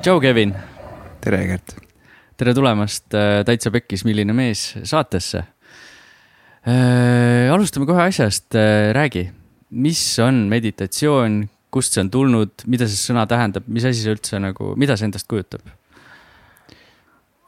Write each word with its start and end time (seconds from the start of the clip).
tšau, 0.00 0.20
Kevin. 0.20 0.54
tere, 1.20 1.38
Gert. 1.44 1.74
tere 2.40 2.54
tulemast 2.56 3.12
äh, 3.12 3.42
Täitsa 3.44 3.68
Pekkis, 3.74 4.04
milline 4.08 4.32
mees 4.32 4.62
saatesse 4.88 5.42
äh,. 6.64 7.52
alustame 7.52 7.84
kohe 7.88 8.06
asjast 8.06 8.56
äh,, 8.56 8.94
räägi, 8.96 9.26
mis 9.70 10.00
on 10.24 10.46
meditatsioon, 10.48 11.42
kust 11.68 11.92
see 11.92 12.04
on 12.06 12.10
tulnud, 12.14 12.64
mida 12.64 12.88
see 12.88 12.96
sõna 13.10 13.26
tähendab, 13.28 13.68
mis 13.68 13.84
asi 13.84 14.00
see 14.00 14.16
üldse 14.16 14.40
nagu, 14.40 14.72
mida 14.80 14.96
see 14.96 15.10
endast 15.10 15.28
kujutab? 15.28 15.68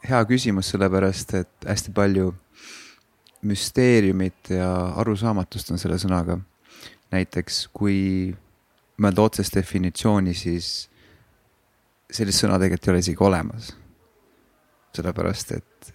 hea 0.05 0.21
küsimus, 0.29 0.69
sellepärast 0.75 1.33
et 1.41 1.69
hästi 1.73 1.89
palju 1.95 2.35
müsteeriumit 3.49 4.53
ja 4.53 4.69
arusaamatust 5.01 5.73
on 5.73 5.81
selle 5.81 5.97
sõnaga. 5.97 6.37
näiteks 7.09 7.63
kui 7.73 8.35
mõelda 9.01 9.25
otsest 9.25 9.57
definitsiooni, 9.57 10.37
siis 10.37 10.92
sellist 12.11 12.43
sõna 12.43 12.59
tegelikult 12.61 12.87
ei 12.87 12.93
ole 12.93 13.03
isegi 13.03 13.23
olemas. 13.23 13.73
sellepärast, 14.93 15.51
et 15.51 15.93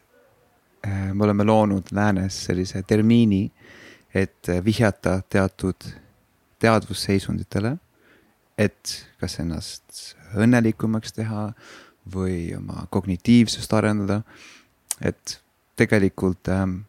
äh, 0.87 1.13
me 1.15 1.25
oleme 1.25 1.45
loonud 1.45 1.93
läänes 1.95 2.45
sellise 2.49 2.83
termiini, 2.83 3.51
et 4.15 4.49
vihjata 4.65 5.21
teatud 5.31 5.87
teadvusseisunditele, 6.59 7.77
et 8.59 8.95
kas 9.21 9.39
ennast 9.39 10.17
õnnelikumaks 10.35 11.15
teha 11.15 11.53
või 12.15 12.57
oma 12.57 12.87
kognitiivsust 12.91 13.73
arendada. 13.73 14.23
et 15.01 15.39
tegelikult 15.79 16.49
ähm, 16.51 16.81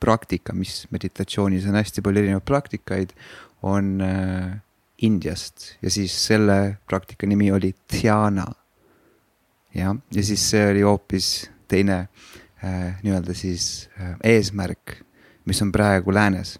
praktika, 0.00 0.54
mis 0.54 0.86
meditatsioonis 0.94 1.66
on 1.66 1.74
hästi 1.80 2.02
palju 2.02 2.22
erinevaid 2.22 2.46
praktikaid, 2.46 3.14
on 3.66 4.00
äh, 4.00 4.60
Indiast 5.02 5.74
ja 5.82 5.90
siis 5.90 6.14
selle 6.26 6.78
praktika 6.88 7.26
nimi 7.26 7.50
oli 7.52 7.72
Dhyana 7.92 8.44
jah, 9.74 9.96
ja 10.14 10.24
siis 10.24 10.42
see 10.52 10.64
oli 10.72 10.82
hoopis 10.86 11.50
teine 11.70 11.98
äh, 12.64 12.98
nii-öelda 13.02 13.34
siis 13.36 13.88
äh, 14.00 14.16
eesmärk, 14.34 14.96
mis 15.44 15.62
on 15.62 15.72
praegu 15.72 16.14
läänes. 16.14 16.58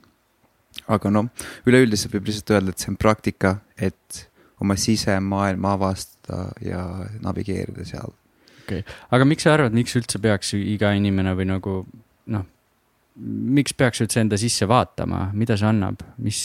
aga 0.90 1.10
noh, 1.10 1.28
üleüldiselt 1.66 2.14
võib 2.14 2.30
lihtsalt 2.30 2.50
öelda, 2.54 2.72
et 2.72 2.82
see 2.82 2.90
on 2.90 2.98
praktika, 2.98 3.56
et 3.78 4.24
oma 4.60 4.76
sisemaailma 4.78 5.74
avastada 5.76 6.48
ja 6.64 6.84
navigeerida 7.22 7.84
seal. 7.86 8.14
okei 8.64 8.82
okay., 8.82 9.00
aga 9.10 9.26
miks 9.26 9.46
sa 9.46 9.54
arvad, 9.54 9.76
miks 9.76 9.96
üldse 9.98 10.22
peaks 10.22 10.54
iga 10.58 10.92
inimene 10.98 11.34
või 11.38 11.48
nagu 11.50 11.80
noh, 12.30 12.46
miks 13.58 13.74
peaks 13.74 14.02
üldse 14.04 14.22
enda 14.22 14.38
sisse 14.40 14.68
vaatama, 14.70 15.28
mida 15.34 15.58
see 15.58 15.68
annab, 15.70 16.04
mis 16.22 16.40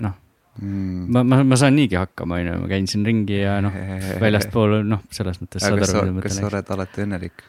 noh 0.00 0.16
mm.. 0.58 1.06
ma, 1.14 1.24
ma, 1.24 1.42
ma 1.46 1.58
saan 1.60 1.78
niigi 1.78 1.98
hakkama, 1.98 2.40
on 2.40 2.50
ju, 2.50 2.58
ma 2.64 2.70
käin 2.70 2.90
siin 2.90 3.06
ringi 3.06 3.40
ja 3.40 3.58
noh, 3.64 3.74
väljaspool 4.24 4.80
noh, 4.88 5.06
selles 5.14 5.40
mõttes. 5.42 5.64
kas 5.64 5.94
sa, 5.94 6.04
kas 6.22 6.38
sa 6.40 6.46
oled 6.50 6.76
alati 6.76 7.06
õnnelik? 7.06 7.48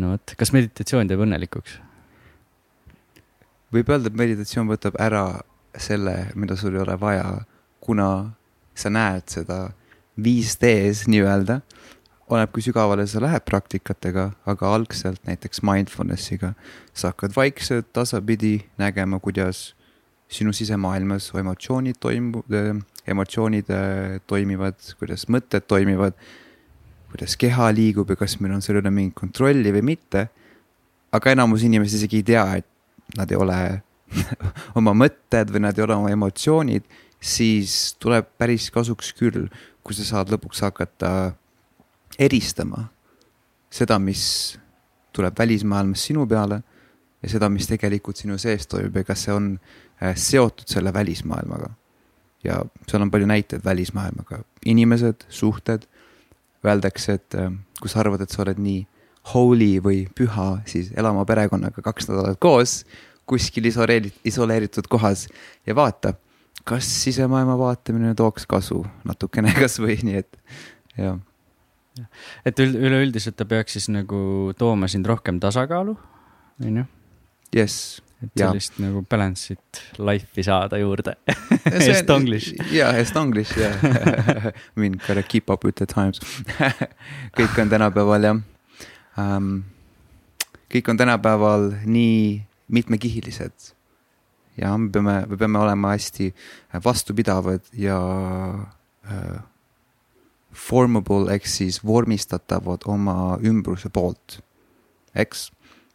no 0.00 0.14
vot, 0.14 0.36
kas 0.38 0.54
meditatsioon 0.56 1.10
teeb 1.10 1.24
õnnelikuks? 1.26 1.78
võib 3.74 3.90
öelda, 3.90 4.10
et 4.10 4.18
meditatsioon 4.18 4.70
võtab 4.70 4.98
ära 5.02 5.24
selle, 5.74 6.30
mida 6.38 6.56
sul 6.58 6.76
ei 6.76 6.82
ole 6.84 6.96
vaja, 7.00 7.26
kuna 7.82 8.08
sa 8.78 8.90
näed 8.90 9.26
seda 9.30 9.58
5D-s 10.20 11.08
nii-öelda. 11.10 11.60
oleneb, 12.30 12.50
kui 12.54 12.62
sügavale 12.64 13.04
sa 13.06 13.20
lähed 13.20 13.44
praktikatega, 13.44 14.30
aga 14.48 14.70
algselt 14.74 15.20
näiteks 15.28 15.60
mindfulness'iga 15.66 16.54
sa 16.94 17.10
hakkad 17.12 17.34
vaikselt 17.36 17.90
tasapidi 17.92 18.64
nägema, 18.80 19.20
kuidas 19.20 19.74
sinu 20.30 20.52
sisemaailmas 20.52 21.30
emotsioonid 21.38 21.98
toimu-, 22.00 22.44
emotsioonid 23.06 23.70
äh, 23.70 24.20
toimivad, 24.26 24.78
kuidas 24.98 25.26
mõtted 25.28 25.66
toimivad, 25.68 26.16
kuidas 27.12 27.36
keha 27.40 27.70
liigub 27.74 28.10
ja 28.10 28.18
kas 28.18 28.38
meil 28.40 28.56
on 28.56 28.64
selle 28.64 28.82
üle 28.82 28.92
mingit 28.94 29.16
kontrolli 29.18 29.72
või 29.74 29.84
mitte. 29.94 30.28
aga 31.14 31.30
enamus 31.30 31.62
inimesi 31.62 32.00
isegi 32.00 32.22
ei 32.22 32.26
tea, 32.26 32.44
et 32.58 33.16
nad 33.18 33.30
ei 33.30 33.38
ole 33.38 33.58
oma 34.78 34.94
mõtted 34.96 35.52
või 35.52 35.62
nad 35.62 35.78
ei 35.78 35.84
ole 35.84 35.94
oma 35.94 36.10
emotsioonid, 36.10 36.82
siis 37.20 37.94
tuleb 38.02 38.26
päris 38.38 38.70
kasuks 38.74 39.12
küll, 39.14 39.46
kui 39.84 39.94
sa 39.94 40.04
saad 40.04 40.32
lõpuks 40.32 40.64
hakata 40.64 41.34
eristama 42.18 42.88
seda, 43.70 43.98
mis 43.98 44.56
tuleb 45.14 45.38
välismaailmast 45.38 46.10
sinu 46.10 46.26
peale 46.26 46.62
ja 47.22 47.30
seda, 47.30 47.48
mis 47.50 47.68
tegelikult 47.70 48.18
sinu 48.18 48.38
sees 48.38 48.66
toimub 48.70 48.96
ja 48.98 49.06
kas 49.06 49.26
see 49.26 49.34
on 49.34 49.52
Äh, 49.54 49.83
seotud 50.16 50.68
selle 50.68 50.92
välismaailmaga. 50.92 51.70
ja 52.44 52.58
seal 52.90 53.02
on 53.02 53.10
palju 53.10 53.26
näiteid 53.26 53.64
välismaailmaga, 53.64 54.42
inimesed, 54.66 55.24
suhted. 55.28 55.86
Öeldakse, 56.64 57.12
et 57.12 57.34
äh, 57.36 57.52
kui 57.80 57.90
sa 57.92 58.00
arvad, 58.00 58.22
et 58.24 58.32
sa 58.32 58.42
oled 58.42 58.60
nii 58.60 58.86
holy 59.32 59.80
või 59.84 60.04
püha, 60.16 60.62
siis 60.68 60.90
ela 60.96 61.10
oma 61.12 61.24
perekonnaga 61.28 61.82
kaks 61.84 62.08
nädalat 62.08 62.40
koos 62.40 62.82
kuskil 63.26 63.64
isoleeritud, 63.64 64.20
isoleeritud 64.24 64.88
kohas 64.92 65.26
ja 65.66 65.74
vaata, 65.76 66.14
kas 66.64 66.88
sisemaailma 67.04 67.56
vaatamine 67.58 68.14
tooks 68.14 68.46
kasu 68.48 68.82
natukene 69.04 69.54
kasvõi 69.62 69.98
nii, 70.04 70.22
et 70.24 70.38
jah. 71.00 71.20
et 72.44 72.64
üleüldiselt 72.64 73.36
ta 73.38 73.48
peaks 73.48 73.78
siis 73.78 73.88
nagu 73.92 74.52
tooma 74.58 74.88
sind 74.92 75.06
rohkem 75.08 75.40
tasakaalu, 75.40 75.96
on 76.64 76.82
ju? 76.82 76.86
jess, 77.54 78.02
et 78.24 78.32
sellist 78.38 78.78
ja. 78.78 78.86
nagu 78.86 79.04
balance'it 79.10 79.82
life'i 79.98 80.44
saada 80.46 80.80
juurde 80.80 81.16
Estonglish. 81.92 82.54
jaa, 82.74 82.92
Estonglish 83.00 83.54
jah 83.58 83.78
mean 84.80 84.98
gotta 85.06 85.22
keep 85.22 85.50
up 85.50 85.64
with 85.64 85.78
the 85.80 85.86
times 85.90 86.20
kõik 87.38 87.62
on 87.62 87.72
tänapäeval 87.72 88.28
jah 88.30 88.42
um,. 89.20 89.62
kõik 90.72 90.90
on 90.90 90.98
tänapäeval 90.98 91.70
nii 91.86 92.42
mitmekihilised. 92.68 93.72
ja 94.56 94.76
me 94.78 94.90
peame, 94.90 95.24
me 95.28 95.36
peame 95.36 95.58
olema 95.58 95.94
hästi 95.94 96.32
vastupidavad 96.84 97.60
ja 97.72 97.98
uh, 97.98 99.42
formable 100.54 101.34
ehk 101.34 101.46
siis 101.50 101.80
vormistatavad 101.84 102.86
oma 102.86 103.38
ümbruse 103.42 103.90
poolt. 103.90 104.40
eks, 105.14 105.50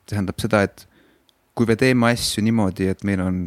tähendab 0.07 0.39
seda, 0.39 0.63
et 0.63 0.88
kui 1.59 1.67
me 1.67 1.75
teeme 1.75 2.07
asju 2.13 2.39
niimoodi, 2.45 2.85
et 2.87 3.01
meil 3.03 3.19
on 3.19 3.39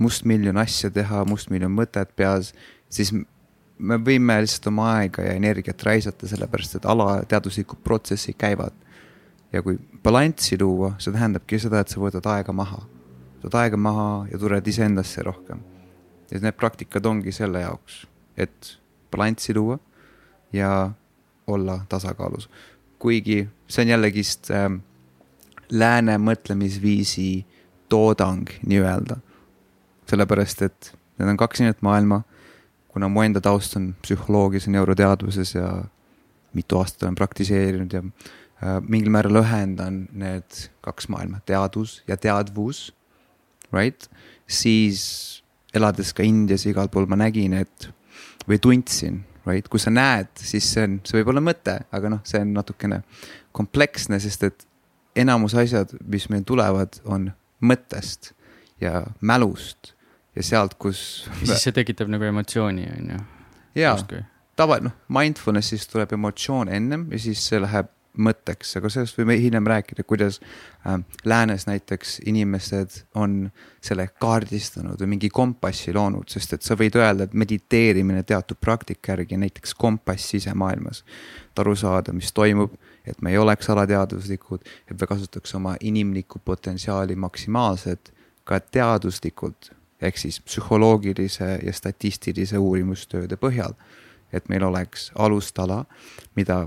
mustmiljon 0.00 0.56
asja 0.56 0.88
teha, 0.92 1.20
mustmiljon 1.28 1.72
mõtet 1.72 2.14
peas, 2.16 2.54
siis 2.88 3.10
me 3.12 3.98
võime 4.00 4.38
lihtsalt 4.40 4.70
oma 4.70 4.86
aega 4.94 5.26
ja 5.26 5.34
energiat 5.36 5.84
raisata, 5.84 6.28
sellepärast 6.30 6.78
et 6.78 6.88
alateaduslikud 6.88 7.82
protsessid 7.84 8.38
käivad. 8.40 8.72
ja 9.52 9.62
kui 9.62 9.76
balanssi 10.02 10.56
luua, 10.60 10.94
see 10.98 11.12
tähendabki 11.12 11.58
seda, 11.60 11.80
et 11.80 11.92
sa 11.92 12.00
võtad 12.00 12.24
aega 12.32 12.52
maha. 12.56 12.80
võtad 13.44 13.60
aega 13.60 13.76
maha 13.76 14.08
ja 14.32 14.38
tuled 14.38 14.72
iseendasse 14.72 15.22
rohkem. 15.22 15.60
ja 16.30 16.40
need 16.40 16.56
praktikad 16.56 17.06
ongi 17.06 17.32
selle 17.32 17.60
jaoks, 17.60 18.06
et 18.36 18.78
balanssi 19.12 19.54
luua 19.54 19.78
ja 20.52 20.90
olla 21.46 21.84
tasakaalus. 21.88 22.48
kuigi 22.98 23.48
see 23.68 23.84
on 23.84 23.88
jällegist 23.88 24.50
äh, 24.50 24.72
lääne 25.70 26.18
mõtlemisviisi 26.18 27.44
toodang 27.88 28.48
nii-öelda. 28.66 29.16
sellepärast, 30.06 30.62
et 30.62 30.92
need 31.18 31.28
on 31.28 31.36
kaks 31.36 31.60
erinevat 31.60 31.82
maailma. 31.82 32.22
kuna 32.88 33.08
mu 33.08 33.22
enda 33.22 33.40
taust 33.40 33.76
on 33.76 33.94
psühholoogias 34.02 34.66
ja 34.66 34.72
neuroteadvuses 34.72 35.54
ja 35.54 35.84
mitu 36.52 36.78
aastat 36.78 37.02
olen 37.02 37.14
praktiseerinud 37.14 37.92
ja 37.92 38.02
äh, 38.02 38.80
mingil 38.88 39.10
määral 39.12 39.42
ühendan 39.42 40.06
need 40.12 40.70
kaks 40.80 41.08
maailma, 41.12 41.42
teadus 41.46 42.02
ja 42.08 42.16
teadvus, 42.16 42.94
right, 43.72 44.08
siis 44.48 45.42
elades 45.74 46.14
ka 46.16 46.24
Indias 46.24 46.64
igal 46.66 46.88
pool 46.88 47.08
ma 47.10 47.18
nägin, 47.20 47.52
et 47.52 47.90
või 48.48 48.58
tundsin, 48.62 49.20
right, 49.46 49.68
kui 49.68 49.82
sa 49.82 49.92
näed, 49.92 50.30
siis 50.40 50.68
see 50.72 50.86
on, 50.86 51.00
see 51.04 51.20
võib 51.20 51.34
olla 51.34 51.44
mõte, 51.44 51.76
aga 51.92 52.14
noh, 52.16 52.24
see 52.24 52.40
on 52.40 52.54
natukene 52.56 53.02
kompleksne, 53.56 54.20
sest 54.22 54.48
et 54.48 54.66
enamus 55.16 55.54
asjad, 55.58 55.92
mis 56.04 56.28
meil 56.32 56.44
tulevad, 56.46 57.00
on 57.04 57.30
mõttest 57.64 58.32
ja 58.80 59.02
mälust 59.20 59.94
ja 60.36 60.44
sealt, 60.44 60.76
kus. 60.78 61.28
ja 61.40 61.52
siis 61.52 61.68
see 61.68 61.76
tekitab 61.76 62.10
nagu 62.12 62.24
emotsiooni, 62.28 62.86
on 62.98 63.12
ju. 63.14 63.20
jaa, 63.80 63.96
tava, 64.56 64.80
noh, 64.84 64.96
mindfulness'ist 65.12 65.92
tuleb 65.92 66.12
emotsioon 66.16 66.72
ennem 66.72 67.08
ja 67.12 67.20
siis 67.28 67.44
see 67.48 67.60
läheb 67.62 67.92
mõtteks, 68.16 68.70
aga 68.78 68.88
sellest 68.92 69.18
võime 69.18 69.36
hiljem 69.40 69.66
rääkida, 69.68 70.04
kuidas 70.08 70.38
äh, 70.40 70.96
läänes 71.28 71.66
näiteks 71.68 72.18
inimesed 72.24 73.02
on 73.20 73.50
selle 73.84 74.08
kaardistanud 74.20 75.00
või 75.02 75.10
mingi 75.16 75.30
kompassi 75.32 75.92
loonud, 75.94 76.28
sest 76.32 76.56
et 76.56 76.64
sa 76.64 76.78
võid 76.80 76.96
öelda, 76.96 77.26
et 77.26 77.36
mediteerimine 77.36 78.22
teatud 78.28 78.60
praktika 78.60 79.12
järgi 79.12 79.40
näiteks 79.40 79.76
kompass 79.76 80.32
sisemaailmas. 80.32 81.04
et 81.50 81.64
aru 81.64 81.76
saada, 81.76 82.12
mis 82.16 82.32
toimub 82.32 82.72
et 83.06 83.22
me 83.22 83.30
ei 83.30 83.38
oleks 83.38 83.70
alateadvuslikud, 83.70 84.64
et 84.90 85.00
me 85.00 85.06
kasutaks 85.06 85.54
oma 85.54 85.76
inimlikku 85.80 86.40
potentsiaali 86.44 87.16
maksimaalselt 87.16 88.12
ka 88.44 88.60
teaduslikult 88.60 89.70
ehk 90.02 90.18
siis 90.20 90.40
psühholoogilise 90.44 91.58
ja 91.62 91.72
statistilise 91.72 92.58
uurimustööde 92.58 93.36
põhjal. 93.40 93.74
et 94.32 94.48
meil 94.48 94.64
oleks 94.66 95.12
alustala, 95.14 95.84
mida 96.36 96.66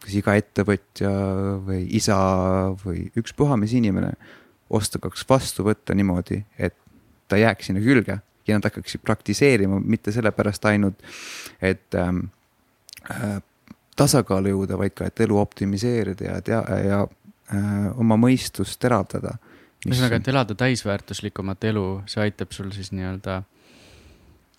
kas 0.00 0.14
iga 0.16 0.34
ettevõtja 0.40 1.10
või 1.66 1.82
isa 1.94 2.16
või 2.80 3.10
ükspuha 3.16 3.58
mis 3.60 3.74
inimene 3.76 4.14
oskaks 4.70 5.26
vastu 5.28 5.66
võtta 5.68 5.94
niimoodi, 5.94 6.40
et 6.58 6.74
ta 7.28 7.36
jääks 7.36 7.68
sinna 7.68 7.82
külge 7.84 8.18
ja 8.48 8.56
nad 8.56 8.64
hakkaksid 8.64 9.04
praktiseerima, 9.04 9.78
mitte 9.84 10.12
sellepärast 10.12 10.64
ainult, 10.64 11.04
et 11.62 11.94
ähm, 11.94 12.26
äh, 13.10 13.38
tasakaalu 13.96 14.54
jõuda, 14.54 14.78
vaid 14.78 14.94
ka, 14.96 15.08
et 15.08 15.24
elu 15.24 15.38
optimiseerida 15.38 16.26
ja 16.30 16.38
tea- 16.44 16.78
ja 16.84 17.00
äh, 17.04 17.90
oma 18.00 18.16
mõistust 18.20 18.80
teravdada. 18.82 19.36
ühesõnaga, 19.86 20.16
et 20.16 20.28
elada 20.28 20.54
täisväärtuslikumat 20.54 21.64
elu, 21.64 22.02
see 22.06 22.22
aitab 22.24 22.52
sul 22.56 22.70
siis 22.72 22.90
nii-öelda 22.92 23.42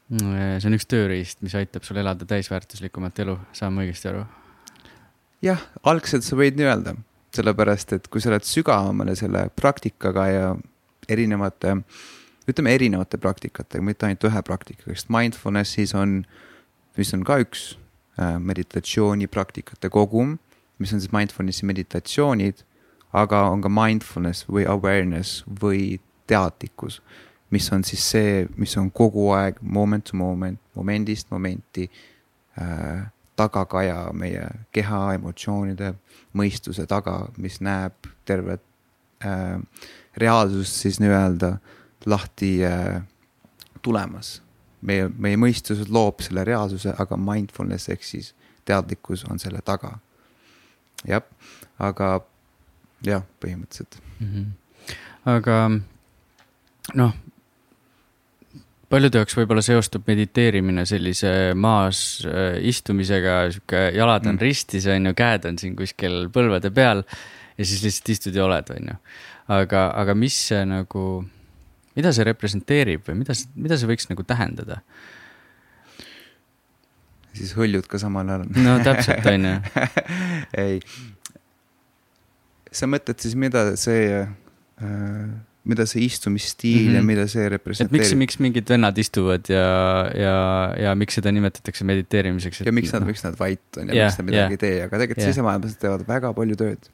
mm, 0.09 0.59
see 0.59 0.69
on 0.69 0.77
üks 0.77 0.87
tööriist, 0.87 1.41
mis 1.41 1.55
aitab 1.55 1.83
sul 1.83 1.97
elada 1.97 2.25
täisväärtuslikumat 2.29 3.19
elu, 3.25 3.37
saan 3.53 3.73
ma 3.73 3.85
õigesti 3.85 4.11
aru? 4.11 4.25
jah, 5.45 5.61
algselt 5.83 6.23
sa 6.23 6.38
võid 6.38 6.59
nii 6.59 6.69
öelda, 6.69 6.95
sellepärast 7.35 7.95
et 7.97 8.07
kui 8.07 8.21
sa 8.21 8.31
oled 8.31 8.45
sügavamale 8.47 9.15
selle 9.19 9.49
praktikaga 9.55 10.27
ja 10.29 10.51
erinevate, 11.09 11.75
ütleme 12.49 12.73
erinevate 12.73 13.17
praktikatega, 13.17 13.83
mitte 13.83 14.07
ainult 14.07 14.29
ühe 14.29 14.45
praktikaga, 14.45 14.93
sest 14.93 15.09
mindfulness'is 15.13 15.93
on, 15.97 16.21
mis 16.97 17.13
on 17.17 17.25
ka 17.27 17.41
üks 17.43 17.73
äh, 17.73 17.84
meditatsioonipraktikate 18.17 19.89
kogum, 19.91 20.38
mis 20.79 20.94
on 20.94 21.01
siis 21.03 21.12
mindfulness'i 21.12 21.67
meditatsioonid, 21.67 22.62
aga 23.15 23.45
on 23.51 23.63
ka 23.63 23.71
mindfulness 23.71 24.47
või 24.51 24.65
awareness 24.67 25.44
või 25.62 26.00
teadlikkus, 26.27 27.01
mis 27.51 27.67
on 27.71 27.83
siis 27.88 28.03
see, 28.12 28.45
mis 28.59 28.75
on 28.79 28.89
kogu 28.91 29.29
aeg 29.35 29.59
moment 29.62 30.06
to 30.09 30.17
moment, 30.17 30.59
momendist 30.75 31.31
momenti 31.31 31.89
äh, 32.59 33.06
tagakaja 33.35 34.09
meie 34.13 34.47
keha, 34.75 35.01
emotsioonide, 35.15 35.94
mõistuse 36.35 36.88
taga, 36.88 37.25
mis 37.38 37.62
näeb 37.63 38.09
tervet 38.27 38.63
äh, 39.23 39.59
reaalsust 40.17 40.81
siis 40.83 41.00
nii-öelda 41.03 41.56
lahti 42.06 42.57
äh, 42.65 43.03
tulemas. 43.81 44.41
Meie, 44.85 45.09
meie 45.09 45.39
mõistus 45.41 45.85
loob 45.89 46.23
selle 46.25 46.45
reaalsuse, 46.47 46.95
aga 46.99 47.17
mindfulness 47.19 47.89
ehk 47.93 48.05
siis 48.05 48.33
teadlikkus 48.65 49.25
on 49.29 49.41
selle 49.41 49.61
taga. 49.65 49.97
jah, 51.07 51.23
aga 51.79 52.19
jah, 53.05 53.23
põhimõtteliselt 53.43 53.99
mm. 54.19 54.31
-hmm. 54.31 54.95
aga 55.35 55.59
noh 56.95 57.13
paljude 58.89 59.19
jaoks 59.19 59.35
võib-olla 59.37 59.63
seostub 59.65 60.05
mediteerimine 60.07 60.85
sellise 60.88 61.53
maas 61.57 61.99
äh, 62.25 62.59
istumisega, 62.69 63.38
sihuke 63.51 63.81
jalad 63.95 64.27
on 64.27 64.35
mm. 64.38 64.43
ristis, 64.43 64.85
on 64.91 65.09
ju, 65.09 65.15
käed 65.17 65.47
on 65.49 65.57
siin 65.61 65.75
kuskil 65.77 66.27
põlvede 66.33 66.71
peal 66.75 67.03
ja 67.57 67.65
siis 67.65 67.83
lihtsalt 67.85 68.11
istud 68.13 68.38
ja 68.38 68.45
oled, 68.45 68.69
on 68.75 68.91
ju. 68.91 68.97
aga, 69.55 69.88
aga 70.01 70.15
mis 70.17 70.38
see 70.49 70.61
nagu, 70.69 71.05
mida 71.95 72.13
see 72.15 72.27
representeerib 72.27 73.06
või 73.07 73.21
mida, 73.24 73.36
mida 73.56 73.80
see 73.80 73.89
võiks 73.92 74.09
nagu 74.12 74.25
tähendada? 74.27 74.81
siis 77.36 77.51
hõljud 77.57 77.88
ka 77.92 78.00
samal 78.00 78.30
ajal. 78.31 78.45
no 78.63 78.77
täpselt, 78.83 79.25
on 79.27 79.50
ju. 79.50 79.56
ei, 80.63 80.80
sa 82.71 82.88
mõtled 82.88 83.19
siis, 83.19 83.36
mida 83.39 83.68
see 83.80 84.21
äh, 84.24 85.33
mida 85.65 85.86
see 85.89 86.06
istumisstiil 86.06 86.77
mm 86.77 86.88
-hmm. 86.88 86.95
ja 86.95 87.01
mhm. 87.01 87.07
mida 87.07 87.27
see 87.27 87.50
representeerib. 87.50 88.01
miks, 88.01 88.13
miks 88.15 88.39
mingid 88.39 88.69
vennad 88.69 88.98
istuvad 88.98 89.50
ja, 89.50 89.65
ja, 90.13 90.36
ja 90.80 90.95
miks 90.95 91.18
seda 91.18 91.31
nimetatakse 91.31 91.86
mediteerimiseks? 91.86 92.62
ja 92.65 92.71
miks 92.71 92.94
nad 92.94 93.01
no., 93.01 93.09
miks 93.09 93.24
nad 93.25 93.39
vait 93.39 93.81
on 93.81 93.89
ja 93.89 93.95
yeah, 93.95 94.06
miks 94.06 94.19
nad 94.19 94.30
midagi 94.30 94.41
yeah. 94.41 94.51
ei 94.51 94.57
tee, 94.57 94.83
aga 94.83 94.98
tegelikult 95.01 95.24
yeah. 95.24 95.33
sisemaailmas 95.33 95.77
teevad 95.81 96.06
väga 96.07 96.33
palju 96.33 96.56
tööd. 96.62 96.91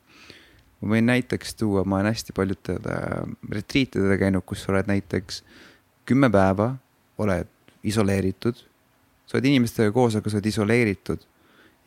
Ma 0.81 0.95
võin 0.95 1.05
näiteks 1.09 1.55
tuua, 1.59 1.83
ma 1.85 1.99
olen 1.99 2.11
hästi 2.11 2.33
paljudel 2.33 2.79
retriitidel 3.51 4.17
käinud, 4.17 4.45
kus 4.45 4.63
sa 4.65 4.73
oled 4.73 4.89
näiteks 4.89 5.43
kümme 6.09 6.29
päeva, 6.33 6.73
oled 7.21 7.49
isoleeritud. 7.83 8.67
sa 9.25 9.37
oled 9.37 9.45
inimestega 9.47 9.91
koos, 9.95 10.15
aga 10.15 10.29
sa 10.29 10.39
oled 10.39 10.49
isoleeritud 10.49 11.21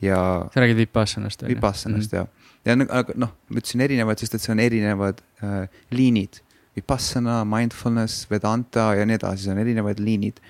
ja. 0.01 0.47
sa 0.55 0.61
räägid 0.61 0.77
Vipassanast 0.77 1.43
on 1.43 1.51
ju? 1.51 1.55
Vipassanast 1.55 2.13
mm 2.13 2.19
-hmm. 2.19 2.27
jah. 2.65 2.89
ja 2.89 2.99
aga 2.99 3.13
noh, 3.17 3.35
ma 3.49 3.59
ütlesin 3.59 3.81
erinevad, 3.81 4.19
sest 4.19 4.35
et 4.35 4.43
see 4.43 4.53
on 4.53 4.61
erinevad 4.61 5.21
äh, 5.43 5.69
liinid 5.91 6.41
Vipassana, 6.77 7.45
mindfulness, 7.45 8.31
Vedanta 8.31 8.95
ja 8.95 9.07
nii 9.07 9.15
edasi, 9.15 9.45
see 9.45 9.53
on 9.53 9.59
erinevad 9.59 9.99
liinid. 9.99 10.41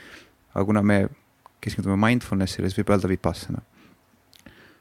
aga 0.54 0.64
kuna 0.64 0.82
me 0.82 1.08
keskendume 1.60 1.96
mindfulness'ile, 2.08 2.68
siis 2.68 2.78
võib 2.78 2.92
öelda 2.94 3.08
Vipassana. 3.08 3.62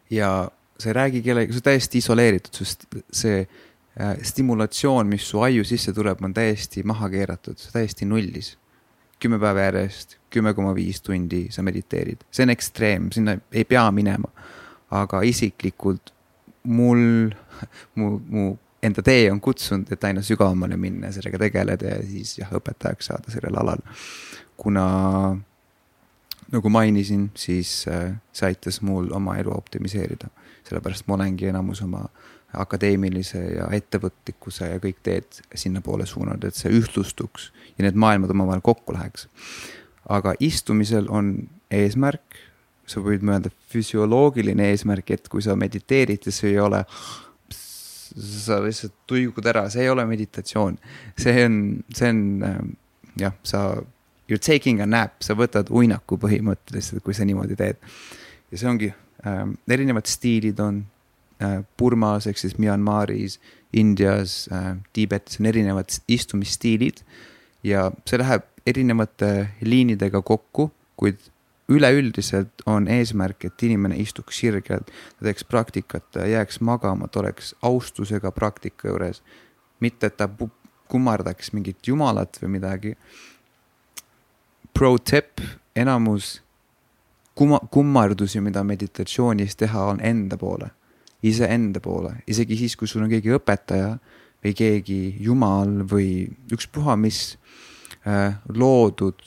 ja 0.09 0.51
sa 0.79 0.89
ei 0.89 0.93
räägi 0.93 1.21
kellegagi, 1.21 1.53
sa 1.53 1.61
oled 1.61 1.67
täiesti 1.69 2.01
isoleeritud, 2.01 2.57
sest 2.59 2.87
see 3.13 3.43
äh, 3.43 4.15
stimulatsioon, 4.25 5.07
mis 5.09 5.27
su 5.29 5.41
aiu 5.45 5.63
sisse 5.67 5.93
tuleb, 5.93 6.23
on 6.25 6.33
täiesti 6.33 6.83
maha 6.87 7.09
keeratud, 7.13 7.61
täiesti 7.73 8.09
nullis. 8.09 8.57
kümme 9.23 9.37
päeva 9.39 9.69
järjest, 9.69 10.17
kümme 10.29 10.51
koma 10.53 10.73
viis 10.75 10.97
tundi 11.01 11.45
sa 11.51 11.63
mediteerid, 11.63 12.25
see 12.31 12.43
on 12.43 12.51
ekstreem, 12.51 13.11
sinna 13.11 13.37
ei 13.51 13.63
pea 13.65 13.85
minema. 13.91 14.27
aga 14.91 15.21
isiklikult 15.25 16.11
mul, 16.63 17.31
mu, 17.95 18.19
mu 18.29 18.43
enda 18.83 19.01
tee 19.01 19.31
on 19.31 19.39
kutsunud, 19.41 19.87
et 19.91 20.03
aina 20.03 20.21
sügavamale 20.21 20.77
minna 20.77 21.07
ja 21.09 21.15
sellega 21.15 21.39
tegeleda 21.39 21.95
ja 21.95 22.03
siis 22.03 22.37
jah, 22.37 22.51
õpetajaks 22.59 23.09
saada 23.09 23.31
sellel 23.31 23.57
alal. 23.61 23.81
kuna 24.57 24.85
nagu 26.53 26.69
mainisin, 26.69 27.31
siis 27.35 27.85
äh, 27.87 28.13
see 28.33 28.51
aitas 28.51 28.81
mul 28.81 29.09
oma 29.15 29.37
elu 29.41 29.51
optimiseerida, 29.55 30.29
sellepärast 30.67 31.07
ma 31.07 31.17
olengi 31.17 31.49
enamus 31.51 31.81
oma 31.85 32.05
akadeemilise 32.53 33.41
ja 33.55 33.67
ettevõtlikkuse 33.73 34.69
ja 34.75 34.79
kõik 34.81 35.01
teed 35.03 35.41
sinnapoole 35.57 36.05
suunanud, 36.05 36.43
et 36.45 36.57
see 36.57 36.71
ühtlustuks 36.73 37.49
ja 37.77 37.87
need 37.87 37.97
maailmad 37.97 38.31
omavahel 38.33 38.61
kokku 38.61 38.93
läheks. 38.93 39.27
aga 40.09 40.33
istumisel 40.39 41.07
on 41.09 41.49
eesmärk, 41.71 42.37
sa 42.85 42.99
võid 42.99 43.23
mõelda 43.23 43.49
füsioloogiline 43.71 44.69
eesmärk, 44.69 45.11
et 45.11 45.29
kui 45.31 45.41
sa 45.41 45.55
mediteerid, 45.55 46.27
siis 46.27 46.43
ei 46.43 46.59
ole 46.59 46.83
sa 48.13 48.59
lihtsalt 48.61 48.93
tuigud 49.07 49.45
ära, 49.49 49.65
see 49.69 49.87
ei 49.87 49.89
ole 49.89 50.05
meditatsioon. 50.05 50.77
see 51.17 51.45
on, 51.45 51.83
see 51.95 52.09
on 52.09 52.75
jah, 53.19 53.33
sa, 53.43 53.63
you 54.27 54.35
are 54.35 54.43
taking 54.43 54.81
a 54.81 54.85
nap, 54.85 55.21
sa 55.23 55.33
võtad 55.37 55.71
uinaku 55.73 56.19
põhimõtteliselt, 56.21 57.01
kui 57.03 57.13
sa 57.13 57.25
niimoodi 57.25 57.57
teed. 57.57 57.81
ja 58.51 58.59
see 58.59 58.69
ongi 58.69 58.91
ähm,, 59.27 59.57
erinevad 59.69 60.07
stiilid 60.09 60.59
on 60.59 60.85
äh, 61.41 61.61
Burmas 61.77 62.27
ehk 62.27 62.37
siis 62.37 62.57
Myanmaris, 62.57 63.39
Indias 63.73 64.49
äh,, 64.51 64.75
Tiibetis 64.93 65.39
on 65.39 65.45
erinevad 65.45 65.99
istumisstiilid. 66.07 67.03
ja 67.63 67.91
see 68.05 68.19
läheb 68.19 68.43
erinevate 68.67 69.47
liinidega 69.61 70.21
kokku, 70.21 70.71
kuid 70.99 71.19
üleüldiselt 71.71 72.63
on 72.65 72.87
eesmärk, 72.91 73.45
et 73.45 73.63
inimene 73.63 73.95
istuks 73.99 74.39
sirgelt, 74.43 74.91
ta 75.17 75.27
teeks 75.27 75.45
praktikat, 75.47 76.19
jääks 76.27 76.59
magama, 76.59 77.07
ta 77.07 77.21
oleks 77.23 77.53
austusega 77.61 78.31
praktika 78.31 78.87
juures. 78.87 79.23
mitte, 79.79 80.07
et 80.07 80.17
ta 80.17 80.29
kummardaks 80.87 81.51
mingit 81.53 81.87
jumalat 81.87 82.37
või 82.41 82.49
midagi. 82.59 82.93
Pro 84.73 84.97
tip, 84.97 85.41
enamus 85.75 86.42
kumma, 87.35 87.59
kummardusi, 87.71 88.41
mida 88.41 88.63
meditatsioonis 88.63 89.55
teha, 89.55 89.85
on 89.93 90.01
enda 90.03 90.37
poole, 90.37 90.71
iseenda 91.23 91.79
poole, 91.83 92.15
isegi 92.27 92.57
siis, 92.57 92.75
kui 92.75 92.87
sul 92.87 93.05
on 93.05 93.13
keegi 93.13 93.33
õpetaja 93.37 93.95
või 94.43 94.53
keegi 94.57 94.99
jumal 95.23 95.81
või 95.89 96.27
ükspuha 96.51 96.97
mis 96.99 97.37
äh, 98.07 98.35
loodud 98.49 99.23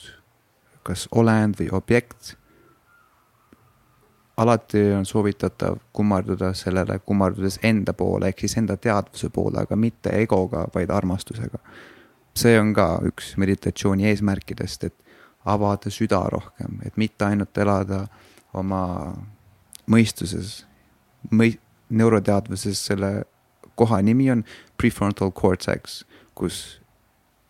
kas 0.87 1.07
olend 1.11 1.59
või 1.59 1.71
objekt. 1.75 2.35
alati 4.37 4.81
on 4.93 5.05
soovitatav 5.05 5.79
kummarduda 5.97 6.51
sellele, 6.53 6.99
kummardudes 6.99 7.57
enda 7.65 7.93
poole 7.97 8.29
ehk 8.29 8.43
siis 8.43 8.57
enda 8.61 8.75
teadvuse 8.77 9.31
poole, 9.33 9.63
aga 9.65 9.75
mitte 9.75 10.13
egoga, 10.21 10.67
vaid 10.75 10.93
armastusega. 10.93 11.59
see 12.37 12.59
on 12.59 12.73
ka 12.73 12.99
üks 13.09 13.33
meditatsiooni 13.41 14.05
eesmärkidest, 14.11 14.83
et 14.83 14.95
avada 15.47 15.91
süda 15.93 16.21
rohkem, 16.31 16.81
et 16.85 16.97
mitte 16.97 17.25
ainult 17.25 17.57
elada 17.57 18.05
oma 18.57 18.81
mõistuses, 19.87 20.61
mõi-, 21.31 21.57
neuroteadvuses, 21.89 22.81
selle 22.89 23.11
koha 23.77 24.01
nimi 24.01 24.29
on 24.33 24.43
prefrontal 24.77 25.31
cortex, 25.31 26.01
kus 26.37 26.79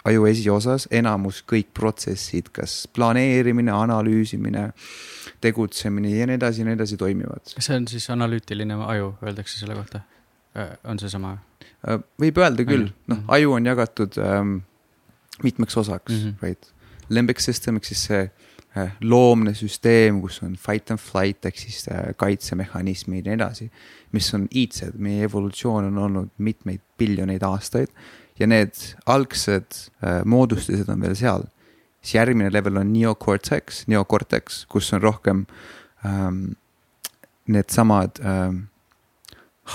aju 0.08 0.28
esiosas 0.30 0.88
enamus 0.94 1.42
kõik 1.48 1.74
protsessid, 1.76 2.52
kas 2.56 2.86
planeerimine, 2.96 3.74
analüüsimine, 3.74 4.70
tegutsemine 5.44 6.14
ja 6.14 6.28
nii 6.30 6.38
edasi 6.40 6.64
ja 6.64 6.70
nii 6.70 6.78
edasi 6.78 7.00
toimivad. 7.00 7.44
kas 7.56 7.68
see 7.68 7.80
on 7.80 7.90
siis 7.92 8.08
analüütiline 8.14 8.78
aju, 8.88 9.12
öeldakse 9.24 9.60
selle 9.60 9.76
kohta? 9.80 10.04
Äh, 10.58 10.78
on 10.88 11.00
see 11.02 11.12
sama? 11.12 11.38
Äh, 11.84 12.00
võib 12.22 12.40
öelda 12.42 12.66
küll, 12.68 12.90
noh, 13.12 13.24
aju 13.36 13.58
on 13.58 13.68
jagatud 13.68 14.18
ähm, 14.24 14.58
mitmeks 15.44 15.78
osaks 15.78 16.14
mm, 16.14 16.24
-hmm. 16.24 16.42
vaid 16.42 16.72
limbic 17.10 17.42
system 17.44 17.80
ehk 17.80 17.90
siis 17.90 18.04
see 18.10 18.22
äh, 18.78 18.94
loomne 19.02 19.54
süsteem, 19.58 20.22
kus 20.22 20.42
on 20.44 20.56
fight 20.60 20.92
and 20.92 21.02
flight 21.02 21.46
ehk 21.46 21.60
siis 21.60 21.88
äh, 21.92 22.14
kaitsemehhanismid 22.18 23.26
ja 23.26 23.34
nii 23.34 23.42
edasi. 23.42 23.72
mis 24.12 24.34
on 24.34 24.48
iidsed, 24.52 24.96
meie 24.96 25.26
evolutsioon 25.28 25.92
on 25.92 25.98
olnud 25.98 26.30
mitmeid 26.38 26.82
biljoneid 26.98 27.44
aastaid 27.44 27.92
ja 28.40 28.48
need 28.48 28.76
algsed 29.06 29.90
äh, 30.04 30.24
moodustised 30.26 30.90
on 30.90 31.02
veel 31.02 31.16
seal. 31.16 31.44
siis 32.02 32.16
järgmine 32.16 32.54
level 32.54 32.78
on 32.78 32.94
neocortex, 32.94 33.86
neocortex, 33.88 34.66
kus 34.70 34.94
on 34.94 35.02
rohkem 35.02 35.46
ähm, 36.06 36.56
needsamad 37.48 38.20
ähm, 38.24 38.68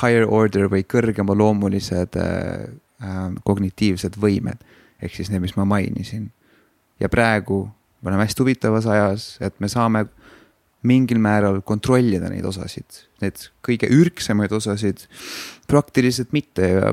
higher 0.01 0.27
order 0.29 0.69
või 0.73 0.85
kõrgemaloomulised 0.89 2.17
äh, 2.21 2.69
äh, 3.03 3.25
kognitiivsed 3.45 4.17
võimed. 4.21 4.63
ehk 5.03 5.15
siis 5.17 5.33
need, 5.33 5.43
mis 5.43 5.57
ma 5.57 5.65
mainisin. 5.67 6.31
Ja 7.01 7.09
praegu 7.09 7.65
me 8.03 8.11
oleme 8.11 8.27
hästi 8.27 8.43
huvitavas 8.43 8.87
ajas, 8.87 9.37
et 9.41 9.55
me 9.61 9.69
saame 9.71 10.07
mingil 10.83 11.21
määral 11.23 11.61
kontrollida 11.63 12.29
neid 12.31 12.45
osasid, 12.45 13.05
need 13.23 13.47
kõige 13.63 13.87
ürgsemaid 13.95 14.53
osasid 14.53 15.05
praktiliselt 15.71 16.33
mitte 16.35 16.69
ja 16.69 16.91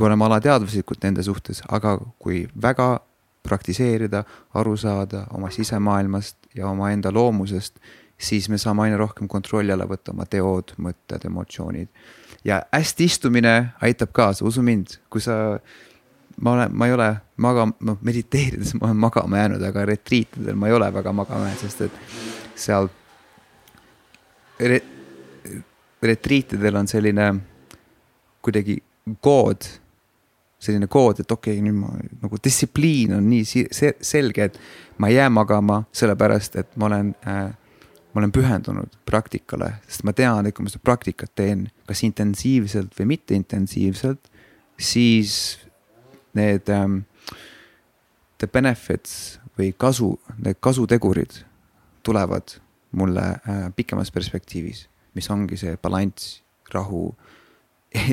me 0.00 0.06
oleme 0.08 0.24
alateadvuslikud 0.24 1.04
nende 1.04 1.24
suhtes, 1.24 1.62
aga 1.68 1.98
kui 2.18 2.46
väga 2.62 2.96
praktiseerida, 3.46 4.24
aru 4.58 4.74
saada 4.76 5.26
oma 5.36 5.50
sisemaailmast 5.54 6.50
ja 6.56 6.68
omaenda 6.68 7.12
loomusest, 7.14 7.78
siis 8.18 8.48
me 8.48 8.58
saame 8.58 8.86
aina 8.86 8.96
rohkem 8.98 9.28
kontrolli 9.28 9.72
alla 9.72 9.86
võtta 9.86 10.14
oma 10.14 10.26
teod, 10.26 10.72
mõtted, 10.82 11.28
emotsioonid. 11.28 11.88
ja 12.44 12.62
hästi 12.72 13.04
istumine 13.04 13.54
aitab 13.82 14.12
kaasa, 14.12 14.44
usu 14.44 14.62
mind, 14.62 14.98
kui 15.10 15.20
sa, 15.20 15.58
ma 16.40 16.52
olen, 16.52 16.74
ma 16.76 16.86
ei 16.86 16.92
ole 16.92 17.08
magama, 17.36 17.76
noh 17.80 17.98
mediteerides 18.04 18.74
ma 18.76 18.90
olen 18.90 19.00
magama 19.00 19.38
jäänud, 19.38 19.62
aga 19.68 19.84
retriitidel 19.88 20.58
ma 20.58 20.68
ei 20.68 20.76
ole 20.76 20.92
väga 20.94 21.12
magama 21.12 21.50
jäänud, 21.50 21.64
sest 21.64 21.80
et 21.86 21.98
seal 22.66 22.88
re, 24.60 24.80
retriitidel 26.02 26.76
on 26.76 26.88
selline 26.88 27.32
kuidagi 28.44 28.78
kood 29.20 29.68
selline 30.66 30.88
kood, 30.90 31.20
et 31.20 31.32
okei 31.32 31.58
okay,, 31.58 31.64
nüüd 31.64 31.76
ma 31.76 31.92
nagu 32.22 32.38
distsipliin 32.42 33.12
on 33.18 33.28
nii 33.28 33.44
see, 33.46 33.92
selge, 34.00 34.48
et 34.48 34.58
ma 34.98 35.10
ei 35.10 35.18
jää 35.18 35.28
magama, 35.30 35.82
sellepärast 35.94 36.56
et 36.62 36.76
ma 36.80 36.88
olen 36.88 37.12
äh, 37.28 37.50
ma 38.16 38.22
olen 38.22 38.32
pühendunud 38.32 38.94
praktikale, 39.04 39.74
sest 39.84 40.06
ma 40.08 40.14
tean, 40.16 40.48
et 40.48 40.56
kui 40.56 40.64
ma 40.64 40.72
seda 40.72 40.80
praktikat 40.88 41.34
teen, 41.36 41.66
kas 41.84 42.00
intensiivselt 42.06 42.94
või 42.96 43.10
mitte 43.12 43.36
intensiivselt, 43.36 44.30
siis 44.80 45.34
need 46.36 46.70
um, 46.72 47.00
the 48.38 48.46
benefits 48.46 49.38
või 49.58 49.72
kasu, 49.78 50.14
need 50.38 50.60
kasutegurid 50.60 51.40
tulevad 52.06 52.58
mulle 52.96 53.24
äh, 53.36 53.66
pikemas 53.76 54.12
perspektiivis, 54.14 54.86
mis 55.16 55.30
ongi 55.32 55.58
see 55.60 55.76
balanss, 55.82 56.40
rahu 56.72 57.08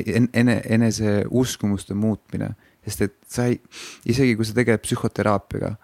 en,, 0.06 0.28
ene, 0.32 0.60
enese 0.68 1.24
uskumuste 1.30 1.94
muutmine, 1.94 2.54
sest 2.84 3.04
et 3.06 3.16
sa 3.28 3.48
ei, 3.50 3.58
isegi 4.08 4.36
kui 4.36 4.46
sa 4.46 4.56
tegeled 4.56 4.82
psühhoteraapiaga 4.84 5.74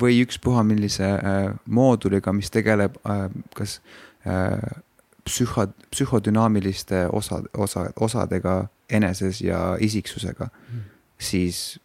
või 0.00 0.20
ükspuha 0.24 0.64
millise 0.66 1.06
äh, 1.06 1.52
mooduliga, 1.66 2.34
mis 2.34 2.50
tegeleb 2.50 2.98
äh, 3.06 3.28
kas 3.54 3.78
äh, 4.26 4.82
psühho, 5.26 5.68
psühhodünaamiliste 5.94 7.06
osa, 7.12 7.42
osa, 7.54 7.88
osadega 8.00 8.66
eneses 8.90 9.40
ja 9.42 9.76
isiksusega 9.80 10.48
mm., 10.48 10.82
siis 11.18 11.78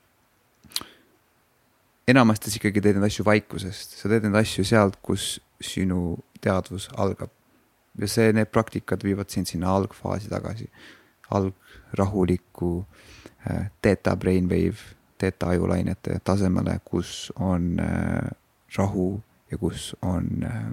enamasti 2.07 2.51
sa 2.51 2.59
ikkagi 2.59 2.83
teed 2.83 2.99
neid 2.99 3.07
asju 3.09 3.25
vaikusest, 3.25 3.97
sa 4.01 4.11
teed 4.11 4.25
neid 4.27 4.37
asju 4.41 4.65
sealt, 4.67 4.97
kus 5.05 5.35
sinu 5.63 6.17
teadvus 6.41 6.89
algab. 6.99 7.31
ja 7.99 8.07
see, 8.07 8.31
need 8.33 8.51
praktikad 8.51 9.03
viivad 9.03 9.29
sind 9.29 9.49
sinna 9.49 9.73
algfaasi 9.75 10.29
tagasi, 10.31 10.69
algrahuliku 11.35 12.85
äh, 13.49 13.67
theta 13.81 14.15
brainwave 14.15 14.95
teeta 15.21 15.51
ajulainete 15.53 16.19
tasemele, 16.23 16.79
kus 16.85 17.31
on 17.35 17.79
äh, 17.79 18.31
rahu 18.77 19.21
ja 19.51 19.57
kus 19.57 19.91
on 20.01 20.29
äh, 20.47 20.71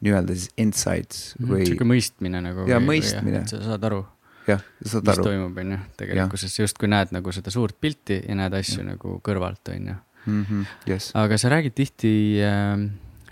nii-öelda 0.00 0.34
siis 0.34 0.48
insights 0.56 1.34
mhm, 1.38 1.52
või. 1.52 1.66
sihuke 1.68 1.86
mõistmine 1.86 2.40
nagu. 2.44 2.64
ja 2.70 2.80
mõistmine. 2.82 3.44
sa 3.50 3.60
saad 3.64 3.84
aru. 3.90 4.02
Jah, 4.50 4.64
sa 4.82 4.96
saad 4.96 5.12
aru. 5.12 5.22
mis 5.22 5.30
toimub, 5.30 5.60
on 5.62 5.74
ju, 5.76 5.82
tegelikkuses 6.00 6.58
justkui 6.62 6.90
näed 6.90 7.14
nagu 7.16 7.34
seda 7.34 7.52
suurt 7.54 7.78
pilti 7.80 8.20
ja 8.22 8.38
näed 8.38 8.56
asju 8.60 8.82
ja. 8.82 8.88
nagu 8.92 9.18
kõrvalt, 9.26 9.62
on 9.74 9.92
ju. 9.92 10.00
Mhm, 10.26 10.66
yes. 10.90 11.12
aga 11.16 11.38
sa 11.40 11.48
räägid 11.48 11.72
tihti 11.78 12.12
äh, 12.44 12.82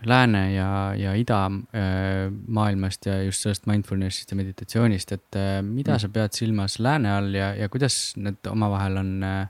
lääne 0.09 0.43
ja, 0.55 0.95
ja 0.97 1.13
ida 1.19 1.45
äh, 1.47 2.31
maailmast 2.47 3.07
ja 3.07 3.19
just 3.23 3.43
sellest 3.45 3.67
mindfulness'ist 3.69 4.33
ja 4.33 4.39
meditatsioonist, 4.39 5.13
et 5.13 5.39
äh, 5.39 5.59
mida 5.63 5.97
mm. 5.97 6.03
sa 6.05 6.11
pead 6.13 6.37
silmas 6.39 6.79
lääne 6.83 7.13
all 7.13 7.35
ja, 7.35 7.53
ja 7.59 7.69
kuidas 7.69 8.15
need 8.17 8.47
omavahel 8.51 9.01
on 9.03 9.13
äh, 9.27 9.49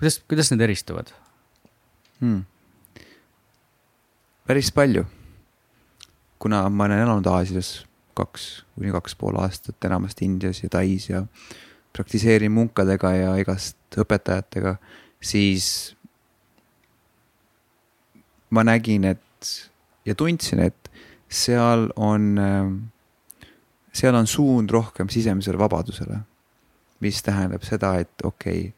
kuidas, 0.00 0.20
kuidas 0.28 0.50
need 0.52 0.64
eristuvad 0.66 1.12
hmm.? 2.20 2.42
päris 4.48 4.72
palju. 4.72 5.04
kuna 6.38 6.68
ma 6.68 6.84
olen 6.84 7.04
elanud 7.04 7.26
Aasias 7.26 7.86
kaks 8.20 8.50
kuni 8.74 8.92
kaks 8.94 9.16
pool 9.18 9.38
aastat, 9.40 9.78
enamasti 9.88 10.28
Indias 10.28 10.62
ja 10.62 10.70
Tais 10.72 11.08
ja 11.10 11.24
praktiseerin 11.92 12.52
munkadega 12.54 13.14
ja 13.16 13.32
igast 13.40 13.98
õpetajatega, 13.98 14.76
siis 15.20 15.96
ma 18.50 18.64
nägin, 18.66 19.04
et 19.10 19.50
ja 20.06 20.14
tundsin, 20.14 20.62
et 20.64 20.90
seal 21.30 21.88
on, 21.96 22.34
seal 23.94 24.18
on 24.18 24.26
suund 24.26 24.70
rohkem 24.70 25.08
sisemisele 25.08 25.58
vabadusele. 25.58 26.26
mis 27.00 27.22
tähendab 27.24 27.62
seda, 27.64 27.94
et 27.96 28.22
okei 28.24 28.58
okay,, 28.60 28.72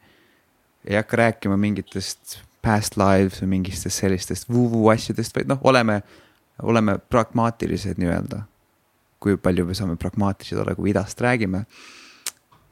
ei 0.87 0.95
hakka 0.95 1.17
rääkima 1.17 1.57
mingitest 1.59 2.37
past 2.63 2.95
lives 2.95 3.41
või 3.41 3.49
mingitest 3.57 3.99
sellistest 3.99 4.47
vuu-vuu 4.47 4.87
asjadest, 4.93 5.35
vaid 5.35 5.49
noh, 5.51 5.59
oleme, 5.67 5.99
oleme 6.63 6.95
pragmaatilised 7.11 7.99
nii-öelda. 7.99 8.45
Kui 9.23 9.37
palju 9.39 9.67
me 9.69 9.75
saame 9.77 9.99
pragmaatilised 9.99 10.59
olla, 10.59 10.75
kui 10.75 10.91
idast 10.91 11.21
räägime 11.23 11.65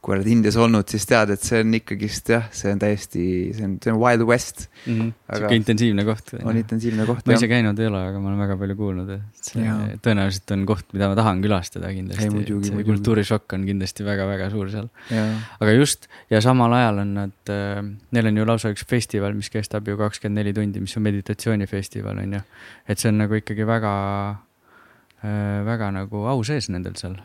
kui 0.01 0.15
oled 0.15 0.25
Indias 0.31 0.55
olnud, 0.57 0.87
siis 0.89 1.03
tead, 1.05 1.29
et 1.35 1.43
see 1.45 1.59
on 1.61 1.75
ikkagist 1.77 2.31
jah, 2.33 2.47
see 2.57 2.71
on 2.73 2.79
täiesti, 2.81 3.23
see 3.53 3.65
on, 3.67 3.75
see 3.83 3.91
on 3.93 3.99
wild 4.01 4.23
west 4.25 4.63
mm. 4.63 4.95
-hmm. 4.95 5.11
sihuke 5.37 5.59
intensiivne 5.59 6.05
koht. 6.07 6.31
on 6.41 6.57
intensiivne 6.57 7.05
koht. 7.05 7.27
ma 7.29 7.37
ise 7.37 7.49
käinud 7.51 7.79
ei 7.79 7.89
ole, 7.89 8.01
aga 8.09 8.21
ma 8.23 8.31
olen 8.31 8.41
väga 8.41 8.55
palju 8.63 8.77
kuulnud, 8.79 9.11
et 9.13 9.51
see 9.51 9.61
ja. 9.61 9.75
tõenäoliselt 10.07 10.55
on 10.55 10.65
koht, 10.71 10.87
mida 10.95 11.11
ma 11.11 11.17
tahan 11.19 11.43
külastada 11.45 11.93
kindlasti. 11.93 12.81
kultuurishokk 12.89 13.53
on 13.59 13.67
kindlasti 13.69 14.07
väga-väga 14.07 14.49
suur 14.49 14.73
seal. 14.73 14.89
aga 15.13 15.77
just 15.77 16.09
ja 16.33 16.41
samal 16.41 16.73
ajal 16.79 17.03
on 17.05 17.13
nad, 17.19 17.37
äh, 17.53 17.85
neil 18.11 18.33
on 18.33 18.41
ju 18.41 18.49
lausa 18.49 18.73
üks 18.73 18.87
festival, 18.89 19.37
mis 19.37 19.53
kestab 19.53 19.85
ju 19.85 20.01
kakskümmend 20.01 20.41
neli 20.41 20.55
tundi, 20.57 20.81
mis 20.81 20.97
on 20.97 21.05
meditatsioonifestival 21.11 22.25
on 22.25 22.39
ju. 22.39 22.45
et 22.89 22.97
see 22.97 23.13
on 23.13 23.21
nagu 23.21 23.37
ikkagi 23.37 23.69
väga, 23.69 23.93
väga 25.21 25.91
nagu 25.93 26.25
au 26.27 26.43
sees 26.43 26.69
nendel 26.73 26.95
seal 26.97 27.19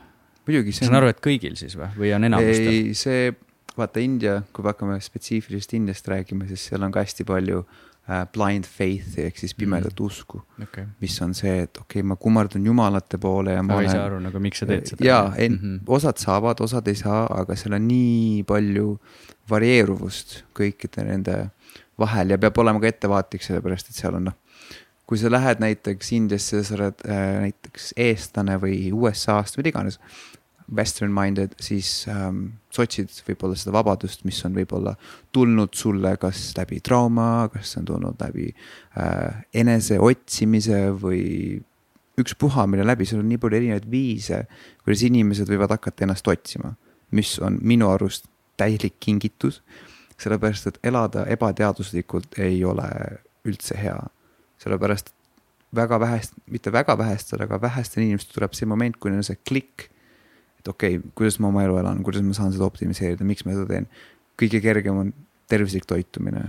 muidugi. 0.46 0.74
ma 0.76 0.86
saan 0.86 1.00
aru, 1.00 1.10
et 1.12 1.20
kõigil 1.24 1.58
siis 1.58 1.76
või, 1.78 1.90
või 1.96 2.14
on 2.16 2.28
enamustel? 2.28 2.70
ei, 2.70 2.94
see, 2.98 3.32
vaata 3.76 4.02
India, 4.02 4.38
kui 4.52 4.64
me 4.64 4.72
hakkame 4.72 5.00
spetsiifilisest 5.04 5.76
Indiast 5.78 6.08
rääkima, 6.08 6.48
siis 6.50 6.68
seal 6.70 6.86
on 6.86 6.94
ka 6.94 7.02
hästi 7.04 7.26
palju 7.28 7.62
äh, 7.62 8.22
blind 8.32 8.68
faith'i 8.70 9.26
ehk 9.26 9.40
siis 9.42 9.56
pimedat 9.58 9.98
mm. 9.98 10.06
usku 10.06 10.40
okay.. 10.62 10.86
mis 11.02 11.16
on 11.24 11.34
see, 11.36 11.58
et 11.66 11.82
okei 11.82 12.00
okay,, 12.00 12.06
ma 12.06 12.18
kummardun 12.20 12.66
jumalate 12.66 13.20
poole 13.22 13.56
ja 13.56 13.64
ma 13.66 13.80
olen. 13.80 13.90
ei 13.90 13.96
saa 13.96 14.06
aru 14.08 14.22
nagu, 14.24 14.42
miks 14.42 14.62
sa 14.62 14.70
teed 14.70 14.92
seda. 14.92 15.06
jaa, 15.06 15.26
mm 15.34 15.58
-hmm. 15.58 15.82
osad 15.98 16.22
saavad, 16.22 16.62
osad 16.64 16.88
ei 16.88 16.98
saa, 16.98 17.26
aga 17.40 17.56
seal 17.56 17.78
on 17.78 17.88
nii 17.88 18.42
palju 18.48 18.96
varieeruvust 19.50 20.42
kõikide 20.56 21.04
nende 21.06 21.36
vahel 21.98 22.34
ja 22.34 22.38
peab 22.38 22.58
olema 22.58 22.80
ka 22.80 22.90
ettevaatlik, 22.90 23.42
sellepärast 23.42 23.90
et 23.90 24.02
seal 24.02 24.18
on 24.18 24.30
noh 24.30 24.42
kui 25.06 25.18
sa 25.20 25.30
lähed 25.30 25.60
näiteks 25.62 26.12
Indiasse, 26.16 26.62
sa 26.66 26.75
oled 26.78 27.04
äh, 27.06 27.26
näiteks 27.46 27.92
eestlane 27.96 28.56
või 28.62 28.88
USA-st 28.94 29.60
mida 29.60 29.70
iganes, 29.70 30.00
western 30.66 31.12
minded, 31.14 31.54
siis 31.62 32.08
ähm, 32.10 32.58
sa 32.75 32.82
otsid 32.82 33.12
võib-olla 33.28 33.54
seda 33.58 33.75
vabadust, 33.76 34.25
mis 34.26 34.40
on 34.46 34.56
võib-olla 34.56 34.96
tulnud 35.34 35.76
sulle 35.78 36.16
kas 36.18 36.48
läbi 36.58 36.80
trauma, 36.82 37.46
kas 37.52 37.76
on 37.78 37.86
tulnud 37.86 38.22
läbi 38.22 38.48
äh, 38.50 39.44
enese 39.54 40.00
otsimise 40.02 40.88
või 40.98 41.60
ükspuha, 42.18 42.66
mille 42.66 42.86
läbi, 42.86 43.06
seal 43.06 43.22
on 43.22 43.28
nii 43.30 43.38
palju 43.40 43.60
erinevaid 43.60 43.86
viise, 43.90 44.42
kuidas 44.82 45.04
inimesed 45.06 45.50
võivad 45.52 45.76
hakata 45.76 46.06
ennast 46.06 46.26
otsima, 46.32 46.72
mis 47.14 47.36
on 47.44 47.60
minu 47.62 47.90
arust 47.92 48.26
täielik 48.56 48.96
kingitus. 49.00 49.62
sellepärast, 50.16 50.66
et 50.66 50.78
elada 50.82 51.26
ebateaduslikult 51.28 52.38
ei 52.40 52.64
ole 52.64 52.88
üldse 53.44 53.76
hea, 53.76 53.98
sellepärast 54.66 55.14
väga 55.76 55.99
vähest, 56.02 56.35
mitte 56.50 56.73
väga 56.75 56.99
vähestel, 56.99 57.42
aga 57.46 57.58
vähestel 57.62 58.04
inimestel 58.04 58.37
tuleb 58.37 58.54
see 58.58 58.68
moment, 58.68 58.99
kui 58.99 59.11
neil 59.11 59.23
on 59.23 59.30
see 59.30 59.38
klikk 59.46 59.88
et 60.66 60.75
okei 60.75 60.99
okay,, 60.99 61.11
kuidas 61.14 61.38
ma 61.38 61.49
oma 61.49 61.64
elu 61.64 61.78
elan, 61.80 62.02
kuidas 62.02 62.25
ma 62.26 62.35
saan 62.35 62.52
seda 62.54 62.66
optimiseerida, 62.66 63.25
miks 63.25 63.46
ma 63.46 63.54
seda 63.54 63.66
teen. 63.70 63.87
kõige 64.37 64.61
kergem 64.61 64.99
on 65.00 65.12
tervislik 65.49 65.87
toitumine, 65.88 66.42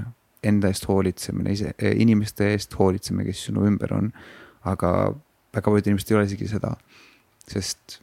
enda 0.43 0.67
eest 0.73 0.87
hoolitsemine, 0.89 1.53
ise, 1.53 1.71
inimeste 1.79 2.49
eest 2.51 2.73
hoolitsemine, 2.79 3.23
kes 3.29 3.45
sinu 3.47 3.63
ümber 3.69 3.93
on. 3.93 4.11
aga 4.67 5.13
väga 5.55 5.71
paljud 5.71 5.87
inimesed 5.87 6.11
ei 6.11 6.17
ole 6.17 6.27
isegi 6.27 6.49
seda, 6.51 6.73
sest 7.47 8.01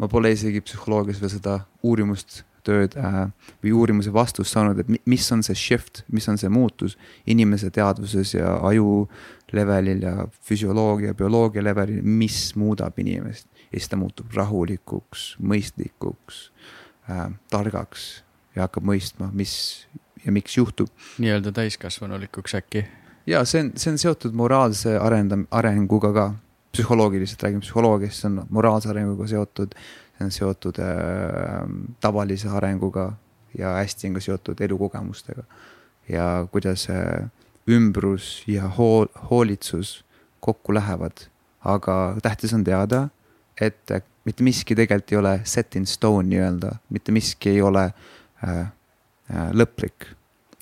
ma 0.00 0.08
pole 0.08 0.32
isegi 0.32 0.62
psühholoogias 0.64 1.20
veel 1.20 1.34
seda 1.34 1.58
uurimust 1.84 2.42
tööd 2.64 2.96
äh, 3.00 3.20
või 3.64 3.72
uurimuse 3.76 4.12
vastust 4.12 4.54
saanud, 4.54 4.80
et 4.80 5.06
mis 5.10 5.26
on 5.34 5.42
see 5.46 5.56
shift, 5.58 6.02
mis 6.12 6.28
on 6.28 6.40
see 6.40 6.50
muutus 6.52 6.98
inimese 7.26 7.70
teadvuses 7.74 8.34
ja 8.36 8.56
aju 8.68 9.04
levelil 9.54 10.02
ja 10.02 10.14
füsioloogia, 10.42 11.14
bioloogia 11.14 11.62
levelil, 11.64 12.02
mis 12.02 12.54
muudab 12.58 12.98
inimest. 12.98 13.46
ja 13.70 13.78
siis 13.78 13.88
ta 13.88 13.96
muutub 14.00 14.32
rahulikuks, 14.34 15.34
mõistlikuks 15.40 16.48
äh,, 17.10 17.28
targaks 17.50 18.24
ja 18.54 18.66
hakkab 18.66 18.86
mõistma, 18.86 19.30
mis 19.32 19.86
ja 20.24 20.32
miks 20.32 20.56
juhtub. 20.56 20.88
nii-öelda 21.18 21.52
täiskasvanulikuks 21.52 22.54
äkki? 22.54 22.86
ja 23.26 23.44
see 23.44 23.64
on, 23.64 23.72
see 23.76 23.92
on 23.92 23.98
seotud 23.98 24.34
moraalse 24.36 24.96
arendam-, 24.98 25.46
arenguga 25.50 26.12
ka. 26.12 26.32
psühholoogiliselt 26.74 27.42
räägime 27.42 27.62
psühholoogiast, 27.62 28.18
see 28.18 28.28
on 28.32 28.46
moraalse 28.50 28.88
arenguga 28.90 29.28
seotud, 29.30 29.76
see 30.14 30.26
on 30.26 30.30
seotud 30.30 30.78
äh, 30.78 31.64
tavalise 32.00 32.48
arenguga 32.48 33.12
ja 33.58 33.76
hästi 33.80 34.08
on 34.08 34.18
ka 34.18 34.20
seotud 34.20 34.60
elukogemustega. 34.60 35.44
ja 36.08 36.46
kuidas 36.52 36.88
äh, 36.90 37.30
ümbrus 37.68 38.44
ja 38.46 38.68
hool, 38.68 39.06
hoolitsus 39.30 40.04
kokku 40.40 40.74
lähevad, 40.74 41.28
aga 41.64 42.16
tähtis 42.22 42.52
on 42.54 42.64
teada, 42.64 43.08
et 43.60 43.90
mitte 44.24 44.44
miski 44.44 44.74
tegelikult 44.74 45.12
ei 45.12 45.18
ole 45.18 45.40
set 45.44 45.76
in 45.76 45.86
stone 45.86 46.28
nii-öelda, 46.28 46.76
mitte 46.90 47.12
miski 47.12 47.50
ei 47.50 47.62
ole 47.62 47.84
äh, 48.44 48.68
Äh, 49.32 49.48
lõplik. 49.56 50.12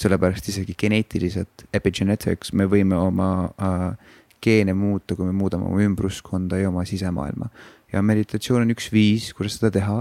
sellepärast 0.02 0.48
isegi 0.50 0.74
geneetiliselt, 0.74 1.62
epigenetics, 1.74 2.48
me 2.58 2.64
võime 2.66 2.96
oma 2.98 3.26
äh, 3.62 4.14
geene 4.42 4.72
muuta, 4.74 5.14
kui 5.14 5.28
me 5.28 5.34
muudame 5.36 5.68
oma 5.68 5.78
ümbruskonda 5.84 6.58
ja 6.58 6.70
oma 6.72 6.82
sisemaailma. 6.86 7.46
Ja 7.92 8.02
meditatsioon 8.02 8.64
on 8.66 8.74
üks 8.74 8.88
viis, 8.92 9.32
kuidas 9.36 9.58
seda 9.58 9.72
teha. 9.74 9.98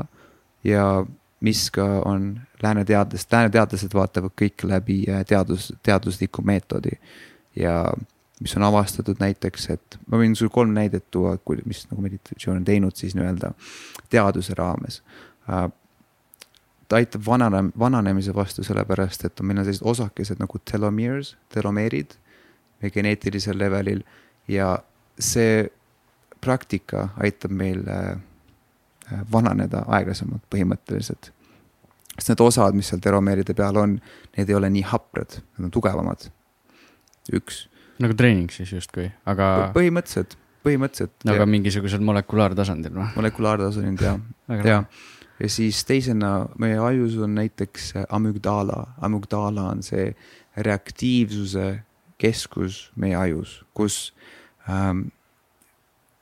Ja 0.64 0.86
mis 1.42 1.66
ka 1.74 1.86
on 2.06 2.34
lääne 2.64 2.86
teadlased, 2.86 3.30
lääne 3.34 3.50
teadlased 3.54 3.94
vaatavad 3.98 4.34
kõik 4.38 4.66
läbi 4.68 5.02
äh, 5.10 5.26
teadus, 5.26 5.72
teadusliku 5.84 6.42
meetodi. 6.46 6.98
ja 7.56 7.84
mis 8.42 8.56
on 8.58 8.64
avastatud 8.64 9.20
näiteks, 9.20 9.70
et 9.70 9.98
ma 10.08 10.18
võin 10.18 10.34
sulle 10.36 10.54
kolm 10.54 10.72
näidet 10.74 11.04
tuua, 11.12 11.36
mis 11.66 11.84
nagu 11.92 12.02
meditatsioon 12.02 12.62
on 12.62 12.66
teinud 12.66 12.96
siis 12.98 13.14
nii-öelda 13.18 13.52
teaduse 14.10 14.56
raames. 14.58 15.02
Äh, 15.50 15.68
ta 16.88 16.96
aitab 17.00 17.26
vanane, 17.26 17.70
vananemise 17.80 18.34
vastu, 18.36 18.64
sellepärast 18.64 19.26
et 19.26 19.42
meil 19.42 19.62
on 19.62 19.68
sellised 19.68 19.86
osakesed 19.88 20.42
nagu 20.42 20.62
telomeres, 20.72 21.36
telomeerid 21.54 22.18
meie 22.82 22.92
geneetilisel 22.92 23.58
levelil. 23.58 24.02
Ja 24.48 24.74
see 25.20 25.70
praktika 26.42 27.10
aitab 27.22 27.54
meil 27.56 27.84
äh, 27.90 28.18
äh, 29.12 29.24
vananeda 29.32 29.86
aeglasemalt 29.88 30.44
põhimõtteliselt. 30.54 31.32
sest 32.18 32.34
need 32.34 32.44
osad, 32.44 32.76
mis 32.78 32.92
seal 32.92 33.02
telomeeride 33.04 33.56
peal 33.58 33.78
on, 33.80 33.98
need 34.38 34.50
ei 34.50 34.58
ole 34.58 34.70
nii 34.70 34.86
haprad, 34.92 35.40
nad 35.58 35.70
on 35.70 35.74
tugevamad. 35.74 36.30
üks. 37.34 37.68
nagu 38.02 38.18
treening 38.18 38.52
siis 38.52 38.74
justkui, 38.74 39.12
aga. 39.26 39.72
põhimõtteliselt, 39.78 40.38
põhimõtteliselt. 40.66 41.16
no 41.26 41.38
aga 41.38 41.48
mingisugusel 41.50 42.04
molekulaartasandil 42.06 42.94
või? 42.98 43.10
molekulaartasandil 43.16 44.08
jah, 44.12 44.22
jah 44.66 44.86
ja 45.42 45.50
siis 45.50 45.86
teisena 45.86 46.48
meie 46.62 46.78
ajus 46.80 47.18
on 47.18 47.34
näiteks 47.36 47.94
amügdala, 48.10 48.84
amügdala 49.02 49.70
on 49.74 49.82
see 49.86 50.12
reaktiivsuse 50.58 51.82
keskus 52.22 52.92
meie 52.96 53.16
ajus, 53.18 53.62
kus 53.74 54.14
ähm, 54.70 55.10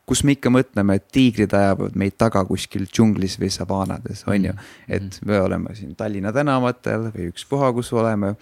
kus 0.10 0.24
me 0.26 0.34
ikka 0.34 0.50
mõtleme, 0.54 0.98
et 0.98 1.06
tiigrid 1.14 1.54
ajavad 1.54 1.98
meid 2.00 2.16
taga 2.18 2.42
kuskil 2.48 2.88
džunglis 2.90 3.38
või 3.42 3.52
savaanades, 3.54 4.26
on 4.26 4.50
ju. 4.50 4.56
Mm. 4.56 4.96
et 4.98 5.20
me 5.30 5.40
oleme 5.44 5.76
siin 5.78 5.94
Tallinna 6.00 6.34
tänavatel 6.34 7.12
või 7.14 7.30
ükspuha, 7.30 7.72
kus 7.78 7.94
oleme. 7.94 8.36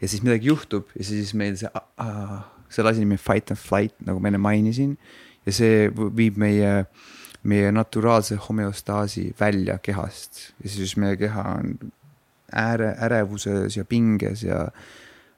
ja 0.00 0.08
siis 0.08 0.22
midagi 0.26 0.52
juhtub 0.52 0.92
ja 0.98 1.04
siis 1.04 1.32
meil 1.34 1.56
see 1.56 1.70
selle 2.74 2.90
asi 2.90 3.04
nimi 3.04 3.16
fight 3.16 3.52
and 3.54 3.60
flight, 3.60 3.94
nagu 4.04 4.20
ma 4.20 4.28
enne 4.28 4.42
mainisin. 4.42 4.96
ja 5.46 5.52
see 5.52 5.90
viib 6.16 6.38
meie 6.40 6.84
meie 7.44 7.72
naturaalse 7.72 8.38
homeostaasi 8.40 9.34
välja 9.40 9.78
kehast 9.78 10.54
ja 10.64 10.70
siis 10.70 10.96
meie 10.96 11.16
keha 11.20 11.42
on 11.58 11.74
ääre, 12.52 12.94
ärevuses 13.04 13.76
ja 13.76 13.84
pinges 13.84 14.42
ja 14.42 14.68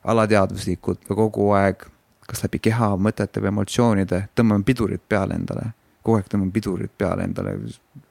alateadvuslikult 0.07 1.03
kogu 1.09 1.51
aeg, 1.59 1.83
kas 2.26 2.44
läbi 2.44 2.60
keha, 2.68 2.92
mõtete 3.00 3.42
või 3.42 3.52
emotsioonide, 3.52 4.22
tõmbame 4.36 4.66
pidurit 4.66 5.02
peale 5.08 5.38
endale. 5.38 5.72
kogu 6.02 6.20
aeg 6.20 6.28
tõmbame 6.30 6.52
pidurit 6.54 6.92
peale 6.98 7.24
endale. 7.24 7.56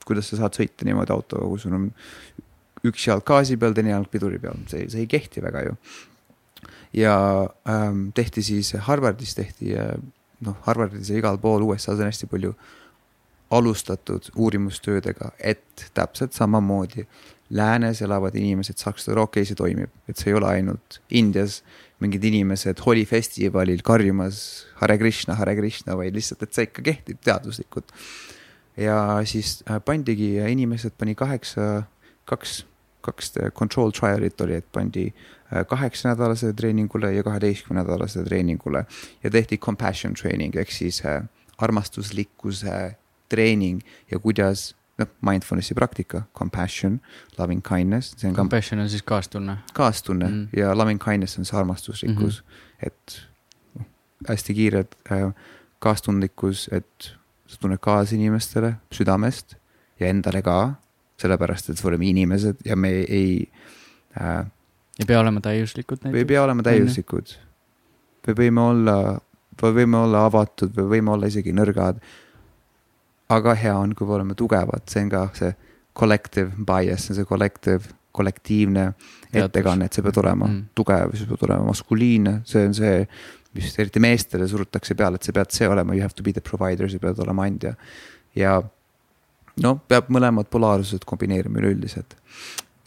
kuidas 0.06 0.30
sa 0.30 0.38
saad 0.38 0.58
sõita 0.58 0.86
niimoodi 0.86 1.12
autoga, 1.12 1.48
kui 1.48 1.60
sul 1.60 1.74
on 1.74 1.92
üks 2.86 3.08
jalg 3.08 3.24
gaasi 3.26 3.58
peal, 3.58 3.74
teine 3.74 3.90
jalg 3.90 4.10
piduri 4.12 4.40
peal, 4.40 4.60
see, 4.68 4.90
see 4.90 5.06
ei 5.06 5.08
kehti 5.08 5.42
väga 5.42 5.64
ju. 5.70 5.78
ja 6.94 7.16
ähm, 7.70 8.10
tehti 8.16 8.42
siis 8.42 8.74
Harvardis 8.88 9.36
tehti 9.36 9.76
äh, 9.78 9.96
noh, 10.46 10.58
Harvardis 10.68 11.10
ja 11.10 11.20
igal 11.20 11.38
pool 11.42 11.66
USA-s 11.68 12.00
on 12.00 12.10
hästi 12.10 12.28
palju 12.32 12.54
alustatud 13.52 14.32
uurimustöödega, 14.36 15.32
et 15.40 15.90
täpselt 15.94 16.34
samamoodi 16.34 17.06
läänes 17.50 18.02
elavad 18.02 18.36
inimesed 18.36 18.82
saaks 18.82 19.10
aru, 19.10 19.28
okei 19.28 19.42
okay,, 19.42 19.50
see 19.50 19.60
toimib, 19.60 19.92
et 20.10 20.18
see 20.18 20.32
ei 20.32 20.38
ole 20.40 20.50
ainult 20.50 21.00
Indias 21.10 21.60
mingid 22.06 22.24
inimesed 22.30 22.80
Holi 22.86 23.06
festivalil 23.10 23.82
karjumas 23.86 24.66
Hare 24.80 24.98
Krishna, 25.02 25.36
Hare 25.40 25.56
Krishna, 25.58 25.98
vaid 25.98 26.16
lihtsalt, 26.16 26.46
et 26.46 26.56
see 26.56 26.70
ikka 26.70 26.86
kehtib 26.86 27.22
teaduslikult. 27.26 27.92
ja 28.78 29.22
siis 29.26 29.62
äh, 29.70 29.80
pandigi 29.80 30.36
inimesed 30.52 30.98
pani 31.00 31.16
kaheksa, 31.16 31.86
kaks, 32.28 32.66
kaks 33.06 33.32
control 33.56 33.94
trial'it 33.96 34.42
oli, 34.44 34.60
et 34.60 34.68
pandi 34.72 35.06
äh, 35.08 35.64
kaheksa 35.68 36.12
nädalasele 36.12 36.54
treeningule 36.54 37.14
ja 37.16 37.24
kaheteistkümne 37.24 37.84
nädalasele 37.84 38.26
treeningule 38.26 38.86
ja 39.24 39.32
tehti 39.32 39.58
compassion 39.58 40.14
training 40.14 40.56
ehk 40.56 40.72
siis 40.72 41.02
äh, 41.06 41.24
armastuslikkuse 41.58 42.96
treening 43.30 43.82
ja 44.12 44.20
kuidas 44.20 44.76
noh, 45.02 45.12
mindfulness'i 45.26 45.76
praktika, 45.76 46.24
compassion, 46.38 47.00
loving 47.38 47.64
kindness. 47.66 48.16
Compassion 48.36 48.80
on 48.80 48.90
siis 48.90 49.04
kaastunne. 49.04 49.58
kaastunne 49.74 50.30
mm. 50.30 50.48
ja 50.58 50.78
loving 50.78 51.02
kindness 51.04 51.40
on 51.40 51.46
see 51.46 51.60
armastuslikkus 51.60 52.42
mm, 52.42 52.48
-hmm. 52.48 52.88
et 52.88 53.20
noh, 53.80 53.86
hästi 54.30 54.54
kiired 54.54 54.98
äh, 55.12 55.34
kaastundlikkus, 55.80 56.70
et 56.72 57.12
sa 57.48 57.58
tunned 57.62 57.80
kaasa 57.82 58.16
inimestele 58.16 58.76
südamest 58.94 59.56
ja 60.00 60.08
endale 60.08 60.42
ka, 60.42 60.76
sellepärast 61.22 61.70
et 61.70 61.84
me 61.84 61.90
oleme 61.90 62.10
inimesed 62.10 62.66
ja 62.66 62.76
me 62.76 62.90
ei 62.90 63.52
äh,. 64.22 64.46
ei 65.00 65.06
pea 65.08 65.20
olema 65.20 65.42
täiuslikud 65.42 66.04
näiteks. 66.04 66.20
ei 66.20 66.26
pea 66.26 66.44
olema 66.44 66.64
täiuslikud. 66.64 67.36
me 68.28 68.34
võime 68.34 68.62
olla, 68.62 69.20
võime 69.62 69.98
olla 69.98 70.26
avatud 70.26 70.74
või 70.76 70.98
võime 70.98 71.12
olla 71.12 71.28
isegi 71.28 71.54
nõrgad 71.54 72.02
aga 73.30 73.56
hea 73.58 73.76
on, 73.78 73.96
kui 73.98 74.08
me 74.08 74.18
oleme 74.20 74.36
tugevad, 74.38 74.86
see 74.90 75.06
on 75.06 75.12
ka 75.14 75.28
see 75.38 75.54
collective 75.98 76.52
bias, 76.68 77.08
see 77.10 77.26
collective, 77.26 77.94
kollektiivne 78.16 78.86
ettekanne, 79.36 79.90
et 79.90 79.98
sa 79.98 80.04
pead 80.06 80.20
olema 80.22 80.48
mm. 80.48 80.62
tugev, 80.78 81.16
sa 81.20 81.28
pead 81.28 81.48
olema 81.50 81.68
maskuliinne, 81.72 82.38
see 82.48 82.64
on 82.68 82.76
see, 82.78 83.02
mis 83.56 83.74
eriti 83.82 84.00
meestele 84.04 84.48
surutakse 84.48 84.96
peale, 85.00 85.20
et 85.20 85.28
sa 85.28 85.36
pead 85.36 85.52
see 85.56 85.68
olema, 85.68 85.96
you 85.96 86.04
have 86.04 86.16
to 86.16 86.24
be 86.24 86.32
the 86.36 86.44
provider, 86.44 86.88
sa 86.92 87.02
pead 87.02 87.20
olema 87.24 87.48
andja. 87.50 87.76
ja 88.36 88.60
noh, 89.64 89.82
peab 89.88 90.12
mõlemad 90.12 90.48
polaarsused 90.52 91.04
kombineerima 91.08 91.60
üleüldiselt. 91.64 92.16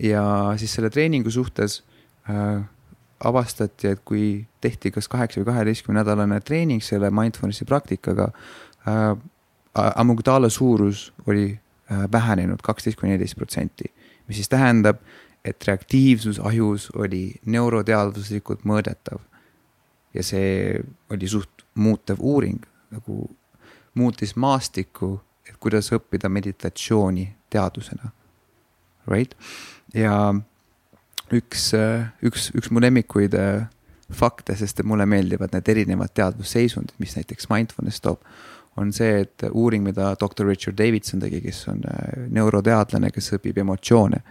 ja 0.01 0.23
siis 0.61 0.73
selle 0.77 0.91
treeningu 0.95 1.33
suhtes 1.35 1.83
äh, 2.31 2.61
avastati, 3.29 3.95
et 3.97 4.05
kui 4.07 4.47
tehti 4.63 4.93
kas 4.95 5.09
kaheksa 5.11 5.41
või 5.41 5.51
kaheteistkümne 5.51 6.01
nädalane 6.01 6.41
treening 6.41 6.85
selle 6.85 7.11
mindfulness'i 7.11 7.67
praktikaga 7.69 8.31
äh, 8.87 9.17
amügdaala 9.97 10.49
suurus 10.49 11.13
oli 11.27 11.53
äh, 11.91 12.05
vähenenud 12.13 12.63
kaksteist 12.63 12.99
kuni 13.01 13.13
neliteist 13.13 13.37
protsenti, 13.37 13.93
mis 14.29 14.41
siis 14.41 14.49
tähendab, 14.49 15.01
et 15.45 15.65
reaktiivsus 15.67 16.41
ajus 16.45 16.91
oli 16.97 17.41
neuroteaduslikult 17.47 18.67
mõõdetav. 18.69 19.21
ja 20.15 20.23
see 20.25 20.81
oli 21.11 21.29
suht 21.29 21.65
muutev 21.75 22.21
uuring, 22.21 22.65
nagu 22.91 23.29
muutis 23.95 24.37
maastikku, 24.37 25.21
et 25.49 25.57
kuidas 25.61 25.93
õppida 25.93 26.29
meditatsiooni 26.29 27.29
teadusena. 27.51 28.13
Right? 29.09 29.35
ja 29.95 30.35
üks, 31.33 31.73
äh, 31.77 32.09
üks, 32.25 32.51
üks 32.57 32.71
mu 32.71 32.81
lemmikuid 32.81 33.35
äh, 33.39 33.69
fakte, 34.13 34.57
sest 34.57 34.83
mulle 34.85 35.07
meeldivad 35.09 35.53
need 35.53 35.69
erinevad 35.69 36.13
teadvusseisundid, 36.17 36.97
mis 37.01 37.17
näiteks 37.17 37.49
mindfulness 37.53 38.05
toob 38.05 38.25
on 38.79 38.93
see, 38.95 39.23
et 39.25 39.47
uuring, 39.51 39.83
mida 39.85 40.13
doktor 40.21 40.47
Richard 40.47 40.79
Davidson 40.79 41.21
tegi, 41.21 41.41
kes 41.45 41.65
on 41.73 41.83
äh, 41.91 42.29
neuroteadlane, 42.35 43.11
kes 43.15 43.33
õpib 43.39 43.59
emotsioone 43.65 44.23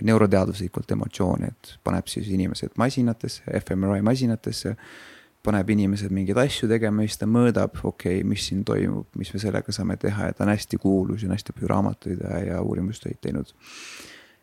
neuroteaduslikult 0.00 0.90
emotsioone, 0.94 1.50
et 1.52 1.72
paneb 1.84 2.06
siis 2.08 2.28
inimesed 2.32 2.76
masinatesse, 2.80 3.44
fMRI 3.60 4.02
masinatesse, 4.06 4.74
paneb 5.42 5.72
inimesed 5.74 6.12
mingeid 6.14 6.38
asju 6.38 6.68
tegema 6.70 7.02
ja 7.02 7.10
siis 7.10 7.20
ta 7.20 7.26
mõõdab, 7.26 7.80
okei 7.82 8.20
okay,, 8.20 8.28
mis 8.28 8.46
siin 8.48 8.62
toimub, 8.66 9.08
mis 9.18 9.32
me 9.34 9.42
sellega 9.42 9.74
saame 9.74 9.98
teha 10.00 10.30
ja 10.30 10.36
ta 10.38 10.46
on 10.46 10.52
hästi 10.52 10.78
kuulus 10.82 11.24
ja 11.24 11.28
on 11.28 11.34
hästi 11.36 11.56
palju 11.56 11.70
raamatuid 11.72 12.22
ja, 12.22 12.38
ja 12.46 12.62
uurimustöid 12.62 13.18
teinud. 13.20 13.50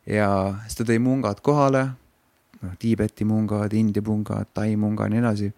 ja 0.06 0.30
siis 0.66 0.80
ta 0.82 0.88
tõi 0.92 1.00
mungad 1.04 1.40
kohale, 1.46 1.86
noh, 2.62 2.76
Tiibeti 2.80 3.26
mungad, 3.26 3.74
India 3.74 4.04
mungad, 4.06 4.52
Tai 4.54 4.76
munga 4.76 5.08
ja 5.08 5.16
nii 5.16 5.24
edasi. 5.24 5.54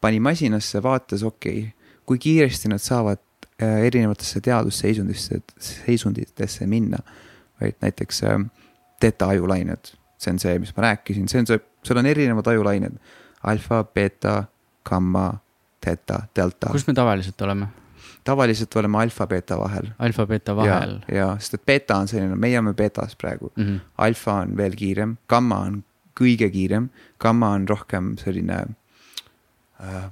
pani 0.00 0.20
masinasse, 0.20 0.82
vaatas, 0.82 1.22
okei 1.22 1.58
okay,, 1.58 1.72
kui 2.06 2.18
kiiresti 2.18 2.72
nad 2.72 2.80
saavad 2.80 3.20
äh, 3.20 3.27
erinevatesse 3.58 4.40
teadusseisundisse, 4.40 5.40
seisunditesse 5.58 6.66
minna. 6.66 6.98
vaid 7.60 7.74
näiteks 7.80 8.22
äh, 8.22 8.38
teta 9.00 9.26
ajulained, 9.28 9.90
see 10.18 10.30
on 10.32 10.38
see, 10.38 10.58
mis 10.62 10.70
ma 10.76 10.82
rääkisin, 10.82 11.26
see 11.28 11.40
on 11.42 11.46
see, 11.46 11.58
seal 11.82 11.98
on 11.98 12.06
erinevad 12.06 12.46
ajulained. 12.46 12.98
alfa, 13.42 13.84
beeta, 13.84 14.44
gamma, 14.84 15.32
teta, 15.80 16.22
delta. 16.36 16.70
kus 16.70 16.86
me 16.86 16.94
tavaliselt 16.94 17.40
oleme? 17.40 17.66
tavaliselt 18.24 18.76
oleme 18.76 18.98
alfa-beeta 18.98 19.58
vahel. 19.58 19.90
alfa-beeta 19.98 20.56
vahel. 20.56 20.98
ja, 21.08 21.16
ja, 21.16 21.28
sest 21.38 21.58
et 21.58 21.66
beeta 21.66 21.98
on 21.98 22.08
selline, 22.08 22.36
meie 22.36 22.58
oleme 22.58 22.74
beetas 22.74 23.16
praegu 23.16 23.52
mm. 23.56 23.64
-hmm. 23.64 23.80
alfa 23.98 24.32
on 24.44 24.56
veel 24.56 24.76
kiirem, 24.76 25.16
gamma 25.28 25.58
on 25.66 25.82
kõige 26.20 26.50
kiirem, 26.50 26.90
gamma 27.18 27.50
on 27.58 27.68
rohkem 27.68 28.16
selline 28.18 28.64
äh,. 29.80 30.10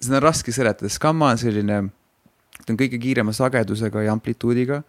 Seda 0.00 0.20
on 0.20 0.26
raske 0.28 0.54
seletada, 0.54 0.90
sest 0.90 1.02
gamma 1.02 1.32
on 1.34 1.40
selline, 1.40 1.80
ta 2.58 2.72
on 2.72 2.78
kõige 2.78 3.00
kiirema 3.02 3.34
sagedusega 3.36 4.06
ja 4.06 4.14
amplituudiga 4.14 4.82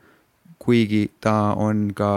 kuigi 0.60 1.08
ta 1.24 1.54
on 1.58 1.90
ka 1.96 2.12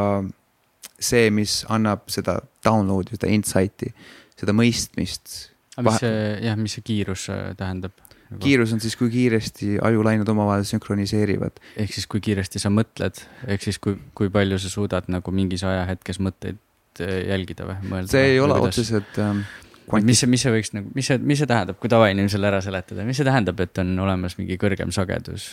see, 1.02 1.30
mis 1.34 1.62
annab 1.72 2.06
seda 2.12 2.40
download'i, 2.66 3.16
seda 3.16 3.30
insight'i, 3.32 3.92
seda 4.38 4.54
mõistmist. 4.56 5.50
aga 5.78 5.88
mis 5.88 6.02
see, 6.02 6.22
jah, 6.46 6.58
mis 6.58 6.76
see 6.78 6.86
kiirus 6.86 7.28
äh, 7.32 7.52
tähendab? 7.58 7.94
kiirus 8.42 8.70
on 8.72 8.80
siis, 8.80 8.94
kui 8.96 9.10
kiiresti 9.12 9.74
ajulained 9.84 10.28
omavahel 10.32 10.64
sünkroniseerivad. 10.64 11.58
ehk 11.84 11.94
siis, 11.94 12.08
kui 12.10 12.22
kiiresti 12.24 12.62
sa 12.62 12.72
mõtled, 12.72 13.20
ehk 13.46 13.66
siis 13.66 13.78
kui, 13.82 13.98
kui 14.18 14.32
palju 14.32 14.58
sa 14.62 14.72
suudad 14.72 15.10
nagu 15.12 15.34
mingis 15.34 15.64
ajahetkes 15.68 16.20
mõtteid 16.24 16.60
äh, 17.04 17.18
jälgida 17.30 17.68
või 17.68 17.78
mõelda? 17.94 18.14
see 18.14 18.34
ei 18.34 18.40
ole 18.42 18.58
otseselt 18.60 19.20
ähm. 19.22 19.44
Mis 20.02 20.22
see, 20.22 20.30
mis 20.30 20.44
see 20.44 20.52
võiks 20.54 20.72
nagu, 20.76 20.90
mis 20.96 21.08
see, 21.10 21.18
mis 21.18 21.42
see 21.42 21.50
tähendab, 21.50 21.78
kui 21.82 21.90
tavainimesele 21.92 22.48
ära 22.48 22.60
seletada, 22.64 23.06
mis 23.08 23.18
see 23.20 23.28
tähendab, 23.28 23.60
et 23.64 23.80
on 23.82 23.92
olemas 24.04 24.38
mingi 24.40 24.58
kõrgem 24.60 24.94
sagedus? 24.94 25.52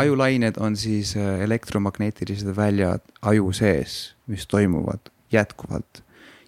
ajulained 0.00 0.56
on 0.58 0.74
siis 0.76 1.12
äh, 1.14 1.44
elektromagneetilised 1.44 2.50
väljad 2.56 3.04
aju 3.30 3.52
sees, 3.54 4.16
mis 4.26 4.46
toimuvad 4.50 5.12
jätkuvalt. 5.32 6.02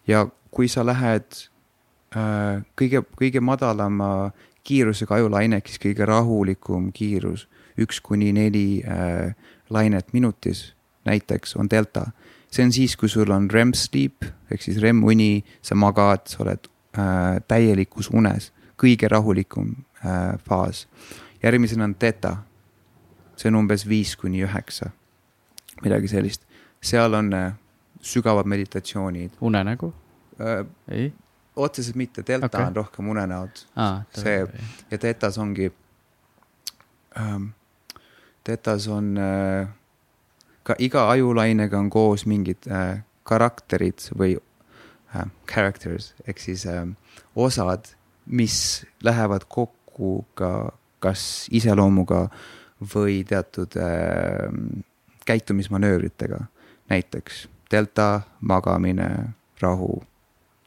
ja 0.07 0.27
kui 0.51 0.69
sa 0.69 0.83
lähed 0.87 1.29
äh, 2.17 2.65
kõige, 2.79 3.05
kõige 3.19 3.41
madalama 3.41 4.33
kiirusega 4.67 5.21
ajulaineks, 5.21 5.79
kõige 5.83 6.07
rahulikum 6.07 6.91
kiirus, 6.93 7.47
üks 7.79 8.03
kuni 8.03 8.33
neli 8.35 8.83
äh, 8.83 9.35
lainet 9.71 10.13
minutis 10.13 10.73
näiteks 11.05 11.57
on 11.57 11.71
delta. 11.71 12.07
See 12.53 12.65
on 12.65 12.73
siis, 12.73 12.97
kui 12.97 13.09
sul 13.09 13.31
on 13.33 13.51
REM 13.51 13.73
sleep 13.73 14.27
ehk 14.53 14.63
siis 14.63 14.81
REM 14.83 15.03
uni, 15.09 15.45
sa 15.65 15.75
magad, 15.75 16.27
sa 16.29 16.45
oled 16.45 16.69
äh, 16.99 17.41
täielikus 17.49 18.11
unes, 18.13 18.51
kõige 18.81 19.09
rahulikum 19.09 19.75
äh, 20.05 20.39
faas. 20.45 20.87
järgmisena 21.43 21.85
on 21.85 21.95
theta 21.95 22.37
see 23.37 23.51
on 23.51 23.59
umbes 23.63 23.87
viis 23.89 24.15
kuni 24.17 24.43
üheksa, 24.47 24.91
midagi 25.83 26.11
sellist. 26.11 26.47
seal 26.83 27.15
on 27.15 27.33
äh, 27.33 27.53
sügavad 28.01 28.47
meditatsioonid. 28.47 29.31
unenägu 29.41 29.95
äh,? 30.41 30.67
ei? 30.89 31.13
otseselt 31.57 31.97
mitte, 31.97 32.23
delta 32.27 32.47
okay. 32.47 32.67
on 32.67 32.77
rohkem 32.77 33.09
unenäod 33.09 33.65
ah,. 33.77 34.03
see 34.15 34.47
ja 34.91 34.99
tetas 34.99 35.39
ongi 35.39 35.73
ähm,, 37.19 37.45
tetas 38.45 38.89
on 38.89 39.17
äh, 39.19 39.69
ka 40.63 40.77
iga 40.79 41.09
ajulainega 41.11 41.79
on 41.79 41.91
koos 41.91 42.27
mingid 42.27 42.69
äh, 42.71 43.03
karakterid 43.29 44.05
või 44.19 44.37
äh, 45.15 45.27
characters 45.47 46.13
ehk 46.27 46.39
siis 46.43 46.67
äh, 46.67 46.87
osad, 47.37 47.93
mis 48.27 48.85
lähevad 49.03 49.49
kokku 49.49 50.25
ka 50.39 50.73
kas 51.03 51.49
iseloomuga 51.51 52.29
või 52.95 53.23
teatud 53.27 53.77
äh, 53.77 54.51
käitumismanöövritega. 55.27 56.45
näiteks 56.91 57.49
delta, 57.71 58.21
magamine, 58.41 59.35
rahu, 59.61 60.03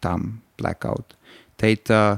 tamm, 0.01 0.39
blackout. 0.57 1.17
Theta 1.57 2.17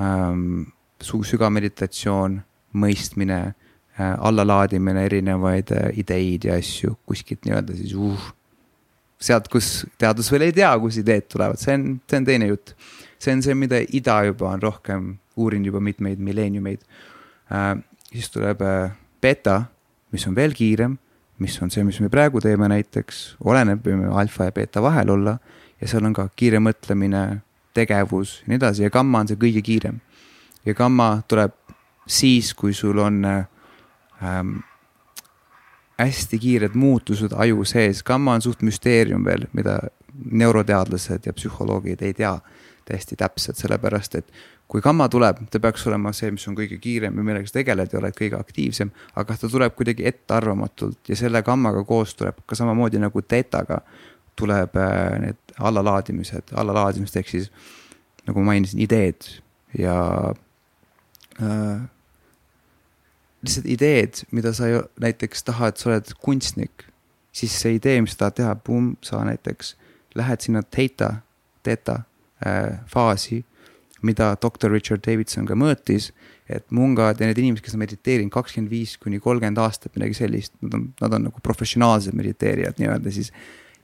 ähm,, 0.00 0.72
sügavmeditatsioon, 1.00 2.40
mõistmine 2.74 3.54
allalaadimine 3.98 5.04
erinevaid 5.06 5.70
äh, 5.70 5.90
ideid 5.98 6.48
ja 6.48 6.58
asju 6.58 6.96
kuskilt 7.06 7.44
nii-öelda 7.46 7.76
siis 7.78 7.94
uh, 7.94 8.30
sealt, 9.22 9.46
kus 9.52 9.84
teadus 9.98 10.30
veel 10.32 10.48
ei 10.48 10.54
tea, 10.56 10.72
kus 10.82 10.98
ideed 10.98 11.28
tulevad, 11.30 11.60
see 11.60 11.76
on, 11.78 11.86
see 12.10 12.18
on 12.18 12.26
teine 12.26 12.48
jutt. 12.50 12.74
see 13.18 13.32
on 13.32 13.42
see, 13.42 13.54
mida 13.56 13.78
ida 13.96 14.18
juba 14.26 14.50
on 14.50 14.62
rohkem 14.62 15.14
uurinud 15.40 15.70
juba 15.70 15.80
mitmeid 15.80 16.18
milleeniumeid 16.18 16.82
äh,. 17.52 17.78
siis 18.10 18.30
tuleb 18.34 18.60
äh, 18.62 18.90
beta, 19.22 19.62
mis 20.12 20.26
on 20.26 20.34
veel 20.34 20.52
kiirem, 20.54 20.98
mis 21.38 21.56
on 21.62 21.70
see, 21.70 21.86
mis 21.86 22.00
me 22.02 22.10
praegu 22.10 22.42
teeme 22.42 22.68
näiteks, 22.70 23.36
oleneb, 23.46 23.86
võime 23.86 24.10
alfa 24.10 24.50
ja 24.50 24.54
beeta 24.54 24.82
vahel 24.82 25.14
olla 25.14 25.38
ja 25.80 25.88
seal 25.88 26.04
on 26.06 26.14
ka 26.14 26.28
kiire 26.36 26.58
mõtlemine, 26.62 27.24
tegevus 27.74 28.40
ja 28.42 28.52
nii 28.52 28.58
edasi 28.60 28.84
ja 28.84 28.90
gamma 28.94 29.22
on 29.22 29.30
see 29.30 29.38
kõige 29.38 29.62
kiirem. 29.62 30.02
ja 30.66 30.74
gamma 30.74 31.22
tuleb 31.28 31.54
siis, 32.06 32.54
kui 32.54 32.74
sul 32.74 32.98
on 32.98 33.22
ähm, 34.24 34.56
hästi 35.98 36.38
kiired 36.38 36.74
muutused 36.74 37.32
aju 37.36 37.64
sees, 37.68 38.02
gamma 38.02 38.34
on 38.34 38.42
suht 38.42 38.64
müsteerium 38.66 39.24
veel, 39.24 39.46
mida 39.52 39.78
neuroteadlased 40.14 41.26
ja 41.26 41.34
psühholoogid 41.36 42.02
ei 42.02 42.14
tea 42.14 42.38
täiesti 42.84 43.16
täpselt, 43.16 43.56
sellepärast 43.56 44.18
et 44.18 44.32
kui 44.68 44.82
gamma 44.84 45.06
tuleb, 45.08 45.44
ta 45.50 45.60
peaks 45.60 45.86
olema 45.88 46.12
see, 46.16 46.30
mis 46.34 46.44
on 46.48 46.56
kõige 46.56 46.78
kiirem 46.82 47.16
ja 47.18 47.24
millega 47.26 47.48
sa 47.48 47.58
tegeled 47.58 47.92
ja 47.92 48.00
oled 48.00 48.16
kõige 48.16 48.38
aktiivsem, 48.38 48.90
aga 49.20 49.36
ta 49.38 49.50
tuleb 49.50 49.76
kuidagi 49.76 50.06
ettearvamatult 50.08 51.12
ja 51.12 51.16
selle 51.18 51.42
gammaga 51.46 51.84
koos 51.88 52.14
tuleb 52.18 52.42
ka 52.46 52.58
samamoodi 52.58 53.00
nagu 53.02 53.22
tetaga 53.22 53.80
tuleb 54.36 54.76
äh, 54.80 55.18
need 55.22 55.56
allalaadimised, 55.62 56.54
allalaadimised 56.58 57.20
ehk 57.20 57.30
siis 57.30 57.50
nagu 58.26 58.40
ma 58.40 58.52
mainisin, 58.52 58.80
ideed 58.82 59.28
ja 59.78 59.96
äh, 61.38 61.84
lihtsalt 63.44 63.68
ideed, 63.70 64.24
mida 64.32 64.52
sa 64.56 64.68
ju 64.68 64.82
näiteks 65.00 65.44
tahad, 65.44 65.78
sa 65.78 65.90
oled 65.90 66.12
kunstnik, 66.24 66.86
siis 67.34 67.54
see 67.60 67.76
idee, 67.78 68.00
mis 68.04 68.14
sa 68.16 68.24
tahad 68.24 68.38
teha, 68.40 68.54
pumm, 68.66 68.94
sa 69.04 69.22
näiteks 69.26 69.74
lähed 70.14 70.44
sinna 70.44 70.62
theta, 70.62 71.16
theta 71.66 72.02
äh, 72.44 72.78
faasi 72.90 73.44
mida 74.04 74.36
doktor 74.42 74.72
Richard 74.72 75.02
Davidson 75.06 75.48
ka 75.48 75.56
mõõtis, 75.58 76.10
et 76.50 76.66
mungad 76.74 77.20
ja 77.20 77.28
need 77.28 77.40
inimesed, 77.40 77.64
kes 77.64 77.76
on 77.76 77.82
mediteerinud 77.82 78.32
kakskümmend 78.34 78.72
viis 78.72 78.98
kuni 79.00 79.20
kolmkümmend 79.22 79.60
aastat, 79.62 79.94
midagi 79.96 80.18
sellist, 80.18 80.52
nad 80.60 80.76
on, 80.76 80.88
nad 81.00 81.16
on 81.16 81.28
nagu 81.30 81.44
professionaalsed 81.44 82.16
mediteerijad 82.16 82.80
nii-öelda 82.80 83.14
siis. 83.14 83.32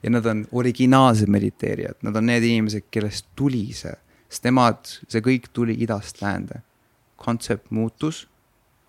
ja 0.01 0.09
nad 0.09 0.25
on 0.25 0.45
originaalsed 0.57 1.29
mediteerijad, 1.29 1.99
nad 2.01 2.15
on 2.17 2.25
need 2.25 2.45
inimesed, 2.45 2.87
kellest 2.93 3.27
tuli 3.37 3.67
see, 3.77 3.93
sest 4.29 4.45
nemad, 4.47 4.93
see 5.09 5.21
kõik 5.25 5.49
tuli 5.53 5.77
idast 5.81 6.21
läände. 6.21 6.61
kontsept 7.21 7.69
muutus, 7.69 8.27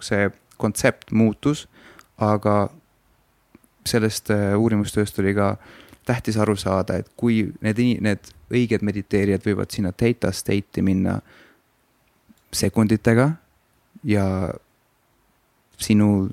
see 0.01 0.31
kontsept 0.63 1.11
muutus, 1.11 1.67
aga 2.23 2.57
sellest 3.89 4.31
äh, 4.31 4.53
uurimustööst 4.59 5.17
tuli 5.17 5.35
ka 5.35 5.57
tähtis 6.07 6.39
aru 6.41 6.57
saada, 6.59 6.99
et 6.99 7.11
kui 7.19 7.45
need, 7.63 7.79
need 8.03 8.31
õiged 8.53 8.85
mediteerijad 8.87 9.45
võivad 9.47 9.75
sinna 9.75 9.93
theta 9.93 10.33
state'i 10.35 10.85
minna 10.85 11.19
sekunditega 12.53 13.31
ja 14.05 14.27
sinul 15.83 16.29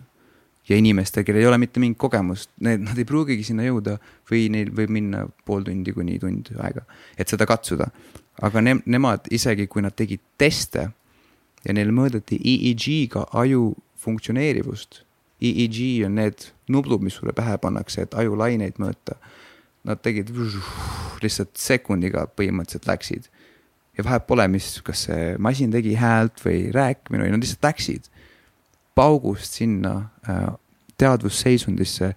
ja 0.69 0.77
inimestel, 0.77 1.23
kellel 1.25 1.41
ei 1.41 1.49
ole 1.49 1.57
mitte 1.61 1.81
mingit 1.81 1.97
kogemust, 2.01 2.51
need, 2.65 2.83
nad 2.85 2.97
ei 2.97 3.07
pruugigi 3.07 3.45
sinna 3.47 3.65
jõuda 3.65 3.97
või 4.29 4.45
neil 4.53 4.69
võib 4.75 4.91
minna 4.93 5.23
pool 5.45 5.65
tundi 5.65 5.93
kuni 5.95 6.19
tund 6.21 6.51
aega, 6.61 6.85
et 7.17 7.29
seda 7.29 7.47
katsuda. 7.49 7.89
aga 8.41 8.61
ne, 8.61 8.75
nemad 8.85 9.25
isegi, 9.35 9.67
kui 9.67 9.81
nad 9.81 9.95
tegid 9.97 10.21
teste 10.37 10.89
ja 11.65 11.73
neil 11.73 11.89
mõõdeti 11.91 12.37
EEG-ga 12.39 13.25
aju 13.41 13.73
funktsioneerivust. 13.99 15.03
EEG 15.39 16.05
on 16.05 16.17
need 16.19 16.49
nublud, 16.67 17.03
mis 17.03 17.15
sulle 17.19 17.33
pähe 17.35 17.57
pannakse, 17.61 18.03
et 18.03 18.15
ajulaineid 18.17 18.79
mõõta 18.81 19.15
nad 19.87 20.01
tegid 20.03 20.31
lihtsalt 21.23 21.55
sekundiga 21.59 22.25
põhimõtteliselt 22.35 22.87
läksid. 22.89 23.29
ja 23.97 24.03
vahet 24.03 24.27
pole, 24.27 24.47
mis, 24.47 24.81
kas 24.83 25.05
see 25.07 25.35
masin 25.39 25.71
tegi 25.71 25.95
häält 25.99 26.39
või 26.43 26.69
rääkimine 26.75 27.25
või 27.25 27.31
nad 27.33 27.43
lihtsalt 27.43 27.63
läksid 27.67 28.11
paugust 28.95 29.55
sinna 29.59 30.09
äh, 30.27 30.51
teadvusseisundisse 30.99 32.13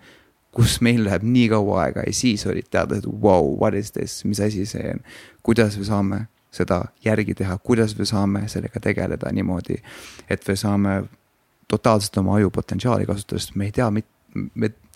kus 0.53 0.81
meil 0.85 1.05
läheb 1.07 1.25
nii 1.25 1.49
kaua 1.53 1.81
aega 1.87 2.05
ja 2.07 2.13
siis 2.15 2.45
olid 2.47 2.69
teada, 2.71 2.99
et 3.01 3.07
wow, 3.09 3.55
what 3.61 3.75
is 3.75 3.93
this, 3.93 4.21
mis 4.29 4.41
asi 4.41 4.67
see 4.69 4.93
on. 4.93 5.01
kuidas 5.43 5.79
me 5.79 5.89
saame 5.89 6.21
seda 6.53 6.83
järgi 7.05 7.35
teha, 7.35 7.57
kuidas 7.65 7.97
me 7.99 8.05
saame 8.05 8.45
sellega 8.53 8.81
tegeleda 8.85 9.33
niimoodi, 9.33 9.79
et 10.31 10.49
me 10.49 10.57
saame 10.57 10.99
totaalselt 11.69 12.17
oma 12.17 12.37
aju 12.37 12.51
potentsiaali 12.51 13.07
kasutada, 13.07 13.41
sest 13.41 13.55
me 13.57 13.69
ei 13.69 13.73
tea, 13.73 13.91
me, 13.91 14.05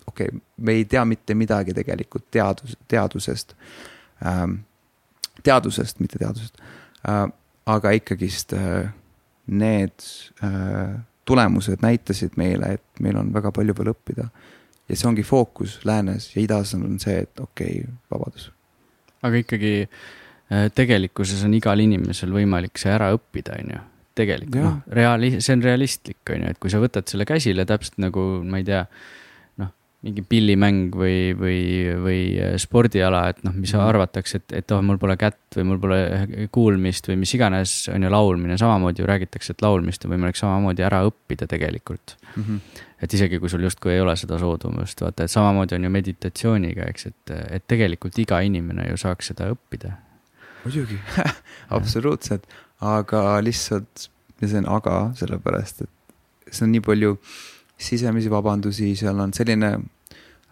okei 0.07 0.27
okay,, 0.27 0.39
me 0.57 0.71
ei 0.71 0.85
tea 0.85 1.05
mitte 1.05 1.35
midagi 1.35 1.73
tegelikult 1.73 2.27
teadus, 2.31 2.77
teadusest 2.87 3.55
ähm,. 4.25 4.61
teadusest, 5.43 5.99
mitte 5.99 6.19
teadusest 6.19 6.61
äh,, 7.09 7.27
aga 7.65 7.91
ikkagist 7.91 8.53
äh, 8.53 8.89
need 9.47 10.05
äh, 10.43 10.99
tulemused 11.25 11.83
näitasid 11.83 12.37
meile, 12.39 12.77
et 12.77 13.01
meil 13.03 13.17
on 13.19 13.33
väga 13.33 13.51
palju 13.51 13.75
veel 13.77 13.91
õppida. 13.93 14.29
ja 14.87 14.95
see 14.95 15.07
ongi 15.09 15.23
fookus 15.23 15.81
läänes 15.85 16.29
ja 16.35 16.41
idas 16.41 16.71
on 16.77 16.99
see, 16.99 17.17
et 17.25 17.39
okei 17.39 17.81
okay,, 17.81 17.93
vabadus. 18.11 18.51
aga 19.21 19.43
ikkagi 19.43 19.73
äh, 19.83 20.71
tegelikkuses 20.75 21.43
on 21.43 21.53
igal 21.53 21.79
inimesel 21.79 22.31
võimalik 22.31 22.79
see 22.79 22.91
ära 22.91 23.11
õppida, 23.15 23.59
on 23.63 23.75
ju 23.75 23.83
tegelikult 24.17 24.63
noh, 24.63 24.81
reaali-, 24.97 25.37
see 25.43 25.55
on 25.57 25.63
realistlik, 25.65 26.21
on 26.33 26.43
ju, 26.43 26.55
et 26.55 26.59
kui 26.63 26.73
sa 26.73 26.81
võtad 26.83 27.07
selle 27.09 27.27
käsile 27.29 27.67
täpselt 27.69 28.01
nagu, 28.01 28.27
ma 28.43 28.61
ei 28.61 28.67
tea 28.67 28.83
mingi 30.05 30.21
pillimäng 30.29 30.93
või, 30.95 31.33
või, 31.37 31.61
või 32.03 32.19
äh, 32.37 32.55
spordiala, 32.61 33.23
et 33.31 33.39
noh, 33.45 33.55
mis 33.57 33.73
mhm. 33.73 33.83
arvatakse, 33.89 34.41
et, 34.41 34.55
et 34.61 34.73
oh, 34.75 34.83
mul 34.85 34.99
pole 35.01 35.17
kätt 35.19 35.57
või 35.57 35.65
mul 35.71 35.79
pole 35.81 35.99
kuulmist 36.53 37.09
või 37.09 37.17
mis 37.23 37.33
iganes, 37.33 37.73
on 37.93 38.05
ju, 38.05 38.11
laulmine, 38.13 38.59
samamoodi 38.61 39.01
ju 39.01 39.09
räägitakse, 39.09 39.55
et 39.55 39.65
laulmist 39.65 40.05
on 40.05 40.13
võimalik 40.13 40.37
samamoodi 40.37 40.85
ära 40.85 41.01
õppida 41.07 41.49
tegelikult 41.49 42.13
mm. 42.35 42.43
-hmm. 42.43 42.83
et 43.01 43.17
isegi, 43.17 43.39
kui 43.41 43.49
sul 43.49 43.65
justkui 43.65 43.95
ei 43.95 44.03
ole 44.03 44.15
seda 44.19 44.37
soodumust, 44.39 45.01
vaata, 45.01 45.25
et 45.25 45.33
samamoodi 45.33 45.79
on 45.79 45.89
ju 45.89 45.93
meditatsiooniga, 45.97 46.91
eks, 46.93 47.09
et, 47.09 47.35
et 47.57 47.67
tegelikult 47.67 48.19
iga 48.21 48.43
inimene 48.45 48.91
ju 48.91 49.01
saaks 49.01 49.33
seda 49.33 49.49
õppida. 49.55 49.95
muidugi 50.63 50.99
absoluutselt, 51.79 52.45
aga 52.81 53.21
lihtsalt, 53.41 54.09
ja 54.41 54.49
see 54.49 54.61
on 54.61 54.69
aga 54.77 54.97
sellepärast, 55.17 55.85
et 55.85 56.53
see 56.53 56.65
on 56.67 56.73
nii 56.75 56.83
palju 56.85 57.15
sisemisi 57.77 58.31
vabandusi, 58.31 58.93
seal 58.97 59.19
on 59.21 59.33
selline 59.33 59.73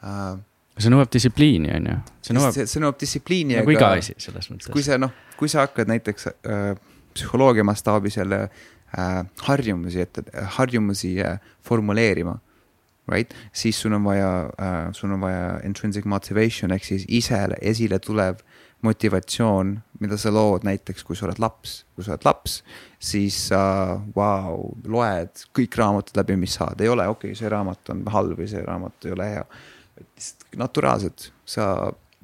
äh,. 0.04 0.38
see 0.78 0.92
nõuab 0.92 1.12
distsipliini, 1.14 1.72
on 1.78 1.92
ju. 1.92 1.98
see 2.28 2.38
nõuab, 2.38 2.56
see, 2.56 2.68
see 2.70 2.84
nõuab 2.84 2.98
distsipliini. 3.02 3.60
nagu 3.60 3.76
iga 3.76 3.94
asi 4.00 4.18
selles 4.22 4.50
mõttes. 4.52 4.72
kui 4.74 4.86
sa 4.86 5.00
noh, 5.02 5.14
kui 5.40 5.52
sa 5.52 5.66
hakkad 5.66 5.92
näiteks 5.92 6.30
äh, 6.34 6.72
psühholoogia 7.16 7.66
mastaabis 7.68 8.18
jälle 8.18 8.42
äh, 8.46 9.22
harjumusi 9.48 10.02
ette, 10.02 10.26
harjumusi 10.58 11.16
äh, 11.22 11.40
formuleerima. 11.64 12.40
Right, 13.06 13.36
siis 13.54 13.78
sul 13.78 13.94
on 13.94 14.02
vaja 14.02 14.30
äh,, 14.58 14.88
sul 14.98 15.12
on 15.14 15.22
vaja 15.22 15.60
intrinsic 15.62 16.08
motivation 16.10 16.72
ehk 16.74 16.88
siis 16.88 17.04
ise 17.06 17.38
esile 17.62 18.00
tulev 18.02 18.40
motivatsioon, 18.86 19.74
mida 20.04 20.18
sa 20.22 20.32
lood 20.34 20.66
näiteks, 20.68 21.04
kui 21.08 21.18
sa 21.18 21.28
oled 21.28 21.42
laps, 21.42 21.80
kui 21.96 22.06
sa 22.06 22.16
oled 22.16 22.28
laps, 22.28 22.60
siis 23.02 23.38
sa 23.50 23.62
uh, 23.96 24.08
wow, 24.18 24.70
loed 24.92 25.46
kõik 25.56 25.78
raamatud 25.80 26.18
läbi, 26.22 26.38
mis 26.46 26.56
saad, 26.60 26.82
ei 26.84 26.92
ole, 26.92 27.08
okei 27.12 27.34
okay,, 27.34 27.40
see 27.40 27.52
raamat 27.52 27.94
on 27.94 28.06
halb 28.14 28.40
või 28.40 28.50
see 28.52 28.64
raamat 28.66 29.10
ei 29.10 29.16
ole 29.18 29.30
hea. 29.34 29.46
lihtsalt 30.00 30.58
naturaalselt, 30.60 31.30
sa 31.48 31.70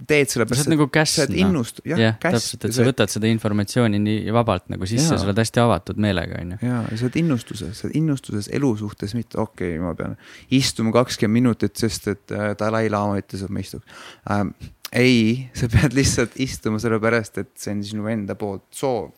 teed 0.08 0.32
sellepärast. 0.32 0.64
sa 0.64 0.70
oled 0.70 0.76
nagu 0.76 0.88
käss. 0.94 1.16
sa 1.16 1.26
oled 1.26 1.38
innust-, 1.42 1.82
jah 1.88 2.00
yeah,, 2.00 2.18
käss. 2.22 2.52
täpselt, 2.52 2.66
et 2.68 2.76
sa 2.76 2.86
võtad 2.88 3.14
seda 3.14 3.30
informatsiooni 3.32 4.02
nii 4.02 4.36
vabalt 4.36 4.68
nagu 4.74 4.90
sisse, 4.90 5.14
sa 5.14 5.28
oled 5.28 5.42
hästi 5.42 5.64
avatud 5.64 6.02
meelega, 6.02 6.42
on 6.42 6.56
ju. 6.56 6.60
ja, 6.68 6.82
ja 6.88 7.00
sa 7.00 7.08
oled 7.08 7.18
innustuses, 7.22 7.74
sa 7.78 7.88
oled 7.88 7.98
innustuses 8.02 8.50
elu 8.58 8.72
suhtes, 8.82 9.16
mitte 9.18 9.40
okei 9.42 9.76
okay,, 9.76 9.82
ma 9.84 9.94
pean 9.98 10.18
istuma 10.58 10.94
kakskümmend 10.96 11.42
minutit, 11.42 11.76
sest 11.80 12.12
et 12.12 12.36
äh, 12.36 12.52
Dalai-laama 12.60 13.20
ütles, 13.22 13.46
et 13.46 13.54
ma 13.54 13.64
istuks 13.64 14.06
ähm, 14.32 14.56
ei, 14.92 15.50
sa 15.56 15.70
pead 15.72 15.96
lihtsalt 15.96 16.38
istuma 16.44 16.80
sellepärast, 16.80 17.38
et 17.42 17.52
see 17.56 17.74
on 17.76 17.84
sinu 17.88 18.08
enda 18.12 18.36
poolt 18.36 18.68
soov, 18.76 19.12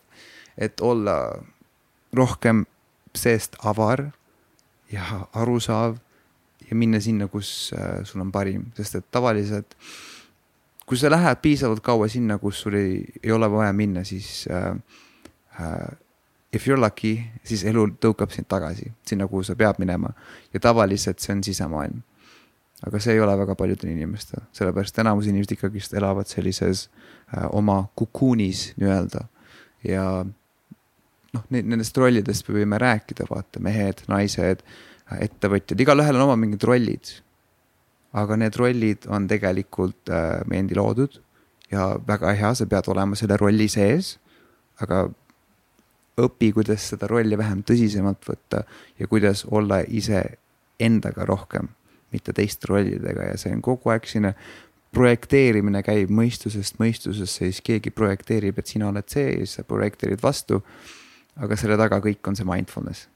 et 0.57 0.81
olla 0.81 1.17
rohkem 2.13 2.65
seest 3.17 3.57
avar 3.65 4.07
ja 4.93 5.23
arusaав 5.33 5.97
ja 6.69 6.77
minna 6.77 7.01
sinna, 7.01 7.27
kus 7.27 7.73
äh, 7.77 8.03
sul 8.05 8.21
on 8.21 8.31
parim, 8.31 8.69
sest 8.77 9.01
et 9.01 9.09
tavaliselt 9.12 9.77
kui 10.86 10.99
sa 10.99 11.09
lähed 11.09 11.41
piisavalt 11.41 11.81
kaua 11.83 12.07
sinna, 12.12 12.38
kus 12.38 12.62
sul 12.62 12.77
ei, 12.77 13.03
ei 13.23 13.31
ole 13.31 13.49
vaja 13.51 13.73
minna, 13.73 14.03
siis 14.03 14.45
äh, 14.51 14.75
äh, 15.59 15.97
if 16.53 16.67
you 16.67 16.75
are 16.75 16.81
lucky, 16.81 17.17
siis 17.43 17.63
elu 17.65 17.88
tõukab 18.03 18.33
sind 18.33 18.47
tagasi 18.51 18.91
sinna, 19.07 19.27
kuhu 19.27 19.43
sa 19.43 19.55
pead 19.57 19.79
minema. 19.81 20.13
Ja 20.53 20.62
tavaliselt 20.62 21.23
see 21.23 21.33
on 21.33 21.43
sisemaailm 21.43 22.03
aga 22.87 22.99
see 22.99 23.15
ei 23.15 23.21
ole 23.23 23.35
väga 23.39 23.55
paljudel 23.59 23.91
inimestel, 23.93 24.43
sellepärast 24.55 24.99
enamus 25.03 25.27
inimesed 25.29 25.55
ikkagist 25.55 25.95
elavad 25.97 26.27
sellises 26.29 26.87
äh, 26.87 27.45
oma 27.55 27.83
kukuunis 27.99 28.71
nii-öelda 28.81 29.25
ja 29.87 30.05
noh, 31.33 31.45
nendest 31.53 31.97
rollidest 31.97 32.47
me 32.49 32.59
võime 32.59 32.79
rääkida, 32.81 33.27
vaata, 33.29 33.61
mehed, 33.63 34.03
naised, 34.11 34.63
ettevõtjad, 35.13 35.79
igalühel 35.79 36.17
on 36.19 36.27
oma 36.27 36.39
mingid 36.39 36.63
rollid. 36.67 37.19
aga 38.13 38.35
need 38.37 38.55
rollid 38.59 39.07
on 39.09 39.25
tegelikult 39.27 40.09
äh, 40.13 40.43
meie 40.45 40.61
endi 40.61 40.75
loodud 40.77 41.17
ja 41.71 41.93
väga 42.07 42.33
hea, 42.37 42.53
sa 42.53 42.67
pead 42.69 42.87
olema 42.93 43.17
selle 43.17 43.37
rolli 43.41 43.65
sees, 43.71 44.17
aga 44.83 45.07
õpi, 46.21 46.51
kuidas 46.53 46.91
seda 46.91 47.07
rolli 47.09 47.37
vähem 47.37 47.63
tõsisemalt 47.65 48.27
võtta 48.27 48.61
ja 48.99 49.07
kuidas 49.09 49.47
olla 49.49 49.79
iseendaga 49.87 51.25
rohkem 51.25 51.71
mitte 52.13 52.34
teiste 52.36 52.69
rollidega 52.69 53.32
ja 53.32 53.39
see 53.41 53.54
on 53.56 53.63
kogu 53.65 53.93
aeg 53.93 54.08
selline 54.10 54.34
projekteerimine 54.93 55.82
käib 55.86 56.12
mõistusest 56.13 56.78
mõistusesse, 56.82 57.47
siis 57.47 57.63
keegi 57.65 57.93
projekteerib, 57.95 58.60
et 58.60 58.69
sina 58.69 58.91
oled 58.91 59.08
see 59.10 59.26
ja 59.32 59.39
siis 59.41 59.58
sa 59.58 59.65
projekteerid 59.67 60.21
vastu. 60.21 60.62
aga 61.34 61.58
selle 61.58 61.78
taga 61.82 61.97
kõik 61.97 62.28
on 62.30 62.36
see 62.38 62.45
mindfulness, 62.45 63.08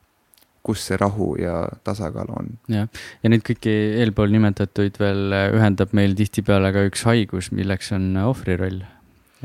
kus 0.66 0.88
see 0.88 0.98
rahu 0.98 1.36
ja 1.38 1.68
tasakaal 1.86 2.34
on. 2.34 2.56
jah, 2.68 2.90
ja 3.22 3.30
neid 3.30 3.46
kõiki 3.46 3.74
eelpool 4.02 4.34
nimetatuid 4.34 4.98
veel 5.00 5.38
ühendab 5.54 5.94
meil 5.94 6.18
tihtipeale 6.18 6.74
ka 6.74 6.88
üks 6.90 7.06
haigus, 7.06 7.52
milleks 7.54 7.94
on 7.94 8.10
ohvriroll 8.26 8.82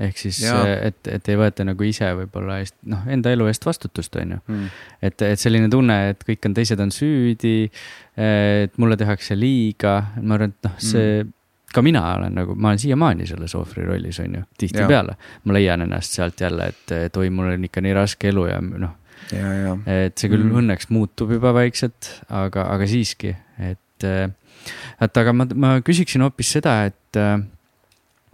ehk 0.01 0.17
siis, 0.17 0.41
et, 0.47 1.09
et 1.11 1.29
ei 1.29 1.37
võeta 1.37 1.67
nagu 1.69 1.85
ise 1.85 2.09
võib-olla 2.17 2.59
eest, 2.63 2.77
noh, 2.89 3.05
enda 3.13 3.33
elu 3.35 3.49
eest 3.51 3.67
vastutust, 3.67 4.17
on 4.21 4.35
ju 4.37 4.39
mm.. 4.41 4.81
et, 5.09 5.25
et 5.27 5.41
selline 5.41 5.69
tunne, 5.73 5.99
et 6.13 6.25
kõik 6.27 6.49
on, 6.49 6.57
teised 6.57 6.81
on 6.81 6.93
süüdi, 6.95 7.69
et 8.17 8.81
mulle 8.81 8.97
tehakse 9.01 9.37
liiga, 9.39 9.99
ma 10.23 10.39
arvan, 10.39 10.55
et 10.55 10.69
noh, 10.69 10.79
see 10.81 11.07
mm. 11.21 11.35
ka 11.77 11.85
mina 11.85 12.05
olen 12.17 12.41
nagu, 12.41 12.57
ma 12.57 12.73
olen 12.73 12.83
siiamaani 12.83 13.29
selles 13.29 13.57
ohvri 13.59 13.85
rollis, 13.89 14.21
on 14.25 14.41
ju, 14.41 14.45
tihtipeale. 14.65 15.17
ma 15.45 15.57
leian 15.59 15.85
ennast 15.85 16.17
sealt 16.19 16.41
jälle, 16.41 16.73
et, 16.73 16.97
et 17.09 17.21
oi, 17.21 17.31
mul 17.33 17.53
on 17.53 17.69
ikka 17.69 17.85
nii 17.85 17.97
raske 17.97 18.33
elu 18.33 18.47
ja 18.49 18.61
noh. 18.65 18.97
et 19.33 20.17
see 20.17 20.33
küll 20.33 20.47
mm. 20.47 20.63
õnneks 20.63 20.89
muutub 20.95 21.35
juba 21.37 21.53
vaikselt, 21.57 22.15
aga, 22.33 22.65
aga 22.75 22.89
siiski, 22.89 23.35
et, 23.61 24.09
et 24.09 25.21
aga 25.25 25.37
ma, 25.37 25.49
ma 25.53 25.75
küsiksin 25.85 26.25
hoopis 26.25 26.57
seda, 26.57 26.79
et, 26.89 27.21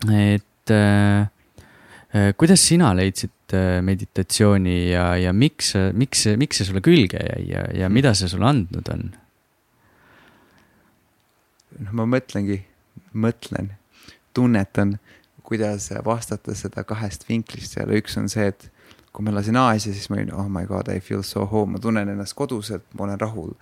et 0.07 0.47
Äh, 0.71 1.27
kuidas 2.41 2.63
sina 2.65 2.95
leidsid 2.97 3.53
äh, 3.53 3.79
meditatsiooni 3.85 4.91
ja, 4.91 5.11
ja 5.21 5.33
miks, 5.37 5.75
miks, 5.93 6.25
miks 6.41 6.61
see 6.61 6.69
sulle 6.69 6.81
külge 6.85 7.21
jäi 7.21 7.43
ja, 7.51 7.67
ja 7.83 7.91
mida 7.93 8.15
see 8.17 8.31
sulle 8.33 8.49
andnud 8.49 8.89
on? 8.95 9.11
noh, 11.79 11.93
ma 12.01 12.07
mõtlengi, 12.09 12.63
mõtlen, 13.13 13.75
tunnetan, 14.35 14.97
kuidas 15.47 15.91
vastata 16.05 16.57
seda 16.59 16.85
kahest 16.89 17.29
vinklist 17.29 17.77
seal, 17.77 17.93
üks 17.97 18.19
on 18.21 18.29
see, 18.33 18.49
et 18.51 18.69
kui 19.13 19.25
ma 19.25 19.33
elasin 19.33 19.57
Aasias, 19.61 19.97
siis 19.97 20.11
ma 20.11 20.19
olin, 20.19 20.33
oh 20.37 20.49
my 20.53 20.67
god, 20.69 20.91
I 20.93 21.01
feel 21.05 21.23
so 21.27 21.47
home, 21.49 21.77
ma 21.77 21.83
tunnen 21.83 22.11
ennast 22.13 22.37
koduselt, 22.39 22.85
ma 22.95 23.07
olen 23.07 23.21
rahul. 23.21 23.53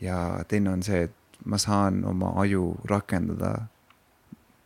ja 0.00 0.44
teine 0.48 0.70
on 0.74 0.82
see, 0.84 1.06
et 1.06 1.40
ma 1.44 1.58
saan 1.58 2.02
oma 2.04 2.34
aju 2.42 2.74
rakendada 2.84 3.66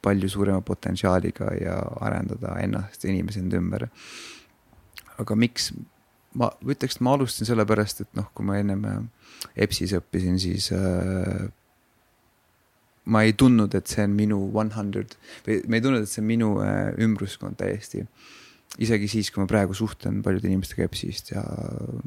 palju 0.03 0.29
suurema 0.33 0.61
potentsiaaliga 0.65 1.53
ja 1.61 1.77
arendada 2.01 2.57
ennast 2.63 3.05
ja 3.05 3.13
inimesi 3.13 3.43
enda 3.43 3.61
ümber. 3.61 3.89
aga 5.21 5.37
miks, 5.37 5.71
ma 6.41 6.49
ütleks, 6.65 6.97
et 6.97 7.05
ma 7.05 7.13
alustasin 7.13 7.51
sellepärast, 7.51 8.01
et 8.01 8.15
noh, 8.17 8.31
kui 8.35 8.47
ma 8.49 8.57
ennem 8.57 8.85
äh, 8.89 9.01
EBS-is 9.67 9.93
õppisin, 9.99 10.39
siis 10.41 10.71
äh, 10.73 11.51
ma 13.13 13.25
ei 13.27 13.35
tundnud, 13.37 13.75
et 13.77 13.91
see 13.91 14.07
on 14.07 14.15
minu 14.17 14.39
one 14.49 14.73
hundred 14.77 15.17
või 15.45 15.61
ma 15.69 15.77
ei 15.77 15.85
tundnud, 15.85 16.07
et 16.07 16.13
see 16.13 16.23
on 16.25 16.31
minu 16.31 16.55
äh, 16.65 16.95
ümbruskond 17.05 17.61
täiesti. 17.61 18.07
isegi 18.79 19.09
siis, 19.11 19.29
kui 19.35 19.43
ma 19.43 19.51
praegu 19.51 19.77
suhtlen 19.77 20.23
paljude 20.23 20.49
inimestega 20.49 20.87
EBS-ist 20.87 21.35
ja 21.35 21.45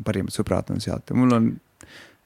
parimad 0.06 0.34
sõbrad 0.34 0.72
on 0.74 0.82
sealt 0.82 1.12
ja 1.12 1.20
mul 1.20 1.38
on 1.38 1.54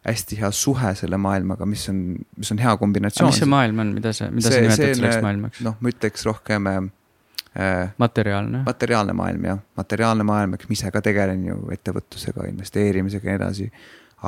hästi 0.08 0.40
hea 0.42 0.52
suhe 0.56 0.94
selle 0.96 1.18
maailmaga, 1.22 1.66
mis 1.70 1.90
on, 1.92 2.02
mis 2.38 2.52
on 2.52 2.62
hea 2.64 2.74
kombinatsioon. 2.80 3.32
mis 3.32 3.42
see 3.42 3.50
maailm 3.52 3.84
on, 3.84 3.94
mida 3.98 4.14
sa, 4.16 4.30
mida 4.32 4.52
see, 4.52 4.62
sa 4.62 4.64
nimetad 4.64 4.96
selleks 4.96 5.22
maailmaks? 5.26 5.62
noh, 5.68 5.78
ma 5.84 5.92
ütleks 5.92 6.26
rohkem 6.28 6.70
äh, 6.72 7.94
materiaalne. 7.98 8.64
materiaalne 8.66 9.16
maailm 9.18 9.48
jah, 9.52 9.62
materiaalne 9.80 10.28
maailm, 10.28 10.56
eks 10.58 10.70
ma 10.70 10.78
ise 10.80 10.92
ka 10.96 11.04
tegelen 11.06 11.46
ju 11.50 11.60
ettevõtlusega, 11.76 12.48
investeerimisega 12.54 13.30
ja 13.30 13.36
nii 13.36 13.42
edasi. 13.42 13.70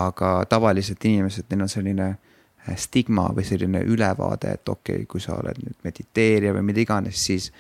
aga 0.04 0.34
tavaliselt 0.50 1.06
inimesed, 1.10 1.48
neil 1.50 1.66
on 1.66 1.72
selline 1.72 2.10
äh, 2.12 2.76
stigma 2.78 3.30
või 3.36 3.48
selline 3.48 3.84
ülevaade, 3.88 4.56
et 4.60 4.70
okei 4.70 5.04
okay,, 5.04 5.10
kui 5.10 5.24
sa 5.24 5.38
oled 5.40 5.64
nüüd 5.64 5.80
mediteerija 5.88 6.56
või 6.58 6.68
mida 6.72 6.84
iganes, 6.84 7.26
siis 7.32 7.52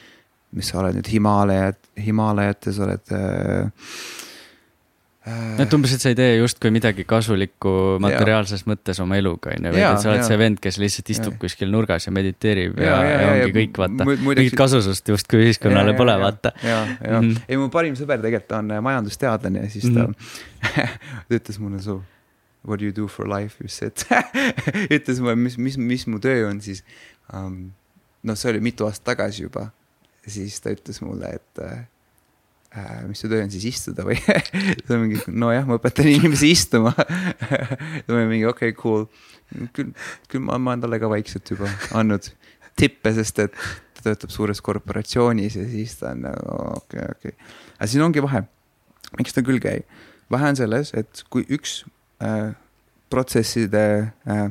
mis 0.55 0.69
sa 0.69 0.81
oled 0.81 0.97
nüüd 0.97 1.07
Himaalajad, 1.13 1.79
Himaalajates 2.05 2.79
oled 2.83 3.15
äh, 3.15 3.93
et 5.59 5.73
umbes, 5.75 5.91
et 5.93 6.01
sa 6.01 6.11
ei 6.13 6.17
tee 6.17 6.37
justkui 6.39 6.71
midagi 6.73 7.03
kasulikku 7.07 7.71
materiaalses 8.01 8.63
ja. 8.63 8.69
mõttes 8.71 9.01
oma 9.03 9.17
eluga, 9.19 9.51
on 9.53 9.67
ju, 9.67 9.73
vaid 9.75 9.83
et 9.83 10.03
sa 10.03 10.11
oled 10.13 10.21
ja. 10.23 10.27
see 10.29 10.39
vend, 10.39 10.61
kes 10.63 10.79
lihtsalt 10.81 11.11
istub 11.15 11.35
ja. 11.35 11.39
kuskil 11.41 11.73
nurgas 11.73 12.07
ja 12.07 12.13
mediteerib 12.15 12.79
ja, 12.79 12.93
ja, 12.93 13.09
ja, 13.09 13.17
ja 13.19 13.33
ongi 13.33 13.55
kõik, 13.57 13.81
vaata. 13.83 14.07
mingit 14.07 14.55
kasusust 14.57 15.11
justkui 15.11 15.43
ühiskonnale 15.43 15.93
ja, 15.93 15.99
pole, 15.99 16.15
vaata. 16.23 16.53
ja, 16.63 16.79
ja 17.03 17.19
mm., 17.19 17.49
ei 17.51 17.59
mu 17.59 17.67
parim 17.73 17.99
sõber 17.99 18.23
tegelikult 18.23 18.55
on 18.61 18.71
äh, 18.77 18.81
majandusteadlane 18.85 19.67
ja 19.67 19.73
siis 19.75 19.91
ta 19.91 20.07
mm 20.07 20.47
ta 21.27 21.37
ütles 21.37 21.59
mulle 21.59 21.81
su 21.81 22.01
what 22.65 22.79
do 22.79 22.85
you 22.85 22.91
do 22.91 23.07
for 23.07 23.27
life, 23.27 23.57
see, 23.67 23.87
et 23.87 24.05
ütles 24.97 25.21
mulle, 25.23 25.35
mis, 25.39 25.57
mis, 25.57 25.77
mis 25.77 26.05
mu 26.07 26.19
töö 26.23 26.47
on 26.49 26.61
siis 26.61 26.83
um,. 27.33 27.71
noh, 28.23 28.35
see 28.35 28.51
oli 28.51 28.59
mitu 28.63 28.87
aastat 28.87 29.13
tagasi 29.13 29.45
juba. 29.45 29.69
siis 30.27 30.59
ta 30.61 30.73
ütles 30.75 30.99
mulle, 31.01 31.31
et 31.39 31.63
äh, 31.63 31.85
mis 33.09 33.17
su 33.23 33.29
töö 33.29 33.41
on 33.41 33.49
siis 33.49 33.65
istuda 33.65 34.05
või 34.05 34.19
siis 34.21 34.91
on 34.93 35.01
mingi, 35.01 35.21
nojah, 35.33 35.65
ma 35.65 35.79
õpetan 35.79 36.09
inimesi 36.11 36.51
istuma 36.53 36.93
ma 38.05 38.13
olin 38.13 38.29
mingi 38.29 38.45
okei 38.45 38.73
okay,, 38.73 38.77
cool. 38.77 39.07
küll, 39.73 39.89
küll 40.29 40.43
ma, 40.45 40.59
ma 40.61 40.75
olen 40.75 40.83
talle 40.85 40.99
ka 41.01 41.09
vaikselt 41.09 41.49
juba 41.49 41.71
andnud 41.97 42.29
tippe, 42.79 43.13
sest 43.17 43.41
et 43.41 43.57
ta 43.97 44.05
töötab 44.05 44.31
suures 44.33 44.61
korporatsioonis 44.63 45.57
ja 45.57 45.65
siis 45.71 45.97
ta 45.99 46.13
on 46.13 46.27
nagu 46.27 46.59
okei 46.77 47.01
okay,, 47.01 47.17
okei 47.17 47.33
okay.. 47.33 47.49
aga 47.77 47.89
siin 47.91 48.05
ongi 48.05 48.23
vahe, 48.23 48.43
miks 49.17 49.35
ta 49.35 49.43
küll 49.45 49.61
käib. 49.63 49.89
vahe 50.29 50.53
on 50.53 50.59
selles, 50.59 50.93
et 50.93 51.23
kui 51.33 51.47
üks 51.49 51.81
äh, 52.21 52.53
protsesside 53.09 53.83
äh, 54.29 54.45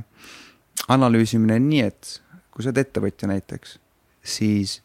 analüüsimine 0.90 1.60
on 1.60 1.70
nii, 1.70 1.86
et 1.86 2.18
kui 2.50 2.66
sa 2.66 2.72
oled 2.72 2.82
ettevõtja 2.82 3.30
näiteks, 3.30 3.78
siis 4.26 4.80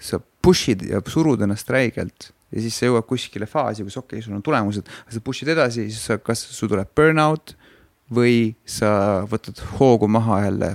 sa 0.00 0.22
push'id 0.42 0.86
ja 0.88 1.02
surud 1.04 1.42
ennast 1.44 1.68
räigelt 1.74 2.30
ja 2.52 2.64
siis 2.64 2.76
sa 2.78 2.88
jõuad 2.88 3.06
kuskile 3.08 3.48
faasi, 3.50 3.84
kus 3.86 3.98
okei 4.00 4.18
okay,, 4.18 4.24
sul 4.24 4.36
on 4.38 4.44
tulemused, 4.44 4.88
sa 5.12 5.24
push'id 5.24 5.50
edasi, 5.52 5.88
siis 5.90 6.04
sa, 6.10 6.18
kas 6.22 6.42
sul 6.54 6.70
tuleb 6.72 6.90
burnout 6.96 7.54
või 8.14 8.54
sa 8.68 9.24
võtad 9.28 9.60
hoogu 9.76 10.08
maha 10.10 10.42
jälle 10.46 10.70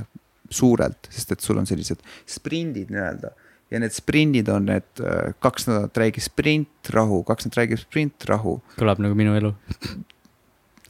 suurelt, 0.53 1.09
sest 1.09 1.33
et 1.33 1.41
sul 1.41 1.57
on 1.57 1.69
sellised 1.69 2.03
sprindid 2.29 2.93
nii-öelda. 2.93 3.33
ja 3.73 3.79
need 3.81 3.95
sprindid 3.95 4.49
on 4.53 4.67
need 4.69 5.01
äh, 5.01 5.33
kaks 5.41 5.65
nädalat 5.65 5.97
räägib 5.97 6.21
sprint, 6.21 6.93
rahu, 6.93 7.23
kaks 7.25 7.47
nädalat 7.47 7.61
räägib 7.63 7.81
sprint, 7.81 8.27
rahu. 8.29 8.59
kõlab 8.77 9.01
nagu 9.01 9.17
minu 9.17 9.33
elu 9.39 9.53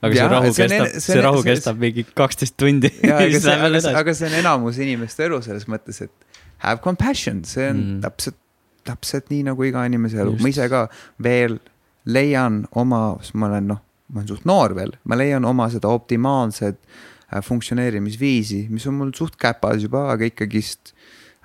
aga 0.03 0.17
ja, 0.17 0.25
see 0.25 0.31
rahu 0.33 0.51
see 0.51 0.67
kestab, 0.67 0.91
see, 0.91 1.05
see 1.05 1.23
rahu 1.23 1.41
see, 1.41 1.49
kestab 1.53 1.79
mingi 1.79 2.05
kaksteist 2.11 2.59
tundi. 2.59 2.91
aga, 3.07 3.79
aga, 4.01 4.15
see 4.17 4.27
on 4.27 4.39
enamus 4.41 4.83
inimeste 4.83 5.29
elu 5.29 5.39
selles 5.45 5.69
mõttes, 5.71 6.03
et 6.03 6.39
have 6.65 6.83
compassion, 6.83 7.43
see 7.47 7.69
on 7.71 7.79
mm. 7.79 8.01
täpselt 8.03 8.39
täpselt 8.87 9.31
nii 9.31 9.47
nagu 9.49 9.63
iga 9.67 9.85
inimese 9.87 10.21
elu, 10.23 10.35
ma 10.41 10.51
ise 10.51 10.67
ka 10.71 10.85
veel 11.23 11.57
leian 12.05 12.63
oma, 12.79 13.15
sest 13.23 13.37
ma 13.39 13.49
olen 13.51 13.69
noh, 13.73 13.81
ma 14.11 14.21
olen 14.21 14.29
suht 14.29 14.47
noor 14.49 14.75
veel, 14.77 14.93
ma 15.07 15.17
leian 15.19 15.45
oma 15.47 15.69
seda 15.71 15.91
optimaalset 15.93 16.79
äh, 16.79 17.41
funktsioneerimisviisi, 17.43 18.65
mis 18.73 18.87
on 18.89 18.99
mul 18.99 19.13
suht 19.17 19.37
käpas 19.39 19.83
juba, 19.83 20.09
aga 20.15 20.29
ikkagist 20.31 20.95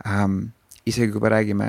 ähm,. 0.06 0.48
isegi 0.88 1.12
kui 1.12 1.20
me 1.20 1.28
räägime 1.28 1.66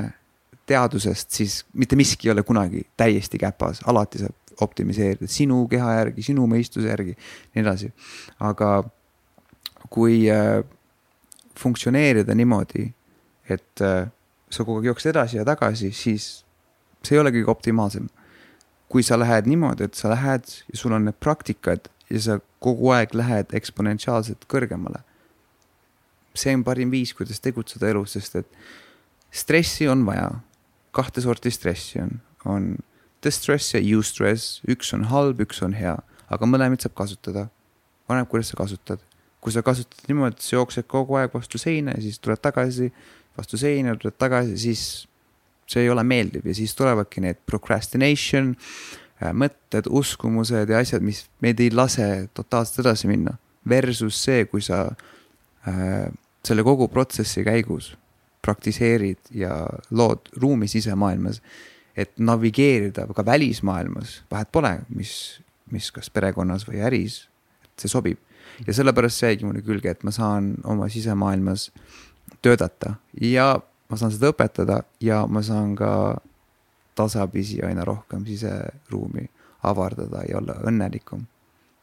teadusest, 0.69 1.33
siis 1.35 1.65
mitte 1.75 1.97
miski 1.99 2.29
ei 2.29 2.31
ole 2.31 2.43
kunagi 2.47 2.85
täiesti 2.97 3.39
käpas, 3.41 3.81
alati 3.89 4.21
saab 4.21 4.35
optimiseerida 4.63 5.27
sinu 5.27 5.65
keha 5.71 5.95
järgi, 5.97 6.23
sinu 6.23 6.45
mõistuse 6.47 6.87
järgi, 6.87 7.15
nii 7.55 7.63
edasi. 7.63 7.91
aga 8.39 8.69
kui 9.89 10.21
äh, 10.31 10.61
funktsioneerida 11.59 12.35
niimoodi, 12.37 12.85
et 13.49 13.83
äh, 13.83 14.07
sa 14.49 14.65
kogu 14.65 14.81
aeg 14.81 14.89
jooksed 14.89 15.13
edasi 15.13 15.37
ja 15.37 15.45
tagasi, 15.45 15.91
siis 15.95 16.43
see 17.05 17.15
ei 17.15 17.21
ole 17.21 17.33
kõige 17.35 17.51
optimaalsem. 17.51 18.09
kui 18.89 19.03
sa 19.05 19.19
lähed 19.19 19.45
niimoodi, 19.45 19.85
et 19.85 19.93
sa 19.93 20.09
lähed 20.09 20.47
ja 20.71 20.77
sul 20.77 20.95
on 20.97 21.03
need 21.05 21.17
praktikad 21.21 21.91
ja 22.09 22.19
sa 22.19 22.39
kogu 22.59 22.89
aeg 22.89 23.13
lähed 23.13 23.53
eksponentsiaalselt 23.53 24.47
kõrgemale. 24.49 25.03
see 26.33 26.53
on 26.55 26.63
parim 26.63 26.91
viis, 26.91 27.13
kuidas 27.13 27.39
tegutseda 27.39 27.89
elus, 27.89 28.13
sest 28.13 28.35
et 28.35 28.47
stressi 29.31 29.87
on 29.87 30.05
vaja. 30.05 30.29
kahte 30.91 31.21
sorti 31.21 31.51
stressi 31.51 32.01
on, 32.01 32.21
on 32.45 32.77
distress 33.23 33.73
ja 33.73 33.79
eustress, 33.79 34.61
üks 34.67 34.93
on 34.95 35.05
halb, 35.11 35.41
üks 35.43 35.61
on 35.63 35.75
hea, 35.77 35.97
aga 36.29 36.45
mõlemaid 36.45 36.81
saab 36.81 36.95
kasutada. 36.95 37.49
oleneb, 38.09 38.27
kuidas 38.27 38.49
sa 38.49 38.57
kasutad. 38.57 38.99
kui 39.39 39.53
sa 39.53 39.61
kasutad 39.61 40.07
niimoodi, 40.07 40.35
et 40.35 40.41
sa 40.41 40.55
jooksed 40.55 40.87
kogu 40.87 41.15
aeg 41.15 41.33
vastu 41.33 41.57
seina 41.57 41.93
ja 41.95 42.01
siis 42.01 42.19
tuled 42.19 42.41
tagasi 42.41 42.91
vastu 43.37 43.59
seina, 43.59 43.95
tuled 43.99 44.17
tagasi, 44.19 44.57
siis 44.59 44.83
see 45.69 45.85
ei 45.85 45.91
ole 45.93 46.03
meeldiv 46.07 46.47
ja 46.49 46.55
siis 46.57 46.73
tulevadki 46.77 47.21
need 47.23 47.41
procrastination, 47.49 48.55
äh, 49.21 49.33
mõtted, 49.37 49.89
uskumused 49.89 50.71
ja 50.71 50.81
asjad, 50.81 51.05
mis 51.05 51.25
meid 51.43 51.61
ei 51.61 51.71
lase 51.73 52.29
totaalselt 52.37 52.85
edasi 52.85 53.09
minna. 53.11 53.37
Versus 53.69 54.17
see, 54.23 54.45
kui 54.49 54.63
sa 54.65 54.85
äh, 54.89 56.07
selle 56.45 56.65
kogu 56.65 56.87
protsessi 56.91 57.43
käigus 57.45 57.93
praktiseerid 58.41 59.33
ja 59.35 59.51
lood 59.91 60.31
ruumi 60.39 60.69
sisemaailmas, 60.71 61.41
et 61.99 62.13
navigeerida 62.23 63.03
ka 63.13 63.25
välismaailmas, 63.27 64.21
vahet 64.31 64.49
pole, 64.55 64.71
mis, 64.95 65.11
mis 65.73 65.89
kas 65.91 66.07
perekonnas 66.09 66.63
või 66.65 66.79
äris, 66.87 67.25
et 67.65 67.83
see 67.83 67.91
sobib. 67.91 68.17
ja 68.67 68.73
sellepärast 68.75 69.19
see 69.19 69.33
jäigi 69.33 69.45
mulle 69.47 69.61
külge, 69.63 69.91
et 69.91 70.01
ma 70.03 70.11
saan 70.11 70.53
oma 70.67 70.87
sisemaailmas 70.91 71.67
äh, 71.69 72.08
töötada 72.41 72.95
ja 73.21 73.51
ma 73.89 73.97
saan 73.97 74.13
seda 74.13 74.31
õpetada 74.33 74.81
ja 75.03 75.23
ma 75.27 75.41
saan 75.45 75.75
ka 75.79 75.91
tasapisi 76.99 77.61
aina 77.65 77.85
rohkem 77.87 78.25
siseruumi 78.27 79.27
avardada 79.63 80.23
ja 80.27 80.39
olla 80.39 80.59
õnnelikum. 80.67 81.25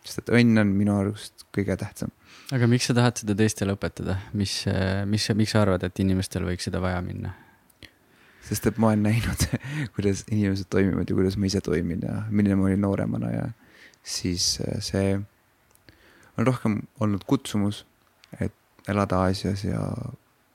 sest 0.06 0.20
et 0.22 0.28
õnn 0.38 0.60
on 0.62 0.68
minu 0.70 0.94
arust 1.00 1.46
kõige 1.56 1.76
tähtsam. 1.76 2.12
aga 2.52 2.68
miks 2.70 2.86
sa 2.86 2.94
tahad 2.94 3.18
seda 3.18 3.34
teistele 3.34 3.74
õpetada, 3.74 4.20
mis, 4.32 4.64
mis, 5.06 5.28
miks 5.34 5.56
sa 5.56 5.64
arvad, 5.64 5.82
et 5.82 5.98
inimestel 6.04 6.46
võiks 6.46 6.68
seda 6.68 6.80
vaja 6.80 7.02
minna? 7.02 7.34
sest 8.46 8.66
et 8.70 8.76
ma 8.78 8.92
olen 8.92 9.02
näinud, 9.08 9.46
kuidas 9.96 10.24
inimesed 10.30 10.70
toimivad 10.70 11.10
ja 11.10 11.16
kuidas 11.18 11.36
ma 11.36 11.48
ise 11.50 11.60
toimin 11.64 12.04
ja 12.06 12.20
milline 12.30 12.58
ma 12.58 12.68
olin 12.68 12.84
nooremana 12.84 13.32
ja 13.32 13.48
siis 14.06 14.60
äh, 14.62 14.78
see 14.84 15.16
on 16.36 16.46
rohkem 16.46 16.80
olnud 17.00 17.24
kutsumus, 17.26 17.84
et 18.40 18.54
elada 18.88 19.24
Aasias 19.24 19.64
ja 19.64 19.80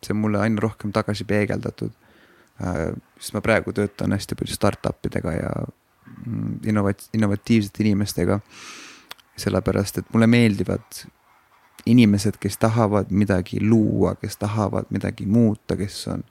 see 0.05 0.15
on 0.15 0.21
mulle 0.21 0.41
aina 0.41 0.61
rohkem 0.61 0.91
tagasi 0.91 1.25
peegeldatud. 1.29 1.93
Äh, 2.61 2.91
sest 3.19 3.35
ma 3.37 3.41
praegu 3.45 3.73
töötan 3.73 4.13
hästi 4.15 4.37
palju 4.37 4.55
startup 4.55 5.05
idega 5.09 5.33
ja 5.37 5.51
mm, 6.25 6.59
innovat-, 6.69 7.09
innovatiivsete 7.13 7.83
inimestega. 7.85 8.39
sellepärast, 9.41 9.97
et 9.97 10.09
mulle 10.13 10.27
meeldivad 10.27 10.97
inimesed, 11.89 12.35
kes 12.37 12.57
tahavad 12.61 13.09
midagi 13.09 13.61
luua, 13.63 14.11
kes 14.19 14.35
tahavad 14.37 14.91
midagi 14.93 15.25
muuta, 15.25 15.77
kes 15.79 15.95
on 16.11 16.23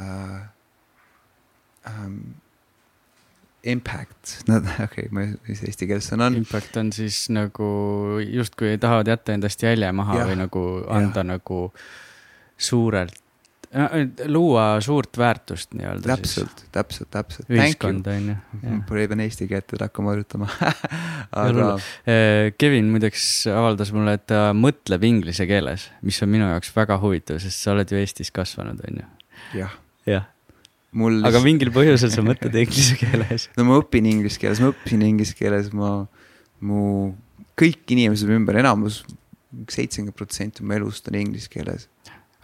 äh, 0.00 0.42
ähm, 1.86 2.18
impact, 3.64 4.34
no 4.48 4.56
okei 4.56 4.84
okay,, 4.84 5.08
ma 5.10 5.22
ei 5.22 5.32
mis 5.48 5.62
eesti 5.64 5.88
keeles 5.88 6.10
sõna 6.10 6.28
on. 6.28 6.36
Impact 6.42 6.76
on 6.82 6.90
siis 6.92 7.22
nagu 7.32 7.70
justkui 8.26 8.74
tahavad 8.82 9.08
jätta 9.14 9.38
endast 9.38 9.62
jälje 9.62 9.92
maha 9.96 10.20
ja, 10.20 10.26
või 10.28 10.40
nagu 10.42 10.66
anda 10.92 11.24
ja. 11.24 11.30
nagu 11.30 11.62
äh, 11.70 11.88
suurelt 12.56 13.22
luua 14.26 14.80
suurt 14.80 15.18
väärtust 15.18 15.74
nii-öelda. 15.74 16.16
täpselt, 16.16 16.62
täpselt, 16.72 17.10
täpselt. 17.10 17.48
ühiskond 17.50 18.06
on 18.06 18.28
ju. 18.30 18.36
Even 19.02 19.20
eesti 19.20 19.48
keelt 19.50 19.72
veel 19.72 19.82
hakkama 19.84 20.14
harjutama 20.14 20.48
aga. 21.44 21.72
Eh, 22.06 22.52
Kevin 22.58 22.92
muideks 22.94 23.26
avaldas 23.52 23.92
mulle, 23.94 24.16
et 24.16 24.26
ta 24.30 24.52
mõtleb 24.56 25.04
inglise 25.08 25.48
keeles, 25.50 25.88
mis 26.06 26.20
on 26.24 26.32
minu 26.32 26.48
jaoks 26.48 26.72
väga 26.76 26.98
huvitav, 27.02 27.40
sest 27.42 27.60
sa 27.60 27.74
oled 27.74 27.90
ju 27.90 28.00
Eestis 28.00 28.32
kasvanud, 28.34 28.80
on 28.86 29.02
ju. 29.02 29.10
jah. 29.60 29.76
jah. 30.08 30.30
Mul... 30.96 31.20
aga 31.28 31.42
mingil 31.44 31.72
põhjusel 31.74 32.14
sa 32.14 32.24
mõtled 32.24 32.54
inglise 32.62 32.96
keeles. 33.00 33.50
no 33.58 33.66
ma 33.68 33.80
õpin 33.82 34.08
inglise 34.08 34.40
keeles, 34.40 34.62
ma 34.62 34.72
õppisin 34.72 35.04
inglise 35.10 35.36
keeles, 35.36 35.68
ma, 35.76 35.98
mu 36.64 37.12
kõik 37.58 37.84
inimesed 37.92 38.30
ümber, 38.32 38.62
enamus, 38.62 39.02
seitsekümmend 39.72 40.16
protsenti 40.16 40.64
mu 40.64 40.76
elust 40.76 41.10
on 41.10 41.18
inglise 41.18 41.50
keeles 41.52 41.90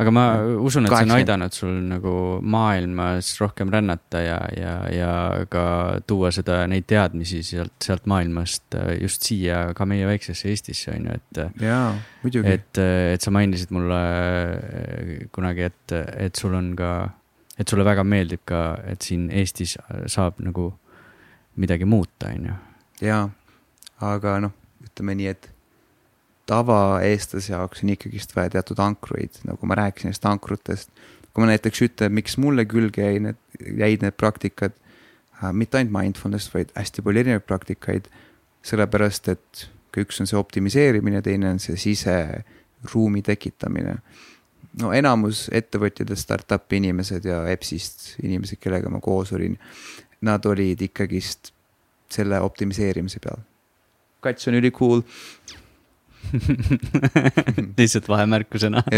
aga 0.01 0.13
ma 0.15 0.25
usun, 0.65 0.87
et 0.87 0.95
see 0.95 1.05
on 1.05 1.15
aidanud 1.19 1.55
sul 1.55 1.73
nagu 1.85 2.15
maailmas 2.41 3.29
rohkem 3.41 3.71
rännata 3.73 4.23
ja, 4.25 4.39
ja, 4.57 4.75
ja 4.93 5.11
ka 5.53 5.65
tuua 6.09 6.31
seda, 6.35 6.63
neid 6.71 6.87
teadmisi 6.91 7.43
sealt, 7.47 7.75
sealt 7.85 8.09
maailmast 8.11 8.79
äh, 8.79 8.95
just 9.03 9.29
siia 9.29 9.65
ka 9.77 9.87
meie 9.89 10.09
väiksesse 10.09 10.49
Eestisse 10.53 10.95
on 10.95 11.11
ju, 11.11 11.19
et. 11.21 11.43
jaa, 11.61 11.91
muidugi. 12.25 12.57
et, 12.57 12.83
et 13.13 13.25
sa 13.25 13.35
mainisid 13.35 13.75
mulle 13.77 14.01
äh, 14.01 15.13
kunagi, 15.35 15.69
et, 15.69 15.97
et 16.29 16.41
sul 16.41 16.57
on 16.57 16.73
ka, 16.79 16.93
et 17.61 17.69
sulle 17.69 17.87
väga 17.87 18.07
meeldib 18.09 18.47
ka, 18.49 18.65
et 18.89 19.05
siin 19.05 19.29
Eestis 19.31 19.77
saab 20.11 20.41
nagu 20.41 20.71
midagi 21.61 21.85
muuta, 21.85 22.33
on 22.33 22.49
ju. 22.49 22.61
jaa, 23.11 23.27
aga 24.09 24.39
noh, 24.47 24.57
ütleme 24.89 25.21
nii, 25.21 25.37
et 25.37 25.52
tavaeestlase 26.47 27.53
jaoks 27.53 27.83
on 27.85 27.93
ikkagist 27.95 28.37
vaja 28.37 28.51
teatud 28.57 28.81
ankruid, 28.83 29.43
nagu 29.47 29.67
ma 29.67 29.79
rääkisin 29.79 30.11
neist 30.11 30.27
ankrutest. 30.27 30.91
kui 31.33 31.41
ma 31.41 31.49
näiteks 31.49 31.81
ütlen, 31.87 32.13
miks 32.13 32.37
mulle 32.37 32.67
külge 32.69 33.07
jäi 33.07 33.21
need, 33.25 33.39
jäid 33.79 34.03
need 34.05 34.17
praktikad 34.21 34.75
äh,, 34.75 35.53
mitte 35.53 35.79
ainult 35.79 35.95
mindfulness, 35.95 36.51
vaid 36.55 36.75
hästi 36.77 37.03
palju 37.03 37.23
erinevaid 37.25 37.47
praktikaid. 37.47 38.11
sellepärast, 38.63 39.29
et 39.29 39.69
kui 39.95 40.05
üks 40.07 40.21
on 40.23 40.29
see 40.31 40.39
optimiseerimine, 40.39 41.23
teine 41.23 41.51
on 41.51 41.59
see 41.63 41.77
siseruumi 41.77 43.23
tekitamine. 43.23 43.97
no 44.81 44.93
enamus 44.93 45.49
ettevõtjad 45.53 46.11
ja 46.11 46.17
startup'i 46.17 46.79
inimesed 46.81 47.25
ja 47.29 47.43
EBS-ist 47.53 48.15
inimesed, 48.23 48.61
kellega 48.61 48.91
ma 48.91 49.01
koos 49.01 49.33
olin, 49.33 49.59
nad 50.21 50.47
olid 50.47 50.81
ikkagist 50.83 51.53
selle 52.13 52.41
optimiseerimise 52.41 53.21
peal. 53.25 53.41
kats 54.21 54.49
on 54.49 54.55
ülikool 54.55 55.03
lihtsalt 57.79 58.09
vahemärkusena 58.09 58.83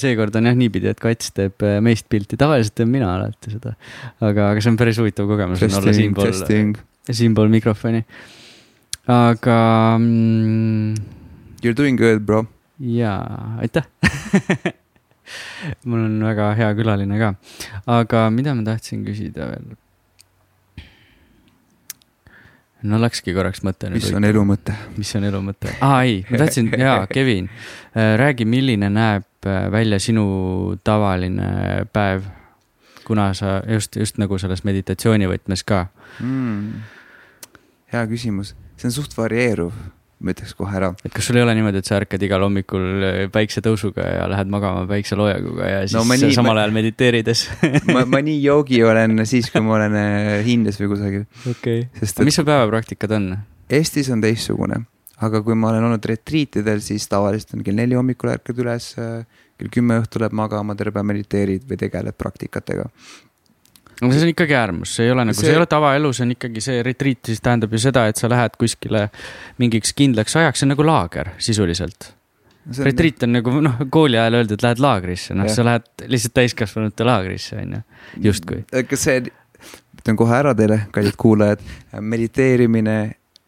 seekord 0.00 0.34
on 0.38 0.48
jah 0.50 0.56
niipidi, 0.58 0.90
et 0.90 1.00
kats 1.00 1.32
teeb 1.36 1.62
äh, 1.66 1.78
meist 1.84 2.08
pilti, 2.10 2.38
tavaliselt 2.40 2.74
teen 2.78 2.90
mina 2.90 3.10
alati 3.16 3.54
seda. 3.54 3.74
aga, 4.18 4.50
aga 4.52 4.62
see 4.62 4.72
on 4.72 4.78
päris 4.80 5.00
huvitav 5.02 5.30
kogemus 5.30 5.62
on 5.66 5.78
olla 5.80 5.94
siinpool, 5.96 6.32
siinpool 7.10 7.52
mikrofoni. 7.52 8.04
aga 9.06 9.60
mm,. 9.98 10.94
You 11.60 11.74
are 11.74 11.76
doing 11.76 11.98
good, 12.00 12.24
bro. 12.24 12.44
jaa, 12.80 13.58
aitäh 13.60 13.84
mul 15.88 16.06
on 16.06 16.18
väga 16.24 16.50
hea 16.58 16.70
külaline 16.78 17.20
ka, 17.20 17.34
aga 18.00 18.26
mida 18.34 18.56
ma 18.56 18.66
tahtsin 18.66 19.04
küsida 19.06 19.52
veel 19.52 19.76
no 22.82 23.00
läkski 23.00 23.34
korraks 23.36 23.62
mõte. 23.66 23.90
mis 23.92 24.08
on 24.16 24.24
elu 24.24 24.42
mõte? 24.46 24.74
mis 24.96 25.10
on 25.18 25.26
elu 25.28 25.42
mõte? 25.44 25.72
aa 25.84 26.02
ei, 26.08 26.20
ma 26.30 26.42
tahtsin, 26.44 26.70
jaa, 26.84 27.06
Kevin, 27.10 27.50
äh, 27.92 28.14
räägi, 28.20 28.46
milline 28.48 28.90
näeb 28.92 29.46
äh, 29.46 29.66
välja 29.72 30.00
sinu 30.02 30.26
tavaline 30.84 31.86
päev, 31.92 32.26
kuna 33.04 33.30
sa 33.34 33.60
just, 33.68 33.96
just 33.96 34.20
nagu 34.22 34.38
selles 34.38 34.64
meditatsiooni 34.64 35.28
võtmes 35.30 35.64
ka 35.66 35.86
mm,? 36.20 36.82
hea 37.94 38.04
küsimus, 38.10 38.54
see 38.76 38.90
on 38.90 38.96
suht 39.00 39.16
varieeruv 39.18 39.74
ma 40.20 40.34
ütleks 40.34 40.52
kohe 40.58 40.76
ära. 40.76 40.90
et 41.04 41.14
kas 41.14 41.28
sul 41.30 41.38
ei 41.40 41.44
ole 41.44 41.54
niimoodi, 41.56 41.80
et 41.80 41.88
sa 41.88 41.96
ärkad 42.00 42.22
igal 42.26 42.44
hommikul 42.44 43.06
äh, 43.06 43.18
päiksetõusuga 43.32 44.04
ja 44.04 44.28
lähed 44.30 44.52
magama 44.52 44.84
päikseloojanguga 44.90 45.70
ja 45.70 45.80
siis 45.86 45.96
no, 45.96 46.04
nii, 46.04 46.34
samal 46.36 46.54
ma, 46.54 46.64
ajal 46.64 46.76
mediteerides 46.76 47.46
ma, 47.94 48.04
ma 48.08 48.20
nii 48.24 48.38
joogi 48.44 48.82
olen 48.84 49.24
siis, 49.28 49.50
kui 49.52 49.64
ma 49.64 49.78
olen 49.78 49.96
äh, 50.00 50.32
Hiinas 50.46 50.80
või 50.82 50.92
kusagil. 50.94 51.26
okei 51.48 51.86
okay., 51.88 52.26
mis 52.28 52.40
sul 52.40 52.48
päevapraktikad 52.48 53.16
on? 53.16 53.32
Eestis 53.70 54.10
on 54.12 54.20
teistsugune, 54.24 54.82
aga 55.24 55.40
kui 55.46 55.56
ma 55.56 55.70
olen 55.70 55.88
olnud 55.88 56.10
retriitidel, 56.10 56.82
siis 56.84 57.06
tavaliselt 57.08 57.56
on 57.56 57.64
kell 57.64 57.78
neli 57.78 57.96
hommikul 57.96 58.34
ärkad 58.34 58.60
üles, 58.60 58.92
äh, 59.00 59.24
kell 59.60 59.72
kümme 59.72 60.00
õhtul 60.02 60.26
läheb 60.26 60.36
magama, 60.36 60.76
terve 60.76 60.98
päev 60.98 61.08
mediteerid 61.14 61.64
või 61.70 61.80
tegeled 61.80 62.18
praktikatega 62.18 62.90
no 64.00 64.12
see 64.12 64.24
on 64.24 64.32
ikkagi 64.32 64.56
äärmus, 64.56 64.94
see 64.96 65.08
ei 65.08 65.12
ole 65.14 65.26
nagu 65.28 65.36
see..., 65.36 65.48
see 65.48 65.54
ei 65.54 65.60
ole 65.60 65.68
tavaelu, 65.70 66.12
see 66.16 66.24
on 66.26 66.34
ikkagi 66.36 66.64
see 66.64 66.80
retriit, 66.86 67.20
siis 67.28 67.42
tähendab 67.44 67.74
ju 67.74 67.82
seda, 67.82 68.06
et 68.10 68.20
sa 68.20 68.30
lähed 68.32 68.56
kuskile 68.60 69.06
mingiks 69.60 69.94
kindlaks 69.96 70.36
ajaks, 70.40 70.62
see 70.62 70.68
on 70.68 70.74
nagu 70.74 70.86
laager 70.86 71.32
sisuliselt 71.42 72.10
no,. 72.64 72.80
retriit 72.86 73.26
on 73.26 73.34
nagu 73.36 73.56
noh, 73.66 73.80
kooli 73.92 74.20
ajal 74.20 74.40
öeldi, 74.40 74.56
et 74.56 74.66
lähed 74.66 74.82
laagrisse, 74.84 75.36
noh, 75.38 75.50
sa 75.52 75.66
lähed 75.66 75.88
lihtsalt 76.06 76.36
täiskasvanute 76.40 77.08
laagrisse, 77.08 77.60
on 77.60 77.78
ju, 77.78 77.82
justkui. 78.30 78.62
kas 78.90 79.08
see, 79.08 79.24
ütlen 80.00 80.20
kohe 80.20 80.36
ära 80.38 80.54
teile, 80.56 80.84
kallid 80.94 81.18
kuulajad, 81.20 81.64
mediteerimine 82.00 83.00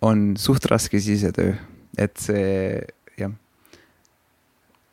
on 0.04 0.32
suht 0.40 0.66
raske 0.68 1.00
sisetöö, 1.00 1.54
et 2.00 2.18
see 2.20 2.82
jah 3.20 3.32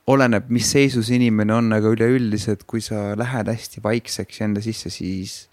oleneb, 0.10 0.47
mis 0.53 0.70
seisus 0.72 1.12
inimene 1.14 1.53
on, 1.53 1.70
aga 1.76 1.91
üleüldiselt, 1.93 2.66
kui 2.70 2.82
sa 2.82 3.14
lähed 3.20 3.49
hästi 3.51 3.84
vaikseks 3.84 4.41
enda 4.45 4.64
sisse, 4.64 4.91
siis 4.93 5.48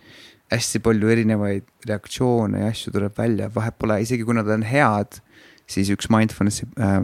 hästi 0.52 0.80
palju 0.84 1.10
erinevaid 1.10 1.66
reaktsioone 1.88 2.62
ja 2.62 2.70
asju 2.70 2.92
tuleb 2.94 3.16
välja, 3.18 3.48
vahet 3.54 3.78
pole, 3.78 3.98
isegi 4.02 4.26
kui 4.26 4.36
nad 4.36 4.48
on 4.52 4.62
head, 4.66 5.18
siis 5.70 5.90
üks 5.94 6.10
mindfulness'i 6.12 6.68
äh, 6.78 7.00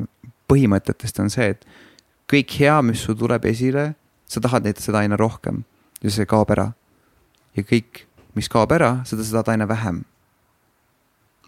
põhimõtetest 0.50 1.18
on 1.22 1.32
see, 1.32 1.52
et 1.56 1.66
kõik 2.30 2.54
hea, 2.60 2.76
mis 2.86 3.02
sul 3.02 3.18
tuleb 3.18 3.44
esile, 3.50 3.92
sa 4.30 4.40
tahad 4.40 4.66
neid, 4.66 4.80
seda 4.80 5.02
aina 5.02 5.18
rohkem 5.20 5.62
ja 6.02 6.12
see 6.12 6.28
kaob 6.28 6.50
ära. 6.54 6.72
ja 7.56 7.62
kõik, 7.68 8.06
mis 8.34 8.48
kaob 8.48 8.72
ära, 8.72 9.02
seda 9.04 9.24
sa 9.24 9.40
tahad 9.40 9.54
aina 9.56 9.68
vähem. 9.68 10.04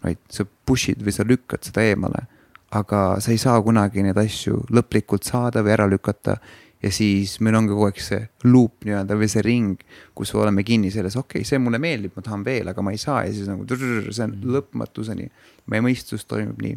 vaid 0.03 0.19
sa 0.29 0.45
push'id 0.45 1.01
või 1.01 1.13
sa 1.15 1.23
lükkad 1.25 1.63
seda 1.65 1.81
eemale, 1.81 2.27
aga 2.75 3.17
sa 3.19 3.31
ei 3.31 3.39
saa 3.41 3.61
kunagi 3.61 4.03
neid 4.03 4.17
asju 4.17 4.65
lõplikult 4.69 5.25
saada 5.25 5.63
või 5.63 5.73
ära 5.73 5.87
lükata 5.89 6.37
ja 6.83 6.91
siis 6.93 7.37
meil 7.43 7.57
ongi 7.57 7.73
kogu 7.73 7.87
aeg 7.87 7.99
see 8.03 8.21
loop 8.47 8.85
nii-öelda 8.87 9.17
või 9.17 9.29
see 9.31 9.43
ring, 9.45 9.83
kus 10.17 10.33
oleme 10.37 10.65
kinni 10.67 10.91
selles, 10.93 11.17
okei 11.19 11.41
okay,, 11.41 11.49
see 11.49 11.61
mulle 11.61 11.79
meeldib, 11.81 12.15
ma 12.15 12.25
tahan 12.25 12.43
veel, 12.45 12.71
aga 12.71 12.85
ma 12.85 12.93
ei 12.93 13.01
saa 13.01 13.23
ja 13.25 13.33
siis 13.35 13.49
nagu 13.51 13.67
see 13.69 14.25
on 14.25 14.35
mhm. 14.35 14.49
lõpmatuseni. 14.57 15.29
meie 15.71 15.85
mõistus 15.85 16.27
toimub 16.29 16.59
nii, 16.61 16.75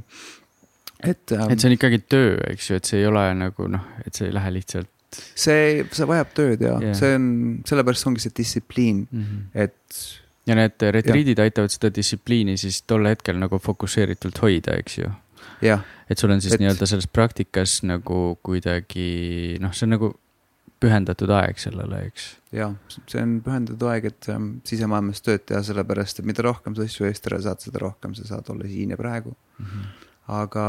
et 1.04 1.34
ähm,. 1.36 1.50
et 1.52 1.60
see 1.60 1.70
on 1.70 1.76
ikkagi 1.76 2.00
töö, 2.06 2.38
eks 2.52 2.70
ju, 2.70 2.78
et 2.80 2.88
see 2.88 3.02
ei 3.02 3.10
ole 3.10 3.26
nagu 3.38 3.68
noh, 3.70 3.90
et 4.06 4.14
see 4.14 4.30
ei 4.30 4.36
lähe 4.36 4.54
lihtsalt. 4.58 4.90
see, 5.34 5.84
see 5.92 6.08
vajab 6.08 6.32
tööd 6.36 6.64
ja 6.64 6.78
yeah. 6.82 6.96
see 6.96 7.14
on, 7.18 7.28
sellepärast 7.68 8.08
ongi 8.10 8.24
see 8.24 8.34
distsipliin 8.38 9.06
mm, 9.10 9.28
-hmm. 9.28 9.44
et. 9.66 10.02
ja 10.48 10.56
need 10.56 10.88
retriidid 10.98 11.40
aitavad 11.44 11.72
seda 11.72 11.92
distsipliini 11.94 12.56
siis 12.60 12.82
tol 12.88 13.08
hetkel 13.08 13.40
nagu 13.40 13.60
fokusseeritult 13.60 14.40
hoida, 14.44 14.76
eks 14.80 15.02
ju 15.02 15.12
et 15.62 16.18
sul 16.18 16.30
on 16.30 16.40
siis 16.40 16.54
et... 16.54 16.62
nii-öelda 16.62 16.86
selles 16.86 17.08
praktikas 17.10 17.82
nagu 17.86 18.38
kuidagi 18.42 19.58
noh, 19.62 19.74
see 19.74 19.88
on 19.88 19.96
nagu 19.96 20.12
pühendatud 20.78 21.30
aeg 21.34 21.58
sellele, 21.58 22.04
eks. 22.06 22.28
jah, 22.54 22.74
see 23.10 23.22
on 23.22 23.38
pühendatud 23.44 23.88
aeg, 23.90 24.08
et 24.12 24.28
ähm, 24.32 24.50
sisemaailmas 24.68 25.22
tööd 25.26 25.44
teha, 25.50 25.62
sellepärast 25.66 26.22
et 26.22 26.28
mida 26.28 26.44
rohkem 26.46 26.76
sa 26.78 26.86
asju 26.86 27.08
eest 27.08 27.26
ära 27.30 27.40
saad, 27.42 27.62
seda 27.64 27.82
rohkem 27.82 28.14
sa 28.18 28.26
saad 28.28 28.50
olla 28.54 28.68
siin 28.70 28.94
ja 28.94 29.00
praegu 29.00 29.34
mm. 29.34 29.66
-hmm. 29.66 30.06
aga 30.38 30.66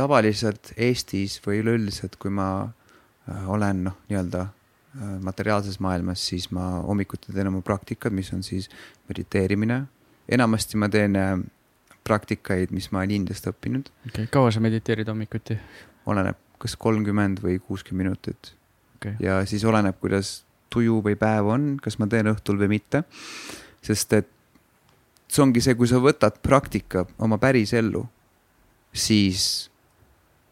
tavaliselt 0.00 0.72
Eestis 0.76 1.38
või 1.44 1.60
üleüldiselt, 1.62 2.16
kui 2.20 2.32
ma 2.34 2.48
äh, 2.64 3.46
olen 3.50 3.84
noh, 3.88 3.96
nii-öelda 4.10 4.42
äh, 4.46 5.14
materiaalses 5.22 5.80
maailmas, 5.80 6.26
siis 6.32 6.50
ma 6.50 6.80
hommikuti 6.86 7.32
teen 7.32 7.50
oma 7.52 7.62
praktikad, 7.62 8.12
mis 8.12 8.32
on 8.32 8.42
siis 8.42 8.70
mediteerimine. 9.08 9.84
enamasti 10.28 10.76
ma 10.76 10.88
teen 10.88 11.16
äh, 11.16 11.38
praktikaid, 12.04 12.72
mis 12.74 12.90
ma 12.92 13.02
olen 13.02 13.16
Indiast 13.20 13.46
õppinud. 13.50 13.90
okei 14.06 14.24
okay., 14.24 14.32
kaua 14.32 14.52
sa 14.54 14.62
mediteerid 14.64 15.08
hommikuti? 15.08 15.58
oleneb, 16.10 16.38
kas 16.58 16.76
kolmkümmend 16.80 17.42
või 17.44 17.58
kuuskümmend 17.60 18.08
minutit 18.08 18.54
okay.. 18.96 19.14
ja 19.20 19.40
siis 19.46 19.64
oleneb, 19.64 19.98
kuidas 20.00 20.40
tuju 20.70 21.00
või 21.04 21.16
päev 21.18 21.50
on, 21.50 21.72
kas 21.82 21.98
ma 21.98 22.08
teen 22.10 22.30
õhtul 22.30 22.60
või 22.60 22.76
mitte. 22.76 23.04
sest 23.82 24.12
et 24.16 24.28
see 25.30 25.42
ongi 25.42 25.62
see, 25.62 25.76
kui 25.78 25.88
sa 25.88 26.00
võtad 26.02 26.40
praktika 26.42 27.04
oma 27.22 27.38
päris 27.38 27.72
ellu, 27.78 28.02
siis 28.92 29.70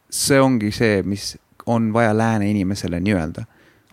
see 0.09 0.41
ongi 0.41 0.71
see, 0.73 1.03
mis 1.03 1.37
on 1.69 1.91
vaja 1.93 2.15
lääne 2.17 2.49
inimesele 2.51 3.01
nii-öelda 3.05 3.45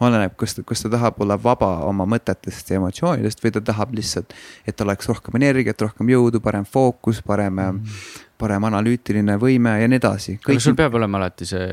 oleneb, 0.04 0.34
kas 0.36 0.58
kas 0.68 0.84
ta 0.84 0.92
tahab 0.92 1.20
olla 1.24 1.38
vaba 1.40 1.70
oma 1.88 2.08
mõtetest 2.10 2.72
ja 2.72 2.80
emotsioonidest 2.82 3.44
või 3.44 3.54
ta 3.56 3.62
tahab 3.64 3.94
lihtsalt, 3.96 4.34
et 4.68 4.82
oleks 4.84 5.08
rohkem 5.08 5.38
energiat, 5.40 5.82
rohkem 5.82 6.10
jõudu, 6.12 6.42
parem 6.44 6.66
fookus, 6.68 7.22
parem 7.24 7.62
mm, 7.62 7.94
parem 8.42 8.68
analüütiline 8.68 9.38
võime 9.40 9.78
ja 9.80 9.88
nii 9.88 10.02
edasi. 10.02 10.36
aga 10.42 10.58
sul 10.64 10.76
peab 10.78 10.98
olema 11.00 11.22
alati 11.22 11.48
see, 11.48 11.70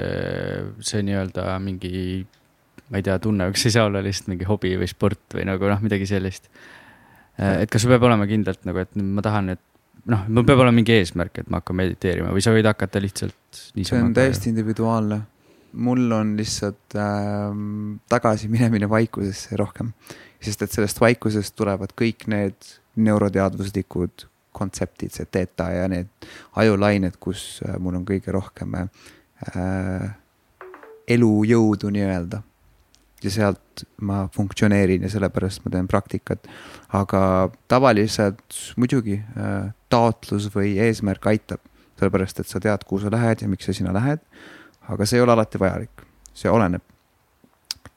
see 0.85 1.03
nii-öelda 1.07 1.57
mingi, 1.63 2.23
ma 2.91 3.01
ei 3.01 3.09
tea, 3.09 3.19
tunne, 3.23 3.51
kas 3.55 3.67
ei 3.67 3.75
saa 3.75 3.89
olla 3.91 4.03
lihtsalt 4.05 4.31
mingi 4.31 4.47
hobi 4.49 4.77
või 4.79 4.91
sport 4.91 5.39
või 5.39 5.49
nagu 5.49 5.71
noh, 5.73 5.83
midagi 5.83 6.07
sellist. 6.09 6.47
et 7.39 7.71
kas 7.71 7.83
sul 7.83 7.95
peab 7.95 8.07
olema 8.07 8.29
kindlalt 8.31 8.63
nagu, 8.69 8.85
et 8.85 8.95
ma 9.03 9.25
tahan, 9.25 9.57
et 9.57 9.63
noh, 10.13 10.25
mul 10.29 10.47
peab 10.47 10.63
olema 10.63 10.79
mingi 10.79 10.95
eesmärk, 11.01 11.43
et 11.43 11.51
ma 11.51 11.63
hakkan 11.63 11.81
mediteerima 11.83 12.31
või 12.35 12.45
sa 12.45 12.55
võid 12.55 12.71
hakata 12.71 13.03
lihtsalt 13.03 13.63
niisama. 13.75 13.99
see 13.99 14.07
on 14.07 14.17
täiesti 14.17 14.53
individuaalne 14.55 15.23
mul 15.73 16.11
on 16.13 16.37
lihtsalt 16.37 16.97
äh, 16.97 17.55
tagasiminemine 18.09 18.89
vaikusesse 18.91 19.57
rohkem, 19.57 19.93
sest 20.43 20.63
et 20.63 20.75
sellest 20.75 21.01
vaikusest 21.01 21.57
tulevad 21.57 21.95
kõik 21.99 22.27
need 22.33 22.77
neuroteadvuslikud 22.97 24.27
kontseptid, 24.53 25.13
see 25.15 25.29
theta 25.33 25.71
ja 25.73 25.89
need 25.89 26.11
ajulained, 26.61 27.17
kus 27.23 27.63
äh, 27.67 27.79
mul 27.81 27.97
on 28.01 28.07
kõige 28.09 28.35
rohkem 28.35 28.77
äh, 28.77 30.09
elujõudu 31.09 31.93
nii-öelda. 31.93 32.43
ja 33.23 33.31
sealt 33.31 33.85
ma 34.03 34.25
funktsioneerin 34.35 35.05
ja 35.07 35.09
sellepärast 35.11 35.63
ma 35.65 35.71
teen 35.71 35.89
praktikat. 35.89 36.49
aga 36.93 37.51
tavaliselt 37.69 38.75
muidugi 38.77 39.23
äh, 39.23 39.73
taotlus 39.89 40.51
või 40.55 40.77
eesmärk 40.79 41.27
aitab, 41.27 41.61
sellepärast 41.99 42.41
et 42.41 42.49
sa 42.49 42.61
tead, 42.61 42.85
kuhu 42.85 43.01
sa 43.01 43.11
lähed 43.11 43.43
ja 43.43 43.49
miks 43.49 43.65
sa 43.65 43.73
sinna 43.73 43.95
lähed 43.95 44.21
aga 44.89 45.07
see 45.07 45.21
ei 45.21 45.25
ole 45.25 45.37
alati 45.37 45.61
vajalik, 45.63 46.05
see 46.35 46.51
oleneb. 46.51 46.83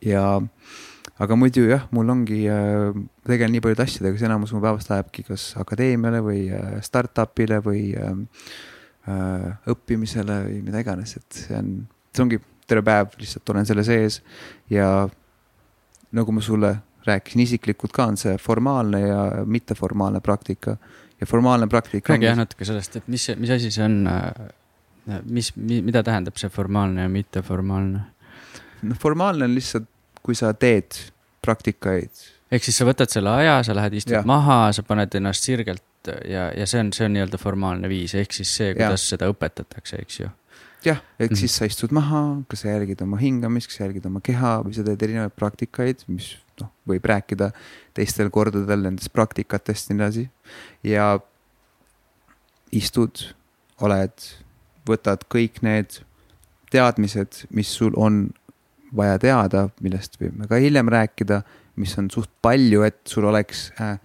ja, 0.05 0.25
aga 1.19 1.37
muidu 1.39 1.65
jah, 1.69 1.87
mul 1.95 2.09
ongi 2.13 2.45
äh,, 2.51 2.93
tegelen 3.25 3.55
nii 3.55 3.63
paljude 3.63 3.85
asjadega, 3.87 4.17
siis 4.17 4.29
enamus 4.29 4.53
mu 4.53 4.61
päevast 4.63 4.91
lähebki 4.91 5.25
kas 5.29 5.53
akadeemiale 5.61 6.21
või 6.25 6.47
äh, 6.53 6.79
startup'ile 6.85 7.61
või 7.65 7.85
äh, 7.97 8.11
äh, 9.09 9.47
õppimisele 9.71 10.41
või 10.49 10.59
mida 10.67 10.83
iganes, 10.83 11.17
et 11.17 11.45
see 11.45 11.57
on, 11.57 11.71
see 12.13 12.25
ongi 12.25 12.41
terve 12.65 12.85
päev 12.85 13.15
lihtsalt 13.21 13.49
olen 13.53 13.67
selle 13.69 13.85
sees 13.85 14.21
ja 14.73 15.07
nagu 16.15 16.33
ma 16.33 16.41
sulle 16.41 16.75
rääkisin 17.05 17.43
isiklikult 17.45 17.93
ka, 17.93 18.07
on 18.09 18.17
see 18.17 18.37
formaalne 18.41 19.01
ja 19.01 19.19
mitteformaalne 19.45 20.21
praktika. 20.25 20.77
ja 21.21 21.25
formaalne 21.25 21.67
praktika. 21.67 22.13
räägi 22.13 22.25
jah 22.25 22.37
natuke 22.37 22.65
sellest, 22.65 22.95
et 22.95 23.07
mis, 23.07 23.29
mis 23.37 23.49
asi 23.49 23.71
see 23.71 23.85
on, 23.85 24.07
äh, 24.07 24.49
mis, 25.29 25.51
mida 25.55 26.03
tähendab 26.05 26.37
see 26.41 26.49
formaalne 26.53 27.05
ja 27.05 27.11
mitteformaalne? 27.11 28.05
noh, 28.85 29.01
formaalne 29.01 29.49
on 29.49 29.57
lihtsalt, 29.57 29.89
kui 30.25 30.37
sa 30.37 30.53
teed 30.53 30.97
praktikaid. 31.45 32.23
ehk 32.51 32.65
siis 32.65 32.79
sa 32.79 32.87
võtad 32.87 33.11
selle 33.11 33.33
aja, 33.41 33.59
sa 33.67 33.75
lähed, 33.77 33.99
istud 34.01 34.17
ja. 34.17 34.23
maha, 34.27 34.71
sa 34.75 34.85
paned 34.85 35.13
ennast 35.19 35.45
sirgelt 35.45 35.83
ja, 36.29 36.49
ja 36.53 36.65
see 36.69 36.81
on, 36.83 36.93
see 36.95 37.07
on 37.07 37.15
nii-öelda 37.17 37.41
formaalne 37.41 37.89
viis, 37.91 38.15
ehk 38.17 38.33
siis 38.35 38.51
see, 38.59 38.73
kuidas 38.77 39.05
ja. 39.05 39.15
seda 39.15 39.29
õpetatakse, 39.31 40.01
eks 40.01 40.19
ju 40.23 40.31
jah, 40.85 41.01
ehk 41.19 41.31
mm 41.31 41.39
siis 41.39 41.55
sa 41.57 41.67
istud 41.69 41.93
maha, 41.95 42.21
kas 42.49 42.63
sa 42.63 42.73
jälgid 42.73 43.01
oma 43.05 43.17
hingamist, 43.21 43.69
kas 43.69 43.79
sa 43.79 43.87
jälgid 43.87 44.05
oma 44.09 44.21
keha 44.23 44.57
või 44.65 44.75
sa 44.77 44.85
teed 44.85 45.05
erinevaid 45.07 45.33
praktikaid, 45.37 46.03
mis 46.11 46.35
noh, 46.61 46.71
võib 46.87 47.05
rääkida 47.09 47.51
teistel 47.97 48.29
kordadel 48.33 48.85
nendest 48.85 49.11
praktikatest 49.15 49.89
ja 49.89 49.95
nii 49.95 50.03
edasi. 50.03 50.25
ja 50.85 51.07
istud, 52.75 53.23
oled, 53.81 54.29
võtad 54.87 55.23
kõik 55.31 55.61
need 55.65 56.01
teadmised, 56.73 57.45
mis 57.55 57.71
sul 57.77 57.95
on 57.95 58.27
vaja 58.95 59.17
teada, 59.21 59.67
millest 59.83 60.19
võime 60.21 60.47
ka 60.49 60.59
hiljem 60.61 60.89
rääkida, 60.91 61.41
mis 61.81 61.95
on 61.99 62.09
suht 62.13 62.31
palju, 62.41 62.83
et 62.87 63.01
sul 63.09 63.27
oleks 63.27 63.69
äh, 63.81 63.97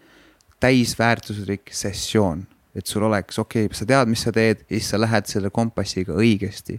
täisväärtuslik 0.61 1.71
sessioon 1.75 2.47
et 2.75 2.87
sul 2.87 3.03
oleks, 3.03 3.39
okei 3.39 3.67
okay,, 3.67 3.77
sa 3.77 3.87
tead, 3.89 4.11
mis 4.11 4.23
sa 4.25 4.33
teed 4.35 4.63
ja 4.63 4.77
siis 4.77 4.91
sa 4.93 5.01
lähed 5.01 5.31
selle 5.31 5.51
kompassiga 5.55 6.15
õigesti. 6.15 6.79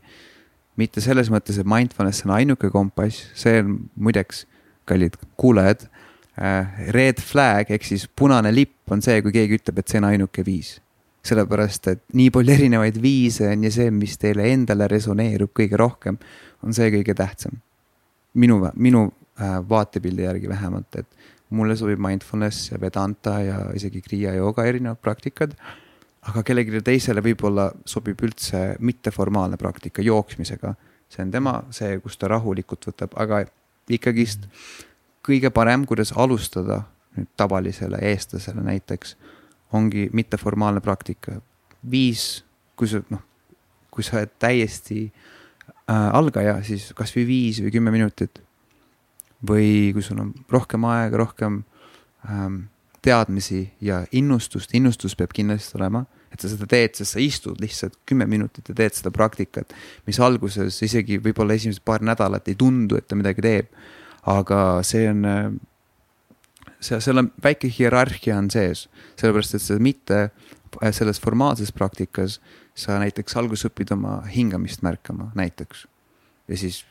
mitte 0.79 1.01
selles 1.03 1.27
mõttes, 1.29 1.59
et 1.59 1.67
mindfulness 1.67 2.23
on 2.25 2.31
ainuke 2.31 2.69
kompass, 2.71 3.25
see 3.37 3.59
on 3.59 3.73
muideks, 3.99 4.45
kallid 4.87 5.17
kuulajad 5.37 5.83
äh,, 6.39 6.87
red 6.95 7.19
flag 7.19 7.69
ehk 7.69 7.83
siis 7.85 8.07
punane 8.07 8.53
lipp 8.55 8.91
on 8.91 9.03
see, 9.03 9.19
kui 9.21 9.35
keegi 9.35 9.59
ütleb, 9.59 9.81
et 9.81 9.91
see 9.91 9.99
on 9.99 10.07
ainuke 10.09 10.45
viis. 10.47 10.77
Sellepärast, 11.25 11.87
et 11.91 12.03
nii 12.17 12.31
palju 12.33 12.53
erinevaid 12.55 12.97
viise 13.01 13.51
on 13.51 13.65
ja 13.67 13.71
see, 13.73 13.91
mis 13.93 14.17
teile 14.21 14.47
endale 14.51 14.87
resoneerub 14.89 15.51
kõige 15.57 15.77
rohkem, 15.77 16.17
on 16.65 16.73
see 16.73 16.89
kõige 16.93 17.15
tähtsam. 17.17 17.61
minu, 18.33 18.61
minu 18.75 19.03
äh, 19.41 19.59
vaatepildi 19.69 20.23
järgi 20.23 20.49
vähemalt, 20.49 20.95
et 20.95 21.07
mulle 21.51 21.75
sobib 21.75 21.99
mindfulness 21.99 22.71
ja 22.71 22.79
Vedanta 22.81 23.39
ja 23.43 23.57
isegi 23.75 24.01
Kriia 24.01 24.33
jooga 24.33 24.65
erinevad 24.65 25.01
praktikad. 25.01 25.55
aga 26.21 26.43
kellelegi 26.45 26.83
teisele 26.85 27.21
võib-olla 27.25 27.71
sobib 27.85 28.19
üldse 28.21 28.75
mitteformaalne 28.79 29.57
praktika 29.57 30.01
jooksmisega. 30.01 30.75
see 31.09 31.23
on 31.23 31.31
tema 31.31 31.63
see, 31.69 31.99
kus 31.99 32.17
ta 32.17 32.27
rahulikult 32.27 32.85
võtab, 32.87 33.13
aga 33.15 33.45
ikkagist 33.89 34.47
kõige 35.27 35.49
parem, 35.49 35.85
kuidas 35.85 36.13
alustada 36.15 36.83
nüüd 37.17 37.27
tavalisele 37.37 37.97
eestlasele 38.01 38.63
näiteks, 38.63 39.15
ongi 39.73 40.09
mitteformaalne 40.13 40.81
praktika. 40.81 41.41
viis, 41.91 42.43
kui 42.75 42.87
sa 42.87 43.01
noh, 43.09 43.21
kui 43.91 44.03
sa 44.03 44.19
oled 44.19 44.31
täiesti 44.39 45.03
äh, 45.09 46.09
algaja, 46.13 46.59
siis 46.63 46.91
kasvõi 46.95 47.25
viis 47.27 47.61
või 47.63 47.73
kümme 47.73 47.91
minutit 47.91 48.41
või 49.47 49.91
kui 49.95 50.03
sul 50.05 50.19
on 50.21 50.33
rohkem 50.51 50.85
aega, 50.85 51.17
rohkem 51.17 51.63
ähm, 52.29 52.63
teadmisi 53.01 53.63
ja 53.81 54.03
innustust, 54.11 54.75
innustus 54.77 55.15
peab 55.17 55.33
kindlasti 55.33 55.79
olema, 55.79 56.03
et 56.31 56.43
sa 56.43 56.51
seda 56.51 56.67
teed, 56.69 56.93
sest 56.95 57.15
sa 57.15 57.23
istud 57.23 57.59
lihtsalt 57.61 57.97
kümme 58.07 58.27
minutit 58.29 58.69
ja 58.69 58.77
teed 58.77 58.95
seda 58.95 59.11
praktikat, 59.13 59.73
mis 60.07 60.21
alguses 60.21 60.77
isegi 60.85 61.17
võib-olla 61.23 61.57
esimesed 61.57 61.83
paar 61.85 62.05
nädalat 62.05 62.47
ei 62.51 62.55
tundu, 62.59 62.99
et 62.99 63.09
ta 63.09 63.17
midagi 63.17 63.43
teeb. 63.43 63.73
aga 64.21 64.83
see 64.85 65.07
on, 65.09 65.25
see, 66.81 66.99
seal 67.01 67.17
on 67.17 67.31
väike 67.43 67.69
hierarhia 67.79 68.37
on 68.37 68.49
sees, 68.53 68.87
sellepärast 69.19 69.55
et 69.55 69.61
see 69.61 69.79
mitte 69.79 70.21
äh, 70.23 70.91
selles 70.91 71.21
formaalses 71.21 71.71
praktikas 71.71 72.39
sa 72.75 72.99
näiteks 72.99 73.37
alguses 73.37 73.69
õpid 73.69 73.93
oma 73.93 74.21
hingamist 74.35 74.81
märkama 74.85 75.31
näiteks 75.35 75.85
ja 76.47 76.57
siis 76.57 76.85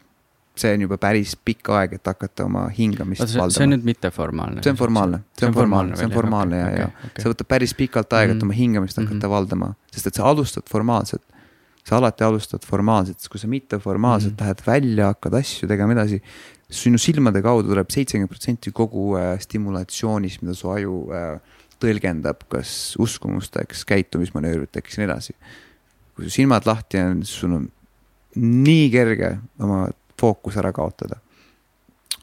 see 0.61 0.75
on 0.75 0.85
juba 0.85 0.99
päris 1.01 1.35
pikk 1.45 1.71
aeg, 1.77 1.97
et 1.99 2.11
hakata 2.11 2.45
oma 2.49 2.67
hingamist 2.75 3.23
see, 3.23 3.39
valdama. 3.39 3.57
see 3.57 3.67
on 3.67 3.75
nüüd 3.75 3.87
mitteformaalne? 3.87 4.65
see 4.65 4.73
on 4.73 4.79
formaalne, 4.81 5.23
see 5.39 5.49
on 5.49 5.57
formaalne, 5.57 5.99
see 5.99 6.09
on 6.09 6.15
formaalne 6.15 6.61
ja, 6.61 6.71
ja 6.83 6.89
okay. 6.91 7.25
see 7.25 7.33
võtab 7.33 7.51
päris 7.55 7.75
pikalt 7.79 8.17
aega, 8.19 8.35
et 8.35 8.43
oma 8.43 8.53
mm. 8.53 8.59
hingamist 8.59 8.99
hakata 8.99 9.15
mm 9.15 9.23
-hmm. 9.23 9.35
valdama, 9.37 9.75
sest 9.95 10.11
et 10.11 10.21
sa 10.21 10.31
alustad 10.31 10.67
formaalselt. 10.71 11.25
sa 11.85 11.97
alati 11.97 12.25
alustad 12.25 12.67
formaalselt, 12.67 13.19
sest 13.19 13.31
kui 13.33 13.41
sa 13.41 13.49
mitteformaalselt 13.49 14.33
mm 14.33 14.37
-hmm. 14.37 14.43
lähed 14.43 14.67
välja, 14.67 15.07
hakkad 15.07 15.35
asju 15.35 15.69
tegema 15.69 15.93
edasi, 15.93 16.23
sinu 16.71 16.99
silmade 16.99 17.43
kaudu 17.43 17.69
tuleb 17.69 17.91
seitsekümmend 17.91 18.31
protsenti 18.31 18.73
kogu 18.73 19.15
äh, 19.19 19.35
stimulatsioonist, 19.43 20.43
mida 20.43 20.55
su 20.55 20.71
aju 20.71 21.03
äh, 21.15 21.59
tõlgendab, 21.81 22.45
kas 22.53 22.95
uskumusteks, 23.01 23.85
käitumismanöövriteks 23.89 24.97
ja 24.97 25.03
nii 25.03 25.09
edasi. 25.09 25.35
kui 26.15 26.27
su 26.27 26.35
silmad 26.35 26.67
lahti 26.69 27.01
on, 27.01 27.23
siis 27.25 27.41
sul 27.41 27.57
on 27.57 27.67
nii 28.37 28.89
kerge 28.93 29.31
oma 29.63 29.87
fookus 30.21 30.59
ära 30.61 30.73
kaotada. 30.73 31.21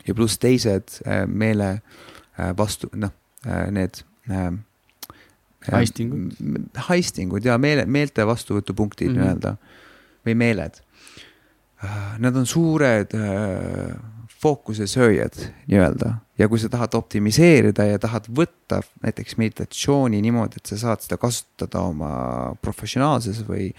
ja 0.07 0.15
pluss 0.15 0.39
teised 0.39 1.01
äh, 1.05 1.25
meele 1.27 1.81
äh, 2.39 2.53
vastu, 2.57 2.89
noh, 2.95 3.11
äh, 3.45 3.71
need 3.71 4.03
haistingud. 5.71 6.35
haistingud 6.87 7.45
ja 7.45 7.57
meele, 7.57 7.85
meelte 7.85 8.25
vastuvõtupunktid 8.27 9.11
mm 9.11 9.15
-hmm. 9.15 9.21
nii-öelda 9.23 9.55
või 10.25 10.35
meeled. 10.35 10.79
Nad 12.17 12.35
on 12.35 12.45
suured 12.45 13.11
fookuse 13.13 14.16
sööjad 14.89 15.35
nii-öelda 15.67 16.13
ja 16.37 16.47
kui 16.47 16.59
sa 16.61 16.69
tahad 16.69 16.93
optimiseerida 16.99 17.87
ja 17.89 17.99
tahad 17.99 18.29
võtta 18.29 18.81
näiteks 19.03 19.37
meditatsiooni 19.41 20.21
niimoodi, 20.21 20.61
et 20.61 20.69
sa 20.69 20.77
saad 20.77 21.05
seda 21.05 21.17
kasutada 21.21 21.81
oma 21.81 22.11
professionaalses 22.61 23.41
või 23.47 23.71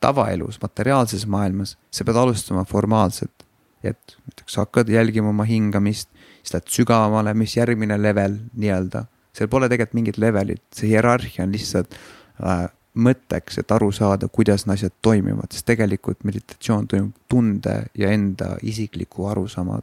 tavaelus, 0.00 0.58
materiaalses 0.62 1.26
maailmas, 1.28 1.76
sa 1.92 2.04
pead 2.04 2.16
alustama 2.16 2.64
formaalselt 2.64 3.44
et 3.84 4.16
näiteks 4.24 4.56
hakkad 4.60 4.88
jälgima 4.88 5.30
oma 5.32 5.44
hingamist, 5.48 6.08
siis 6.42 6.54
lähed 6.54 6.70
sügavamale, 6.72 7.34
mis 7.36 7.56
järgmine 7.56 7.98
level 8.00 8.38
nii-öelda. 8.56 9.06
seal 9.34 9.50
pole 9.50 9.68
tegelikult 9.68 9.96
mingit 9.98 10.18
levelit, 10.22 10.62
see 10.76 10.92
hierarhia 10.92 11.44
on 11.44 11.52
lihtsalt 11.52 11.96
äh, 12.38 12.68
mõtteks, 12.94 13.58
et 13.58 13.72
aru 13.74 13.90
saada, 13.92 14.28
kuidas 14.28 14.66
need 14.66 14.78
asjad 14.78 14.94
toimivad, 15.02 15.50
sest 15.52 15.66
tegelikult 15.66 16.22
meditatsioon 16.24 16.86
toimub 16.88 17.14
tunde 17.28 17.76
ja 17.98 18.10
enda 18.14 18.54
isikliku 18.62 19.26
arusaama 19.30 19.80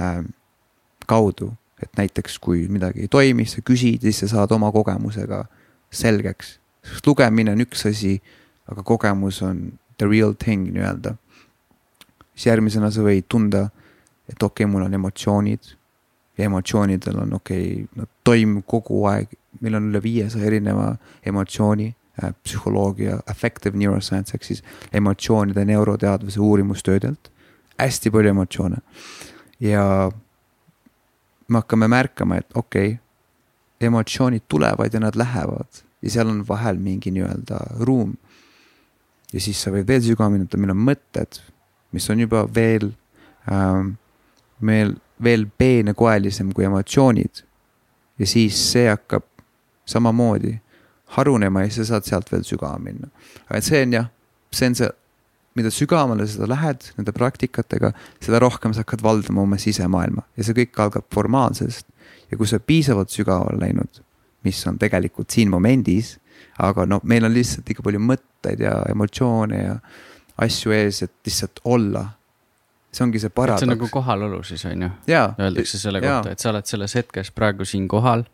äh, 0.00 0.22
kaudu. 1.06 1.52
et 1.82 1.90
näiteks, 1.98 2.38
kui 2.38 2.68
midagi 2.70 3.00
ei 3.02 3.08
toimi, 3.10 3.42
sa 3.46 3.58
küsid, 3.58 4.04
siis 4.06 4.20
sa 4.22 4.28
saad 4.28 4.52
oma 4.54 4.68
kogemusega 4.72 5.44
selgeks. 5.90 6.58
sest 6.86 7.06
lugemine 7.06 7.52
on 7.52 7.64
üks 7.64 7.86
asi, 7.88 8.20
aga 8.70 8.82
kogemus 8.82 9.42
on 9.42 9.72
the 9.98 10.06
real 10.06 10.34
thing 10.38 10.70
nii-öelda 10.70 11.16
siis 12.34 12.46
järgmisena 12.46 12.90
sa 12.90 13.04
võid 13.04 13.28
tunda, 13.28 13.68
et 14.28 14.42
okei 14.42 14.64
okay,, 14.64 14.70
mul 14.72 14.86
on 14.86 14.94
emotsioonid 14.94 15.72
ja 16.38 16.48
emotsioonidel 16.48 17.18
on 17.24 17.34
okei 17.38 17.66
okay,, 17.72 17.88
nad 17.96 18.10
toimuvad 18.24 18.66
kogu 18.66 19.04
aeg, 19.10 19.34
meil 19.60 19.76
on 19.78 19.90
üle 19.90 20.02
viiesaja 20.02 20.48
erineva 20.48 20.94
emotsiooni 21.26 21.92
psühholoogia, 22.44 23.20
affective 23.26 23.78
neuroscience 23.78 24.34
ehk 24.36 24.44
siis 24.44 24.62
emotsioonide 24.92 25.64
neuroteadvuse 25.64 26.40
uurimustöödelt. 26.40 27.30
hästi 27.78 28.10
palju 28.10 28.30
emotsioone 28.30 28.76
ja 29.60 30.10
me 31.48 31.58
hakkame 31.58 31.88
märkama, 31.88 32.36
et 32.36 32.50
okei 32.54 32.92
okay,, 32.92 32.98
emotsioonid 33.80 34.42
tulevad 34.48 34.94
ja 34.94 35.00
nad 35.00 35.16
lähevad 35.16 35.82
ja 36.02 36.10
seal 36.10 36.28
on 36.28 36.44
vahel 36.48 36.78
mingi 36.78 37.10
nii-öelda 37.10 37.58
ruum. 37.80 38.14
ja 39.32 39.40
siis 39.40 39.62
sa 39.62 39.70
võid 39.70 39.88
veel 39.88 40.02
sügavamini, 40.02 40.44
et 40.44 40.60
meil 40.60 40.76
on 40.76 40.84
mõtted 40.90 41.40
mis 41.92 42.10
on 42.10 42.20
juba 42.20 42.46
veel 42.54 42.90
ähm,, 43.52 43.94
meil 44.60 44.96
veel 45.22 45.46
peenekoelisem 45.58 46.52
kui 46.52 46.64
emotsioonid. 46.64 47.44
ja 48.18 48.26
siis 48.26 48.58
see 48.72 48.88
hakkab 48.88 49.24
samamoodi 49.88 50.58
harunema 51.16 51.64
ja 51.64 51.70
siis 51.70 51.86
sa 51.86 51.96
saad 51.96 52.08
sealt 52.08 52.32
veel 52.32 52.44
sügavamale 52.48 52.84
minna. 52.84 53.08
aga 53.48 53.60
et 53.60 53.68
see 53.68 53.82
on 53.86 53.96
jah, 53.98 54.10
see 54.52 54.70
on 54.70 54.78
see, 54.78 54.90
mida 55.58 55.72
sügavamale 55.72 56.26
sa 56.30 56.48
lähed 56.48 56.88
nende 56.98 57.12
praktikatega, 57.16 57.92
seda 58.24 58.40
rohkem 58.42 58.72
sa 58.72 58.84
hakkad 58.86 59.04
valdama 59.04 59.44
oma 59.44 59.58
sisemaailma 59.60 60.24
ja 60.36 60.46
see 60.46 60.56
kõik 60.62 60.80
algab 60.84 61.08
formaalsest. 61.14 61.86
ja 62.30 62.38
kui 62.40 62.48
sa 62.48 62.60
piisavalt 62.60 63.12
sügavale 63.12 63.60
läinud, 63.60 64.00
mis 64.44 64.62
on 64.66 64.78
tegelikult 64.80 65.30
siin 65.30 65.50
momendis, 65.52 66.16
aga 66.58 66.86
noh, 66.88 67.02
meil 67.04 67.24
on 67.28 67.34
lihtsalt 67.34 67.68
liiga 67.68 67.84
palju 67.84 68.00
mõtteid 68.02 68.64
ja 68.64 68.72
emotsioone 68.90 69.60
ja 69.60 69.76
asju 70.42 70.74
ees, 70.74 71.02
et 71.06 71.14
lihtsalt 71.26 71.62
olla. 71.64 72.06
see 72.92 73.04
ongi 73.06 73.20
see 73.22 73.32
paradoks. 73.32 73.62
see 73.62 73.68
on 73.70 73.72
nagu 73.72 73.88
kohalolu 73.88 74.42
siis 74.44 74.64
on 74.68 74.82
ju. 74.82 74.88
Öeldakse 75.40 75.78
selle 75.80 76.00
kohta, 76.04 76.32
et 76.32 76.38
sa 76.38 76.50
oled 76.50 76.66
selles 76.68 76.94
hetkes 76.94 77.30
praegu 77.32 77.64
siin 77.64 77.86
kohal. 77.88 78.24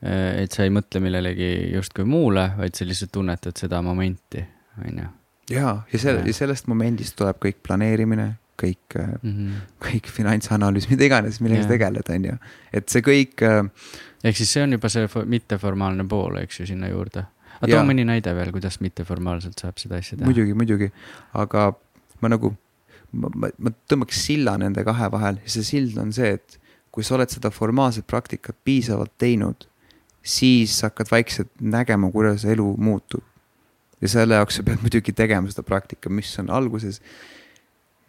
Et 0.00 0.52
sa 0.52 0.64
ei 0.64 0.72
mõtle 0.72 1.02
millelegi 1.04 1.50
justkui 1.74 2.06
muule, 2.08 2.46
vaid 2.56 2.76
sa 2.76 2.86
lihtsalt 2.88 3.12
tunnetad 3.12 3.58
seda 3.60 3.82
momenti. 3.84 4.44
on 4.80 5.02
ju. 5.02 5.08
ja, 5.56 5.74
ja 5.92 5.98
selle, 5.98 6.22
ja 6.26 6.34
sellest 6.34 6.70
momendist 6.70 7.16
tuleb 7.18 7.40
kõik 7.42 7.60
planeerimine, 7.66 8.30
kõik 8.60 8.96
mm, 8.96 9.18
-hmm. 9.24 9.66
kõik 9.84 10.08
finantsanalüüs, 10.12 10.88
mida 10.90 11.04
iganes, 11.04 11.40
millega 11.40 11.66
sa 11.66 11.74
tegeled, 11.74 12.14
on 12.14 12.30
ju, 12.30 12.38
et 12.72 12.88
see 12.88 13.04
kõik. 13.04 13.44
Äh, 13.44 13.68
ehk 14.24 14.36
siis 14.36 14.52
see 14.52 14.64
on 14.64 14.72
juba 14.76 14.88
see 14.92 15.08
mitteformaalne 15.34 16.06
pool, 16.08 16.40
eks 16.42 16.60
ju, 16.60 16.66
sinna 16.72 16.88
juurde. 16.88 17.26
aga 17.60 17.76
too 17.76 17.84
mõni 17.84 18.06
näide 18.08 18.32
veel, 18.36 18.52
kuidas 18.52 18.80
mitteformaalselt 18.80 19.58
saab 19.60 19.78
seda 19.78 20.00
asja 20.00 20.16
teha. 20.16 20.28
muidugi, 20.28 20.54
muidugi, 20.56 20.90
aga 21.34 21.72
ma 22.20 22.28
nagu, 22.32 22.54
ma, 23.12 23.28
ma, 23.34 23.50
ma 23.58 23.72
tõmbaks 23.90 24.24
silla 24.26 24.56
nende 24.60 24.84
kahe 24.84 25.10
vahel 25.12 25.40
ja 25.42 25.52
see 25.56 25.66
sild 25.66 25.98
on 26.00 26.12
see, 26.12 26.38
et 26.38 26.56
kui 26.90 27.04
sa 27.06 27.16
oled 27.16 27.30
seda 27.30 27.52
formaalset 27.54 28.06
praktikat 28.08 28.56
piisavalt 28.64 29.12
teinud, 29.20 29.68
siis 30.22 30.82
hakkad 30.82 31.10
vaikselt 31.10 31.50
nägema, 31.60 32.10
kuidas 32.10 32.44
elu 32.44 32.74
muutub. 32.76 33.24
ja 34.00 34.08
selle 34.08 34.34
jaoks 34.34 34.56
sa 34.56 34.62
pead 34.64 34.80
muidugi 34.80 35.12
tegema 35.12 35.50
seda 35.52 35.62
praktika, 35.62 36.08
mis 36.08 36.32
on 36.40 36.48
alguses 36.50 37.02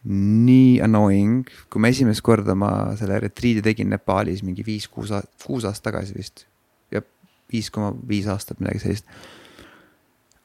nii 0.08 0.80
annoying, 0.82 1.50
kui 1.70 1.82
ma 1.84 1.92
esimest 1.92 2.24
korda 2.26 2.56
ma 2.58 2.72
selle 2.98 3.20
retriidi 3.22 3.62
tegin 3.66 3.92
Nepaalis 3.92 4.42
mingi 4.44 4.64
viis-kuus, 4.66 5.12
kuus 5.46 5.68
aastat 5.68 5.92
tagasi 5.92 6.16
vist. 6.16 6.46
jah, 6.92 7.04
viis 7.52 7.70
koma 7.70 7.92
viis 8.08 8.30
aastat, 8.32 8.60
midagi 8.64 8.82
sellist. 8.82 9.06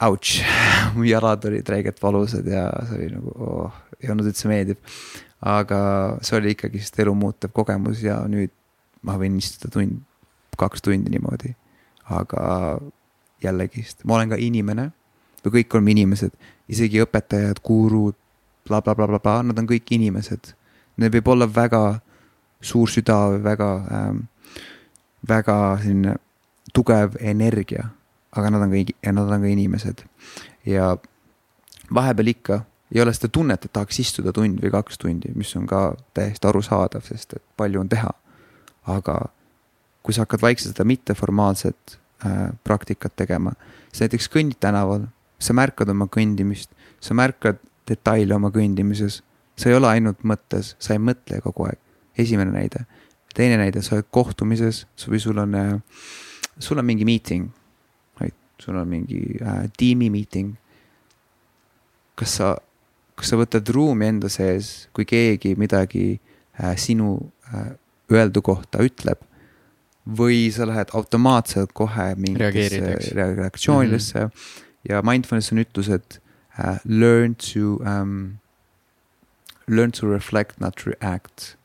Ouch, 0.04 0.42
mu 0.96 1.06
jalad 1.08 1.46
olid 1.48 1.68
räigelt 1.72 2.02
valusad 2.02 2.46
ja 2.50 2.66
see 2.88 2.98
oli 2.98 3.14
nagu 3.14 3.32
oh, 3.46 3.78
ei 4.02 4.12
olnud 4.12 4.28
üldse 4.28 4.50
meeldiv. 4.50 4.82
aga 5.40 5.78
see 6.24 6.36
oli 6.36 6.52
ikkagist 6.52 7.00
elu 7.00 7.14
muutev 7.16 7.54
kogemus 7.56 8.02
ja 8.04 8.18
nüüd 8.28 8.52
ma 9.06 9.16
võin 9.20 9.38
istuda 9.40 9.72
tund 9.72 10.02
kaks 10.56 10.82
tundi 10.82 11.10
niimoodi. 11.10 11.54
aga 12.10 12.78
jällegist, 13.42 14.04
ma 14.04 14.14
olen 14.14 14.28
ka 14.30 14.36
inimene, 14.38 14.90
me 15.44 15.50
kõik 15.50 15.74
oleme 15.74 15.90
inimesed, 15.90 16.30
isegi 16.68 17.00
õpetajad, 17.02 17.58
gurud 17.66 18.14
bla, 18.66 18.82
bla, 18.82 18.94
blablabla, 18.94 19.42
nad 19.42 19.58
on 19.58 19.66
kõik 19.66 19.90
inimesed. 19.94 20.52
Neil 20.96 21.12
võib 21.12 21.28
olla 21.34 21.48
väga 21.50 21.98
suur 22.64 22.90
süda 22.90 23.18
või 23.32 23.42
väga 23.44 23.68
ähm,, 23.92 24.22
väga 25.28 25.56
selline 25.82 26.16
tugev 26.74 27.18
energia, 27.20 27.90
aga 28.36 28.50
nad 28.50 28.64
on 28.66 28.72
ka, 28.72 29.12
nad 29.12 29.32
on 29.32 29.44
ka 29.44 29.50
inimesed. 29.50 30.02
ja 30.66 30.96
vahepeal 31.94 32.32
ikka 32.32 32.64
ei 32.94 33.00
ole 33.02 33.12
seda 33.14 33.28
tunnet, 33.32 33.64
et 33.64 33.72
tahaks 33.72 33.98
istuda 34.00 34.32
tund 34.32 34.60
või 34.62 34.70
kaks 34.70 34.98
tundi, 34.98 35.32
mis 35.34 35.50
on 35.58 35.66
ka 35.66 35.96
täiesti 36.14 36.46
arusaadav, 36.48 37.02
sest 37.06 37.38
et 37.38 37.42
palju 37.56 37.80
on 37.80 37.88
teha. 37.88 38.10
aga 38.86 39.18
kui 40.06 40.14
sa 40.14 40.22
hakkad 40.22 40.44
vaikselt 40.44 40.76
seda 40.76 40.86
mitteformaalset 40.86 41.96
äh, 42.22 42.52
praktikat 42.64 43.16
tegema, 43.18 43.56
sa 43.90 44.04
näiteks 44.04 44.30
kõnnid 44.30 44.60
tänaval, 44.62 45.08
sa 45.42 45.56
märkad 45.56 45.90
oma 45.90 46.06
kõndimist, 46.06 46.70
sa 47.02 47.16
märkad 47.18 47.58
detaile 47.88 48.36
oma 48.38 48.52
kõndimises. 48.54 49.22
sa 49.56 49.70
ei 49.70 49.74
ole 49.74 49.88
ainult 49.88 50.20
mõttes, 50.22 50.74
sa 50.78 50.92
ei 50.92 51.00
mõtle 51.00 51.40
kogu 51.40 51.64
aeg, 51.66 51.78
esimene 52.18 52.52
näide. 52.52 52.86
teine 53.34 53.56
näide, 53.56 53.82
sa 53.82 53.96
oled 53.96 54.06
kohtumises 54.10 54.86
või 55.08 55.18
sul 55.20 55.38
on, 55.38 55.54
äh, 55.54 55.80
sul 56.58 56.78
on 56.78 56.86
mingi 56.86 57.04
meeting, 57.04 57.50
sul 58.58 58.76
on 58.76 58.88
mingi 58.88 59.36
äh, 59.42 59.70
tiimi 59.76 60.10
meeting. 60.10 60.54
kas 62.16 62.38
sa, 62.38 62.54
kas 63.14 63.28
sa 63.28 63.36
võtad 63.36 63.68
ruumi 63.68 64.06
enda 64.08 64.30
sees, 64.32 64.88
kui 64.96 65.04
keegi 65.04 65.52
midagi 65.60 66.14
äh, 66.16 66.72
sinu 66.80 67.18
äh, 67.52 67.74
öeldu 68.08 68.40
kohta 68.40 68.80
ütleb 68.80 69.25
või 70.06 70.50
sa 70.54 70.66
lähed 70.68 70.92
automaatselt 70.94 71.72
kohe 71.74 72.14
mingitesse 72.14 73.14
reaktsioonidesse 73.34 74.18
mm 74.18 74.30
-hmm. 74.30 74.64
ja 74.88 75.02
mindfulness 75.02 75.52
on 75.52 75.58
ütlus, 75.58 75.88
et 75.88 76.20
uh, 76.58 76.78
learn 76.84 77.34
to 77.34 77.78
um, 77.82 78.38
learn 79.66 79.92
to 79.92 80.06
reflect, 80.12 80.60
not 80.60 80.86
react. 80.86 81.56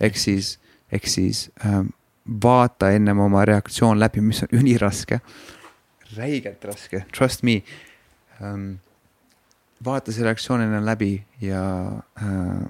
ehk 0.00 0.16
siis, 0.16 0.58
ehk 0.92 1.06
siis 1.06 1.50
um, 1.64 1.88
vaata 2.42 2.90
ennem 2.90 3.18
oma 3.18 3.44
reaktsioon 3.44 4.00
läbi, 4.00 4.20
mis 4.20 4.42
on 4.42 4.48
üliraske, 4.60 5.20
räigelt 6.16 6.64
raske, 6.64 7.04
trust 7.16 7.42
me 7.42 7.62
um,. 8.40 8.78
vaata 9.84 10.12
see 10.12 10.24
reaktsioon 10.24 10.60
ennem 10.60 10.84
läbi 10.84 11.24
ja 11.40 11.62
uh, 12.22 12.68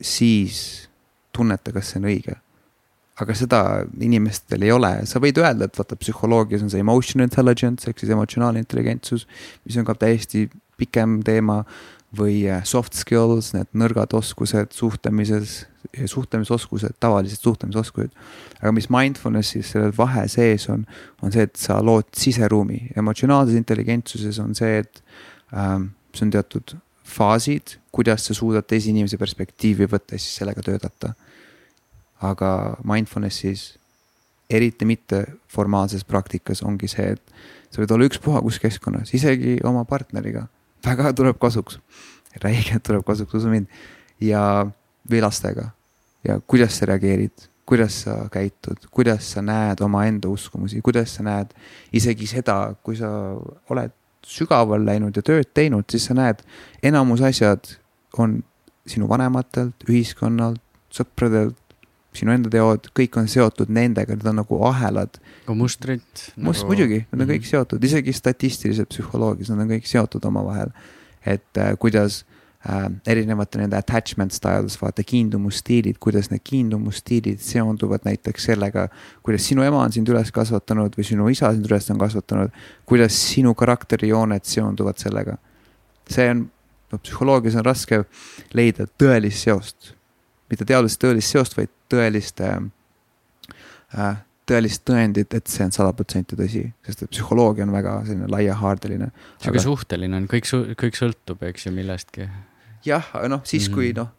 siis 0.00 0.88
tunneta, 1.32 1.72
kas 1.72 1.90
see 1.90 1.98
on 1.98 2.04
õige 2.08 2.36
aga 3.22 3.34
seda 3.38 3.60
inimestel 4.02 4.64
ei 4.66 4.72
ole, 4.74 4.90
sa 5.06 5.20
võid 5.22 5.38
öelda, 5.38 5.68
et 5.68 5.78
vaata 5.78 5.98
psühholoogias 5.98 6.64
on 6.64 6.70
see 6.72 6.82
emotional 6.82 7.26
intelligence 7.28 7.86
ehk 7.86 8.00
siis 8.02 8.10
emotsionaalne 8.14 8.62
intelligentsus, 8.62 9.28
mis 9.66 9.78
on 9.78 9.86
ka 9.86 9.96
täiesti 9.98 10.48
pikem 10.80 11.20
teema. 11.26 11.64
või 12.14 12.44
äh, 12.46 12.60
soft 12.62 12.94
skills, 12.94 13.48
need 13.56 13.66
nõrgad 13.74 14.12
oskused 14.14 14.70
suhtlemises, 14.70 15.64
suhtlemisoskused, 16.06 16.94
tavalised 17.02 17.42
suhtlemisoskused. 17.42 18.12
aga 18.60 18.70
mis 18.70 18.86
mindfulness'is 18.86 19.72
selle 19.74 19.90
vahe 19.96 20.22
sees 20.30 20.68
on, 20.70 20.84
on 21.22 21.34
see, 21.34 21.42
et 21.42 21.56
sa 21.58 21.80
lood 21.82 22.06
siseruumi, 22.14 22.92
emotsionaalses 22.94 23.58
intelligentsuses 23.58 24.38
on 24.38 24.54
see, 24.54 24.78
et 24.84 25.02
ähm, 25.58 25.90
see 26.14 26.28
on 26.28 26.30
teatud 26.36 26.76
faasid, 27.02 27.80
kuidas 27.90 28.28
sa 28.28 28.38
suudad 28.38 28.62
teise 28.62 28.94
inimese 28.94 29.18
perspektiivi 29.18 29.90
võtta 29.90 30.14
ja 30.14 30.22
siis 30.22 30.38
sellega 30.38 30.62
töötada 30.62 31.16
aga 32.24 32.50
mindfulness'is, 32.86 33.74
eriti 34.50 34.86
mitte 34.88 35.24
formaalses 35.50 36.04
praktikas, 36.04 36.62
ongi 36.62 36.88
see, 36.90 37.14
et 37.16 37.72
sa 37.72 37.82
võid 37.82 37.94
olla 37.94 38.08
ükspuha 38.08 38.42
kus 38.44 38.60
keskkonnas, 38.62 39.14
isegi 39.16 39.58
oma 39.66 39.84
partneriga, 39.88 40.46
väga 40.84 41.14
tuleb 41.16 41.40
kasuks. 41.40 41.80
räigelt 42.42 42.82
tuleb 42.82 43.04
kasuks, 43.06 43.34
usu 43.34 43.48
mind. 43.48 43.66
ja, 44.20 44.66
või 45.10 45.20
lastega 45.22 45.70
ja 46.24 46.40
kuidas 46.46 46.78
sa 46.78 46.88
reageerid, 46.88 47.48
kuidas 47.66 48.02
sa 48.04 48.16
käitud, 48.32 48.88
kuidas 48.90 49.32
sa 49.34 49.42
näed 49.42 49.80
omaenda 49.84 50.28
uskumusi, 50.28 50.80
kuidas 50.84 51.16
sa 51.16 51.24
näed 51.24 51.52
isegi 51.92 52.26
seda, 52.28 52.74
kui 52.82 52.96
sa 52.96 53.10
oled 53.70 53.92
sügaval 54.24 54.84
läinud 54.86 55.16
ja 55.16 55.22
tööd 55.24 55.50
teinud, 55.54 55.84
siis 55.90 56.08
sa 56.08 56.16
näed, 56.16 56.40
enamus 56.82 57.20
asjad 57.24 57.76
on 58.18 58.38
sinu 58.88 59.08
vanematelt, 59.08 59.84
ühiskonnalt, 59.88 60.60
sõpradelt, 60.94 61.58
sinu 62.18 62.34
enda 62.34 62.50
teod, 62.52 62.90
kõik 62.96 63.16
on 63.20 63.30
seotud 63.30 63.70
nendega, 63.74 64.16
need 64.16 64.28
on 64.30 64.38
nagu 64.42 64.60
ahelad. 64.68 65.18
ka 65.46 65.56
mustrid 65.56 66.04
Must, 66.36 66.62
nagu.... 66.62 66.70
muidugi, 66.70 67.00
need 67.00 67.12
on 67.12 67.18
mm 67.18 67.24
-hmm. 67.24 67.32
kõik 67.34 67.48
seotud, 67.50 67.84
isegi 67.84 68.12
statistiliselt 68.12 68.88
psühholoogias, 68.88 69.50
nad 69.50 69.64
on 69.64 69.74
kõik 69.74 69.88
seotud 69.90 70.24
omavahel. 70.24 70.70
et 71.26 71.56
äh, 71.56 71.72
kuidas 71.78 72.24
äh, 72.68 72.90
erinevate 73.06 73.58
nende 73.58 73.76
attachment 73.76 74.32
styles, 74.32 74.76
vaata 74.82 75.02
kiindumusstiilid, 75.02 75.96
kuidas 75.98 76.30
need 76.30 76.40
kiindumusstiilid 76.44 77.40
seonduvad 77.40 78.04
näiteks 78.04 78.44
sellega, 78.44 78.88
kuidas 79.22 79.46
sinu 79.48 79.62
ema 79.62 79.82
on 79.84 79.92
sind 79.92 80.08
üles 80.08 80.30
kasvatanud 80.32 80.96
või 80.96 81.04
sinu 81.04 81.28
isa 81.28 81.52
sind 81.52 81.66
üles 81.66 81.90
on 81.90 81.98
kasvatanud, 81.98 82.50
kuidas 82.84 83.32
sinu 83.32 83.54
karakterijooned 83.54 84.44
seonduvad 84.44 84.98
sellega. 84.98 85.36
see 86.10 86.30
on, 86.30 86.50
no 86.92 86.98
psühholoogias 86.98 87.54
on 87.56 87.64
raske 87.64 88.04
leida 88.52 88.86
tõelist 89.00 89.40
seost 89.48 89.94
mitte 90.54 90.68
teadusest 90.68 91.02
tõelist 91.02 91.34
seost, 91.34 91.58
vaid 91.58 91.72
tõelist 91.92 92.40
äh,, 92.44 94.16
tõelist 94.48 94.84
tõendit, 94.88 95.34
et 95.36 95.48
see 95.48 95.64
on 95.64 95.72
sada 95.74 95.92
protsenti 95.96 96.36
tõsi, 96.36 96.66
sest 96.84 97.06
et 97.06 97.12
psühholoogia 97.12 97.64
on 97.64 97.72
väga 97.74 97.94
selline 98.08 98.28
laiahaardeline. 98.32 99.08
sihuke 99.38 99.56
aga... 99.56 99.64
suhteline 99.64 100.20
on, 100.20 100.26
kõik, 100.30 100.50
kõik 100.80 100.98
sõltub, 100.98 101.44
eks 101.48 101.68
ju, 101.68 101.72
millestki. 101.76 102.28
jah, 102.84 103.08
noh, 103.28 103.44
siis 103.48 103.68
mm 103.68 103.74
kui 103.74 103.92
mhm. 103.92 104.02
noh, 104.02 104.12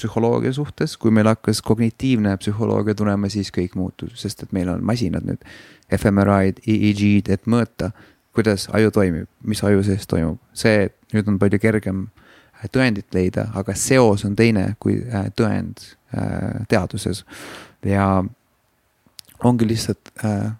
psühholoogia 0.00 0.52
suhtes, 0.56 0.96
kui 0.96 1.12
meil 1.12 1.28
hakkas 1.28 1.60
kognitiivne 1.66 2.32
psühholoogia 2.40 2.96
tulema, 2.96 3.28
siis 3.28 3.52
kõik 3.52 3.76
muutus, 3.76 4.14
sest 4.22 4.46
et 4.46 4.54
meil 4.56 4.70
on 4.72 4.84
masinad 4.86 5.26
nüüd, 5.28 5.44
fMRI-d, 5.92 6.64
EEG-d, 6.64 7.34
et 7.34 7.44
mõõta, 7.50 7.90
kuidas 8.36 8.68
aju 8.76 8.92
toimib, 8.94 9.28
mis 9.44 9.60
aju 9.66 9.82
sees 9.84 10.06
toimub, 10.08 10.38
see 10.56 10.88
nüüd 11.12 11.28
on 11.28 11.36
palju 11.42 11.60
kergem 11.60 12.06
tõendit 12.68 13.14
leida, 13.14 13.48
aga 13.56 13.74
seos 13.74 14.24
on 14.28 14.36
teine 14.36 14.74
kui 14.82 14.98
äh, 15.00 15.30
tõend 15.36 15.82
äh, 16.12 16.60
teaduses. 16.68 17.24
ja 17.84 18.24
ongi 19.44 19.68
lihtsalt 19.68 20.12
äh, 20.24 20.50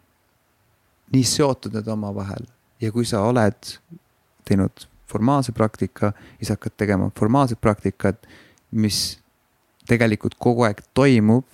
nii 1.12 1.24
seotud 1.26 1.74
need 1.76 1.88
omavahel. 1.88 2.46
Ja 2.80 2.92
kui 2.92 3.04
sa 3.04 3.20
oled 3.28 3.74
teinud 4.48 4.86
formaalse 5.10 5.52
praktika 5.52 6.12
siis 6.38 6.52
hakkad 6.54 6.78
tegema 6.80 7.10
formaalset 7.18 7.60
praktikat, 7.60 8.26
mis 8.70 9.18
tegelikult 9.90 10.36
kogu 10.38 10.64
aeg 10.68 10.80
toimub, 10.94 11.44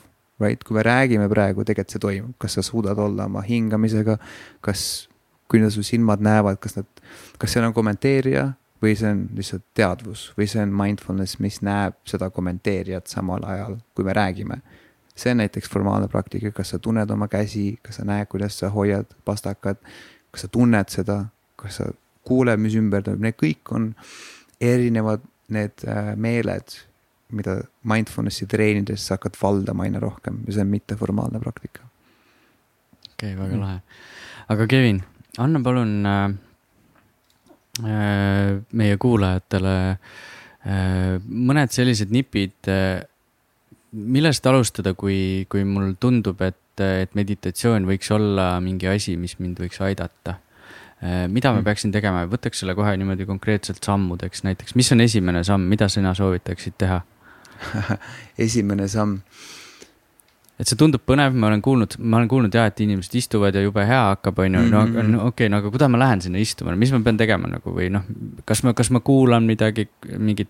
right, 0.40 0.62
kui 0.64 0.76
me 0.76 0.84
räägime 0.84 1.28
praegu, 1.32 1.64
tegelikult 1.64 1.96
see 1.96 2.02
toimub, 2.02 2.36
kas 2.38 2.58
sa 2.58 2.62
suudad 2.62 2.98
olla 3.00 3.26
oma 3.30 3.42
hingamisega, 3.42 4.18
kas, 4.60 5.08
kui 5.48 5.62
su 5.72 5.82
silmad 5.86 6.22
näevad, 6.22 6.60
kas 6.60 6.76
nad, 6.76 6.88
kas 7.40 7.56
seal 7.56 7.66
on 7.66 7.74
kommenteerija 7.74 8.50
või 8.86 8.94
see 8.98 9.10
on 9.10 9.26
lihtsalt 9.36 9.64
teadvus 9.74 10.28
või 10.38 10.48
see 10.50 10.62
on 10.62 10.74
mindfulness, 10.76 11.40
mis 11.42 11.60
näeb 11.66 11.98
seda 12.08 12.30
kommenteerijat 12.30 13.10
samal 13.10 13.44
ajal, 13.46 13.78
kui 13.94 14.06
me 14.06 14.14
räägime. 14.16 14.60
see 15.16 15.32
on 15.32 15.40
näiteks 15.40 15.70
formaalne 15.72 16.08
praktika, 16.12 16.50
kas 16.52 16.74
sa 16.74 16.78
tunned 16.78 17.10
oma 17.10 17.28
käsi, 17.28 17.78
kas 17.82 17.96
sa 17.96 18.04
näed, 18.04 18.28
kuidas 18.28 18.58
sa 18.58 18.68
hoiad 18.68 19.14
pastakad, 19.24 19.78
kas 20.30 20.44
sa 20.44 20.48
tunned 20.48 20.92
seda, 20.92 21.24
kas 21.56 21.80
sa 21.80 21.86
kuuleb, 22.24 22.60
mis 22.60 22.74
ümber 22.76 23.02
toimub, 23.02 23.22
need 23.24 23.38
kõik 23.40 23.72
on 23.72 23.94
erinevad 24.60 25.24
need 25.48 25.86
äh, 25.88 26.12
meeled, 26.16 26.74
mida 27.32 27.60
mindfulness'i 27.86 28.46
treenides 28.50 29.06
sa 29.06 29.16
hakkad 29.16 29.38
valdama 29.40 29.86
aina 29.86 30.02
rohkem 30.02 30.42
ja 30.46 30.56
see 30.56 30.66
on 30.66 30.72
mitteformaalne 30.74 31.40
praktika. 31.42 31.86
okei 33.14 33.34
okay,, 33.34 33.38
väga 33.40 33.60
lahe. 33.60 33.80
aga 34.48 34.66
Kevin, 34.66 35.02
anna 35.38 35.62
palun 35.62 36.06
äh, 36.06 36.34
meie 37.82 38.96
kuulajatele 39.00 39.76
äh, 39.90 41.18
mõned 41.26 41.74
sellised 41.74 42.14
nipid 42.14 42.70
äh,, 42.72 43.02
millest 43.96 44.46
alustada, 44.46 44.94
kui, 44.98 45.46
kui 45.50 45.64
mul 45.64 45.94
tundub, 46.00 46.40
et, 46.44 46.80
et 46.80 47.14
meditatsioon 47.16 47.86
võiks 47.88 48.10
olla 48.12 48.56
mingi 48.64 48.88
asi, 48.90 49.16
mis 49.20 49.36
mind 49.40 49.60
võiks 49.62 49.80
aidata 49.84 50.36
äh, 50.36 51.26
mida 51.28 51.52
ma 51.52 51.60
mm. 51.60 51.66
peaksin 51.68 51.92
tegema, 51.94 52.24
võtaks 52.30 52.62
selle 52.62 52.76
kohe 52.78 52.96
niimoodi 52.96 53.28
konkreetselt 53.28 53.84
sammudeks 53.84 54.44
näiteks, 54.48 54.76
mis 54.78 54.92
on 54.96 55.04
esimene 55.04 55.44
samm, 55.46 55.68
mida 55.70 55.88
sina 55.92 56.14
soovitaksid 56.16 56.80
teha? 56.80 57.02
esimene 58.46 58.88
samm. 58.88 59.20
Et 60.56 60.68
see 60.68 60.78
tundub 60.80 61.02
põnev, 61.04 61.34
ma 61.36 61.50
olen 61.50 61.62
kuulnud, 61.64 61.98
ma 62.00 62.16
olen 62.20 62.28
kuulnud 62.32 62.54
jah, 62.56 62.70
et 62.70 62.80
inimesed 62.80 63.14
istuvad 63.20 63.54
ja 63.54 63.60
jube 63.64 63.84
hea 63.86 64.02
hakkab, 64.14 64.38
on 64.40 64.54
ju, 64.56 64.62
no, 64.72 64.84
Mhm. 64.86 65.10
no 65.12 65.18
okei 65.26 65.46
okay,, 65.46 65.48
no 65.52 65.60
aga 65.60 65.70
kuidas 65.70 65.90
ma 65.92 65.98
lähen 66.00 66.22
sinna 66.24 66.40
istuma, 66.40 66.76
mis 66.76 66.92
ma 66.92 67.00
pean 67.04 67.16
tegema 67.20 67.50
nagu 67.52 67.74
või 67.76 67.90
noh, 67.92 68.06
kas 68.48 68.62
ma, 68.64 68.72
kas 68.72 68.90
ma 68.90 69.00
kuulan 69.04 69.44
midagi, 69.44 69.88
mingit 70.16 70.48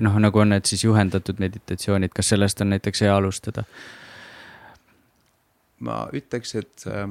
noh, 0.00 0.18
nagu 0.22 0.38
on 0.38 0.54
need 0.54 0.66
siis 0.66 0.84
juhendatud 0.84 1.40
meditatsioonid, 1.42 2.14
kas 2.14 2.34
sellest 2.34 2.60
on 2.62 2.70
näiteks 2.74 3.02
hea 3.06 3.14
alustada? 3.16 3.64
ma 5.80 6.08
ütleks, 6.14 6.54
et 6.58 6.86
äh, 6.90 7.06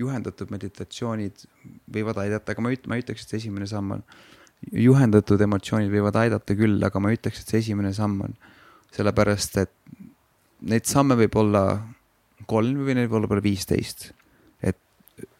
juhendatud 0.00 0.50
meditatsioonid 0.54 1.44
võivad 1.92 2.20
aidata, 2.22 2.54
aga 2.54 2.64
ma 2.64 2.72
üt-, 2.72 2.86
ma 2.88 2.96
ütleks, 3.00 3.26
et 3.26 3.34
esimene 3.40 3.66
samm 3.68 3.98
on. 3.98 4.04
juhendatud 4.72 5.40
emotsioonid 5.44 5.92
võivad 5.92 6.16
aidata 6.16 6.56
küll, 6.56 6.80
aga 6.84 7.00
ma 7.00 7.12
ütleks, 7.14 7.42
et 7.42 7.52
see 7.52 7.60
esimene 7.64 7.92
samm 7.96 8.20
on. 8.28 8.36
sellepärast, 8.96 9.58
et 9.60 9.72
neid 10.60 10.88
samme 10.88 11.16
võib 11.18 11.36
olla 11.38 11.64
kolm 12.48 12.84
või 12.86 12.96
neid 12.98 13.10
võib 13.10 13.30
olla 13.30 13.42
viisteist. 13.44 14.12
et 14.62 14.78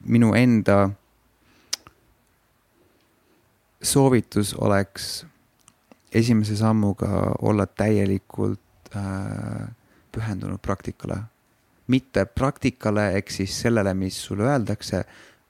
minu 0.05 0.35
enda 0.35 0.91
soovitus 3.83 4.55
oleks 4.55 5.25
esimese 6.13 6.57
sammuga 6.57 7.35
olla 7.41 7.67
täielikult 7.67 8.95
äh, 8.97 9.67
pühendunud 10.13 10.61
praktikale 10.61 11.23
mitte 11.89 12.25
praktikale 12.27 13.13
ehk 13.19 13.33
siis 13.33 13.55
sellele, 13.63 13.95
mis 13.97 14.17
sulle 14.29 14.47
öeldakse, 14.49 15.03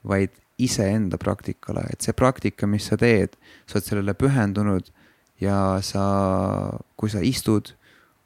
vaid 0.08 0.34
iseenda 0.58 1.18
praktikale, 1.18 1.84
et 1.92 2.02
see 2.02 2.14
praktika, 2.16 2.66
mis 2.70 2.86
sa 2.90 2.98
teed, 2.98 3.34
sa 3.66 3.78
oled 3.78 3.86
sellele 3.86 4.14
pühendunud 4.18 4.90
ja 5.42 5.78
sa, 5.86 6.04
kui 6.98 7.10
sa 7.10 7.22
istud, 7.22 7.72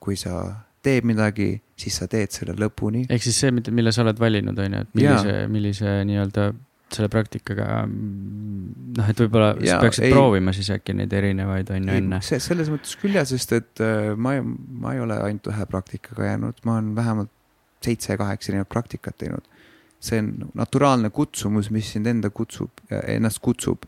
kui 0.00 0.16
sa 0.20 0.64
teed 0.82 1.06
midagi, 1.08 1.54
siis 1.78 1.96
sa 2.00 2.08
teed 2.10 2.34
selle 2.34 2.56
lõpuni. 2.58 3.06
ehk 3.10 3.24
siis 3.24 3.38
see, 3.44 3.54
mille 3.54 3.92
sa 3.94 4.04
oled 4.04 4.20
valinud, 4.20 4.58
on 4.58 4.76
ju, 4.76 4.84
et 4.86 4.94
millise, 4.98 5.38
millise 5.52 5.96
nii-öelda 6.08 6.52
selle 6.92 7.08
praktikaga, 7.12 7.82
noh, 7.88 9.06
et 9.08 9.20
võib-olla 9.22 9.52
sa 9.56 9.78
peaksid 9.80 10.06
ei, 10.08 10.12
proovima 10.12 10.52
siis 10.56 10.68
äkki 10.74 10.94
neid 10.96 11.12
erinevaid, 11.16 11.70
on 11.72 11.88
ju, 11.88 12.00
enne. 12.02 12.18
see, 12.24 12.40
selles 12.42 12.68
mõttes 12.72 12.96
küll 13.00 13.16
jah, 13.16 13.26
sest 13.28 13.54
et 13.56 13.82
äh, 13.84 14.12
ma 14.16 14.34
ma 14.42 14.92
ei 14.96 15.00
ole 15.02 15.16
ainult 15.24 15.48
ühe 15.52 15.68
praktikaga 15.70 16.32
jäänud, 16.32 16.60
ma 16.68 16.76
olen 16.78 16.92
vähemalt 16.98 17.32
seitse-kaheksa 17.82 18.52
erinevat 18.52 18.70
praktikat 18.72 19.18
teinud. 19.18 19.48
see 20.02 20.18
on 20.18 20.50
naturaalne 20.58 21.12
kutsumus, 21.14 21.70
mis 21.70 21.92
sind 21.94 22.10
enda 22.10 22.30
kutsub, 22.30 22.82
ennast 22.90 23.38
kutsub. 23.42 23.86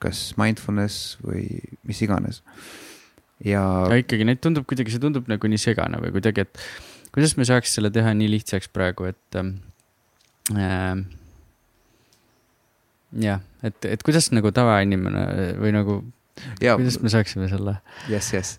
kas 0.00 0.30
mindfulness 0.40 1.18
või 1.20 1.60
mis 1.84 1.98
iganes. 2.00 2.40
Ja. 3.44 3.62
aga 3.86 4.00
ikkagi 4.02 4.26
neid 4.28 4.42
tundub 4.44 4.66
kuidagi, 4.68 4.94
see 4.94 5.02
tundub 5.02 5.28
nagu 5.30 5.50
nii 5.50 5.60
segane 5.60 6.00
või 6.02 6.14
kuidagi, 6.16 6.46
et 6.46 6.62
kuidas 7.14 7.36
me 7.38 7.46
saaks 7.48 7.76
selle 7.78 7.92
teha 7.94 8.12
nii 8.16 8.30
lihtsaks 8.36 8.70
praegu, 8.74 9.10
et 9.10 9.40
ähm, 9.40 9.54
äh, 10.54 11.04
jah, 13.26 13.44
et, 13.66 13.78
et 13.84 14.06
kuidas 14.06 14.30
nagu 14.34 14.52
tavainimene 14.54 15.54
või 15.60 15.74
nagu, 15.76 16.00
kuidas 16.60 17.00
me 17.02 17.12
saaksime 17.12 17.50
selle? 17.52 17.78
jess, 18.12 18.34
jess 18.36 18.58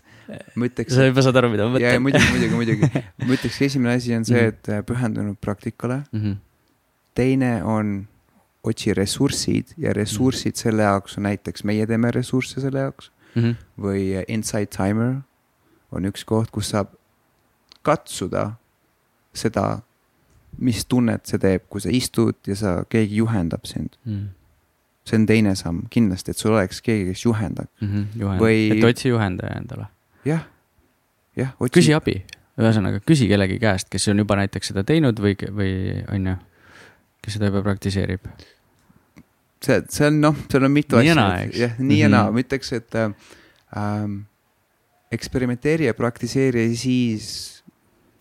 ma 0.56 0.68
ütleks. 0.68 0.94
sa 0.94 1.06
juba 1.06 1.24
saad 1.24 1.38
aru, 1.40 1.50
mida 1.52 1.66
ma 1.66 1.76
mõtlen. 1.76 2.02
muidugi, 2.04 2.30
muidugi, 2.32 2.56
muidugi. 2.60 3.02
ma 3.26 3.36
ütleks, 3.36 3.58
esimene 3.66 3.96
asi 3.98 4.14
on 4.16 4.26
see, 4.28 4.38
mhm. 4.38 4.54
et 4.54 4.72
äh, 4.72 4.84
pühendunud 4.86 5.38
praktikale 5.42 6.02
mm. 6.10 6.20
-hmm. 6.20 6.36
teine 7.18 7.52
on 7.64 7.94
otsi 8.62 8.94
ressursid 8.94 9.74
ja 9.76 9.92
ressursid 9.92 10.52
mm 10.52 10.54
-hmm. 10.54 10.62
selle 10.62 10.82
jaoks 10.82 11.18
on 11.18 11.26
näiteks, 11.28 11.64
meie 11.64 11.86
teeme 11.86 12.10
ressursse 12.10 12.60
selle 12.60 12.86
jaoks 12.86 13.10
mm. 13.10 13.21
-hmm. 13.34 13.54
või 13.78 14.24
Inside 14.28 14.66
Timer 14.66 15.22
on 15.92 16.04
üks 16.04 16.24
koht, 16.24 16.50
kus 16.50 16.70
saab 16.70 16.92
katsuda 17.82 18.52
seda, 19.34 19.80
mis 20.58 20.84
tunnet 20.84 21.26
see 21.26 21.38
teeb, 21.38 21.64
kui 21.68 21.80
sa 21.80 21.88
istud 21.90 22.34
ja 22.46 22.56
sa, 22.56 22.84
keegi 22.88 23.16
juhendab 23.16 23.64
sind 23.64 23.96
mm. 24.04 24.12
-hmm 24.12 24.28
see 25.02 25.18
on 25.18 25.26
teine 25.26 25.54
samm 25.58 25.82
kindlasti, 25.90 26.30
et 26.30 26.38
sul 26.38 26.54
oleks 26.54 26.78
keegi, 26.82 27.08
kes 27.10 27.24
juhendab 27.24 27.66
mm. 27.80 27.88
-hmm, 27.88 28.20
juhend. 28.20 28.40
või. 28.40 28.78
et 28.78 28.84
otsi 28.84 29.08
juhendaja 29.08 29.56
endale 29.58 29.86
jah, 30.24 30.46
jah. 31.36 31.54
küsi 31.72 31.94
abi, 31.94 32.22
ühesõnaga 32.60 33.00
küsi 33.06 33.28
kellegi 33.30 33.58
käest, 33.62 33.90
kes 33.90 34.08
on 34.12 34.22
juba 34.22 34.36
näiteks 34.38 34.72
seda 34.72 34.84
teinud 34.86 35.18
või, 35.20 35.34
või 35.58 35.72
on 36.12 36.26
ju, 36.32 36.36
kes 37.22 37.38
seda 37.38 37.50
juba 37.50 37.62
praktiseerib. 37.66 38.26
See, 39.64 39.80
see 39.88 40.06
on 40.10 40.20
noh, 40.22 40.36
seal 40.50 40.68
on 40.68 40.74
mitu 40.74 40.98
nii 40.98 41.14
asja. 41.14 41.48
jah, 41.66 41.78
nii 41.78 42.00
ja 42.00 42.08
naa 42.08 42.24
mm 42.24 42.28
-hmm., 42.28 42.32
ma 42.32 42.44
ütleks, 42.46 42.72
et 42.72 42.94
ähm, 43.76 44.18
eksperimenteeri 45.12 45.88
ja 45.90 45.94
praktiseeri 45.94 46.68
ja 46.68 46.76
siis 46.76 47.62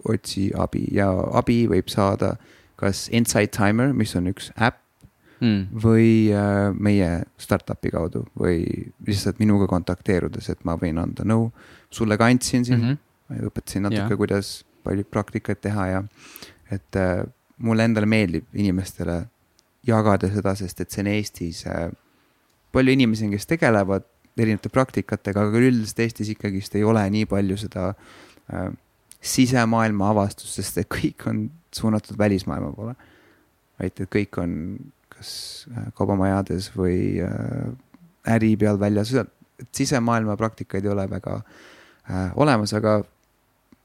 otsi 0.07 0.51
abi 0.57 0.87
ja 0.91 1.09
abi 1.33 1.67
võib 1.69 1.89
saada 1.89 2.35
kas 2.75 3.09
Insight 3.13 3.53
Timer, 3.53 3.93
mis 3.93 4.15
on 4.15 4.27
üks 4.31 4.49
äpp 4.57 4.79
mm. 5.41 5.81
või 5.83 6.31
äh, 6.33 6.71
meie 6.73 7.09
startup'i 7.41 7.91
kaudu 7.93 8.25
või 8.39 8.63
lihtsalt 9.07 9.41
minuga 9.41 9.67
kontakteerudes, 9.69 10.49
et 10.49 10.65
ma 10.65 10.77
võin 10.81 10.97
anda 11.01 11.25
nõu 11.27 11.49
no, 11.49 11.69
sulle 11.91 12.17
ka 12.17 12.29
andsin 12.31 12.65
siin 12.65 12.79
mm, 12.79 12.97
-hmm. 13.29 13.45
õpetasin 13.51 13.85
natuke, 13.87 14.17
kuidas 14.17 14.63
palju 14.83 15.05
praktikaid 15.09 15.61
teha 15.61 15.87
ja 15.87 16.03
et 16.71 16.97
äh, 16.97 17.23
mulle 17.61 17.85
endale 17.85 18.09
meeldib 18.09 18.47
inimestele 18.53 19.25
jagada 19.88 20.29
seda, 20.32 20.55
sest 20.55 20.84
et 20.84 20.93
see 20.93 21.03
on 21.03 21.11
Eestis 21.11 21.65
äh,, 21.69 21.89
palju 22.71 22.93
inimesi 22.93 23.27
on, 23.27 23.36
kes 23.36 23.49
tegelevad 23.49 24.07
erinevate 24.39 24.71
praktikatega, 24.73 25.47
aga 25.47 25.59
üldiselt 25.59 25.99
Eestis 26.05 26.32
ikkagist 26.34 26.75
ei 26.79 26.86
ole 26.88 27.03
nii 27.13 27.27
palju 27.29 27.57
seda 27.59 27.91
äh, 27.91 28.69
sisemaailma 29.21 30.11
avastust, 30.13 30.55
sest 30.57 30.82
et 30.82 30.89
kõik 30.91 31.27
on 31.29 31.45
suunatud 31.75 32.17
välismaailma 32.17 32.71
poole. 32.75 32.95
vaid 33.79 33.97
et 33.97 34.09
kõik 34.13 34.38
on 34.41 34.51
kas 35.09 35.67
äh, 35.71 35.89
kaubamajades 35.97 36.71
või 36.75 37.21
äh, 37.21 37.71
äri 38.29 38.55
peal 38.57 38.79
väljas, 38.79 39.13
et 39.13 39.69
sisemaailma 39.75 40.38
praktikaid 40.38 40.86
ei 40.86 40.93
ole 40.93 41.07
väga 41.09 41.41
äh, 41.41 42.32
olemas, 42.36 42.73
aga 42.77 43.01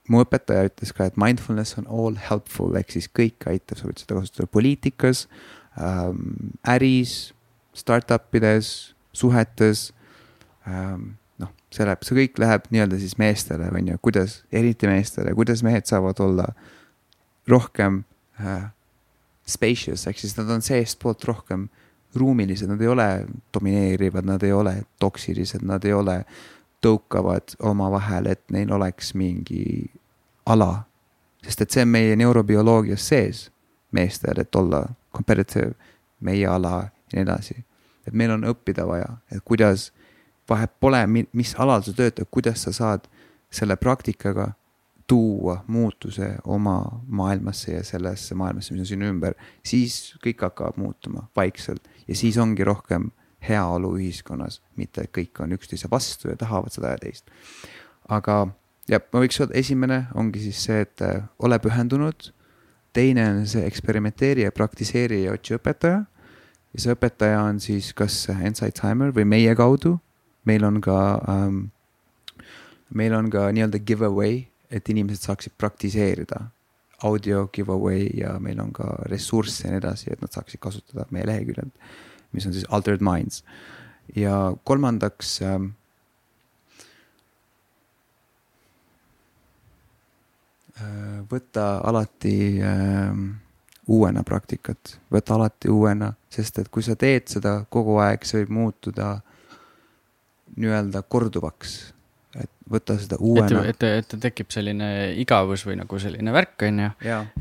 mu 0.08 0.22
õpetaja 0.22 0.70
ütles 0.70 0.92
ka, 0.96 1.08
et 1.08 1.20
mindfulness 1.20 1.76
on 1.80 1.88
all 1.90 2.16
helpful 2.28 2.76
ehk 2.78 2.94
siis 2.94 3.08
kõik 3.10 3.48
aitab, 3.50 3.82
võid 3.82 4.02
seda 4.02 4.20
kasutada 4.20 4.48
poliitikas 4.52 5.26
ähm,, 5.80 6.54
äris, 6.68 7.34
startup 7.74 8.34
ides, 8.34 8.94
suhetes 9.12 9.92
ähm,. 10.68 11.16
noh, 11.38 11.52
see 11.70 11.84
läheb, 11.84 12.04
see 12.06 12.18
kõik 12.20 12.40
läheb 12.42 12.70
nii-öelda 12.72 13.00
siis 13.00 13.18
meestele, 13.20 13.68
on 13.72 13.92
ju, 13.92 13.98
kuidas, 14.02 14.40
eriti 14.52 14.88
meestele, 14.90 15.34
kuidas 15.36 15.64
mehed 15.66 15.88
saavad 15.88 16.20
olla 16.24 16.48
rohkem 17.46 18.02
äh, 18.40 18.70
spacious 19.46 20.06
ehk 20.10 20.18
siis 20.18 20.34
nad 20.38 20.50
on 20.50 20.64
seestpoolt 20.64 21.24
rohkem 21.24 21.68
ruumilised, 22.16 22.68
nad 22.68 22.80
ei 22.80 22.88
ole 22.88 23.26
domineerivad, 23.54 24.24
nad 24.24 24.42
ei 24.42 24.52
ole 24.52 24.82
toksilised, 24.98 25.62
nad 25.62 25.84
ei 25.84 25.92
ole 25.92 26.22
tõukavad 26.84 27.56
omavahel, 27.60 28.30
et 28.30 28.42
neil 28.50 28.72
oleks 28.72 29.14
mingi 29.14 29.90
ala. 30.46 30.84
sest 31.44 31.60
et 31.62 31.70
see 31.70 31.82
on 31.86 31.92
meie 31.94 32.16
neurobioloogias 32.18 33.08
sees 33.08 33.50
meestel, 33.94 34.40
et 34.40 34.54
olla 34.54 34.82
competitive, 35.16 35.72
meie 36.20 36.46
ala 36.46 36.74
ja 36.84 36.90
nii 37.14 37.24
edasi. 37.24 37.64
et 38.06 38.14
meil 38.14 38.30
on 38.30 38.44
õppida 38.46 38.84
vaja, 38.86 39.16
et 39.34 39.42
kuidas, 39.44 39.90
vahet 40.48 40.70
pole, 40.80 41.00
mis 41.10 41.54
alal 41.58 41.82
sa 41.82 41.92
töötad, 41.92 42.28
kuidas 42.30 42.62
sa 42.62 42.72
saad 42.72 43.08
selle 43.50 43.76
praktikaga 43.76 44.52
tuua 45.06 45.64
muutuse 45.66 46.36
oma 46.44 47.02
maailmasse 47.06 47.72
ja 47.72 47.84
sellesse 47.84 48.34
maailmasse, 48.34 48.74
mis 48.74 48.84
on 48.84 48.90
sinu 48.90 49.08
ümber, 49.10 49.34
siis 49.66 50.14
kõik 50.22 50.42
hakkab 50.46 50.78
muutuma 50.78 51.26
vaikselt 51.36 51.88
ja 52.06 52.14
siis 52.14 52.38
ongi 52.42 52.64
rohkem 52.64 53.10
heaolu 53.48 53.92
ühiskonnas, 53.98 54.60
mitte 54.76 55.06
et 55.06 55.12
kõik 55.14 55.42
on 55.42 55.54
üksteise 55.54 55.90
vastu 55.90 56.30
ja 56.30 56.36
tahavad 56.38 56.74
seda 56.74 56.94
ja 56.94 57.02
teist. 57.02 57.30
aga 58.08 58.46
ja 58.90 59.00
ma 59.12 59.22
võiks 59.22 59.38
öelda, 59.40 59.54
esimene 59.58 60.00
ongi 60.14 60.42
siis 60.46 60.62
see, 60.68 60.80
et 60.86 61.02
ole 61.38 61.58
pühendunud. 61.62 62.32
Teine 62.96 63.28
on 63.30 63.46
see 63.48 63.64
eksperimenteeri 63.68 64.46
ja 64.46 64.52
praktiseeri 64.54 65.24
ja 65.26 65.36
otsi 65.36 65.56
õpetaja. 65.58 66.02
ja 66.72 66.82
see 66.82 66.96
õpetaja 66.96 67.44
on 67.44 67.60
siis 67.60 67.92
kas 67.96 68.26
Insight 68.32 68.80
Timer 68.80 69.12
või 69.14 69.28
meie 69.28 69.54
kaudu. 69.58 69.98
meil 70.44 70.64
on 70.64 70.80
ka 70.80 70.98
ähm,, 71.28 71.64
meil 72.94 73.14
on 73.14 73.30
ka 73.30 73.48
nii-öelda 73.52 73.80
giveaway, 73.82 74.44
et 74.70 74.88
inimesed 74.88 75.26
saaksid 75.26 75.56
praktiseerida 75.58 76.46
audio 77.04 77.46
giveaway 77.52 78.06
ja 78.14 78.38
meil 78.40 78.60
on 78.60 78.72
ka 78.72 78.86
ressursse 79.10 79.66
ja 79.66 79.74
nii 79.74 79.82
edasi, 79.82 80.12
et 80.12 80.22
nad 80.22 80.32
saaksid 80.32 80.60
kasutada 80.62 81.04
meie 81.10 81.26
leheküljel, 81.28 81.72
mis 82.32 82.46
on 82.46 82.54
siis 82.56 82.66
Altered 82.70 83.04
Minds. 83.04 83.44
ja 84.14 84.54
kolmandaks 84.64 85.40
ähm, 85.42 85.74
võta 91.30 91.66
alati 91.84 92.36
äh, 92.60 93.10
uuena 93.86 94.22
praktikat, 94.26 94.96
võta 95.12 95.36
alati 95.36 95.70
uuena, 95.72 96.12
sest 96.30 96.58
et 96.62 96.70
kui 96.72 96.84
sa 96.84 96.96
teed 96.98 97.28
seda 97.30 97.58
kogu 97.70 97.98
aeg, 98.02 98.24
see 98.26 98.42
võib 98.42 98.56
muutuda 98.58 99.16
nii-öelda 100.56 101.02
korduvaks 101.08 101.76
et 102.36 102.50
võtta 102.70 102.96
seda 103.00 103.16
uuena. 103.20 103.62
et, 103.70 103.82
et, 103.82 104.12
et 104.12 104.20
tekib 104.26 104.50
selline 104.52 104.88
igavus 105.22 105.64
või 105.66 105.78
nagu 105.80 106.00
selline 106.02 106.34
värk, 106.34 106.66
on 106.68 106.82
ju. 106.84 106.90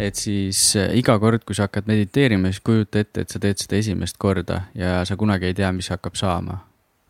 et 0.07 0.19
siis 0.19 0.61
äh, 0.79 0.93
iga 0.99 1.17
kord, 1.19 1.43
kui 1.47 1.57
sa 1.57 1.67
hakkad 1.67 1.89
mediteerima, 1.91 2.53
siis 2.53 2.63
kujuta 2.65 3.03
ette, 3.03 3.25
et 3.25 3.33
sa 3.33 3.41
teed 3.41 3.59
seda 3.61 3.79
esimest 3.81 4.19
korda 4.21 4.65
ja 4.77 5.01
sa 5.07 5.17
kunagi 5.19 5.51
ei 5.51 5.57
tea, 5.57 5.73
mis 5.75 5.91
hakkab 5.91 6.15
saama 6.19 6.61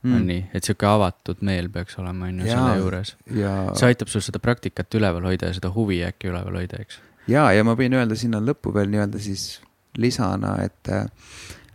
mm.. 0.06 0.20
on 0.20 0.30
nii, 0.30 0.46
et 0.54 0.68
sihuke 0.68 0.88
avatud 0.90 1.44
meel 1.46 1.70
peaks 1.74 2.00
olema, 2.02 2.30
on 2.30 2.40
ju, 2.44 2.48
selle 2.52 2.78
juures. 2.82 3.16
ja.... 3.42 3.56
see 3.76 3.92
aitab 3.92 4.14
sul 4.14 4.24
seda 4.26 4.42
praktikat 4.44 5.00
üleval 5.00 5.28
hoida 5.32 5.52
ja 5.52 5.58
seda 5.58 5.74
huvi 5.76 6.02
äkki 6.08 6.32
üleval 6.32 6.62
hoida, 6.62 6.82
eks. 6.86 7.02
ja, 7.32 7.50
ja 7.56 7.68
ma 7.68 7.78
võin 7.80 7.98
öelda 7.98 8.18
sinna 8.20 8.42
lõppu 8.44 8.74
veel 8.76 8.92
nii-öelda 8.94 9.22
siis 9.22 9.50
lisana, 10.00 10.58
et 10.66 10.92
äh, 10.92 11.06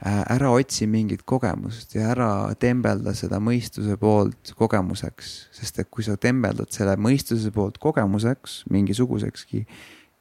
Äh, 0.00 0.22
ära 0.32 0.48
otsi 0.56 0.86
mingit 0.88 1.26
kogemust 1.28 1.92
ja 1.92 2.06
ära 2.14 2.28
tembelda 2.56 3.12
seda 3.12 3.36
mõistuse 3.36 3.98
poolt 4.00 4.54
kogemuseks, 4.56 5.32
sest 5.52 5.82
et 5.82 5.90
kui 5.92 6.06
sa 6.06 6.14
tembeldad 6.16 6.72
selle 6.72 6.94
mõistuse 6.96 7.52
poolt 7.52 7.76
kogemuseks 7.82 8.62
mingisugusekski, 8.72 9.60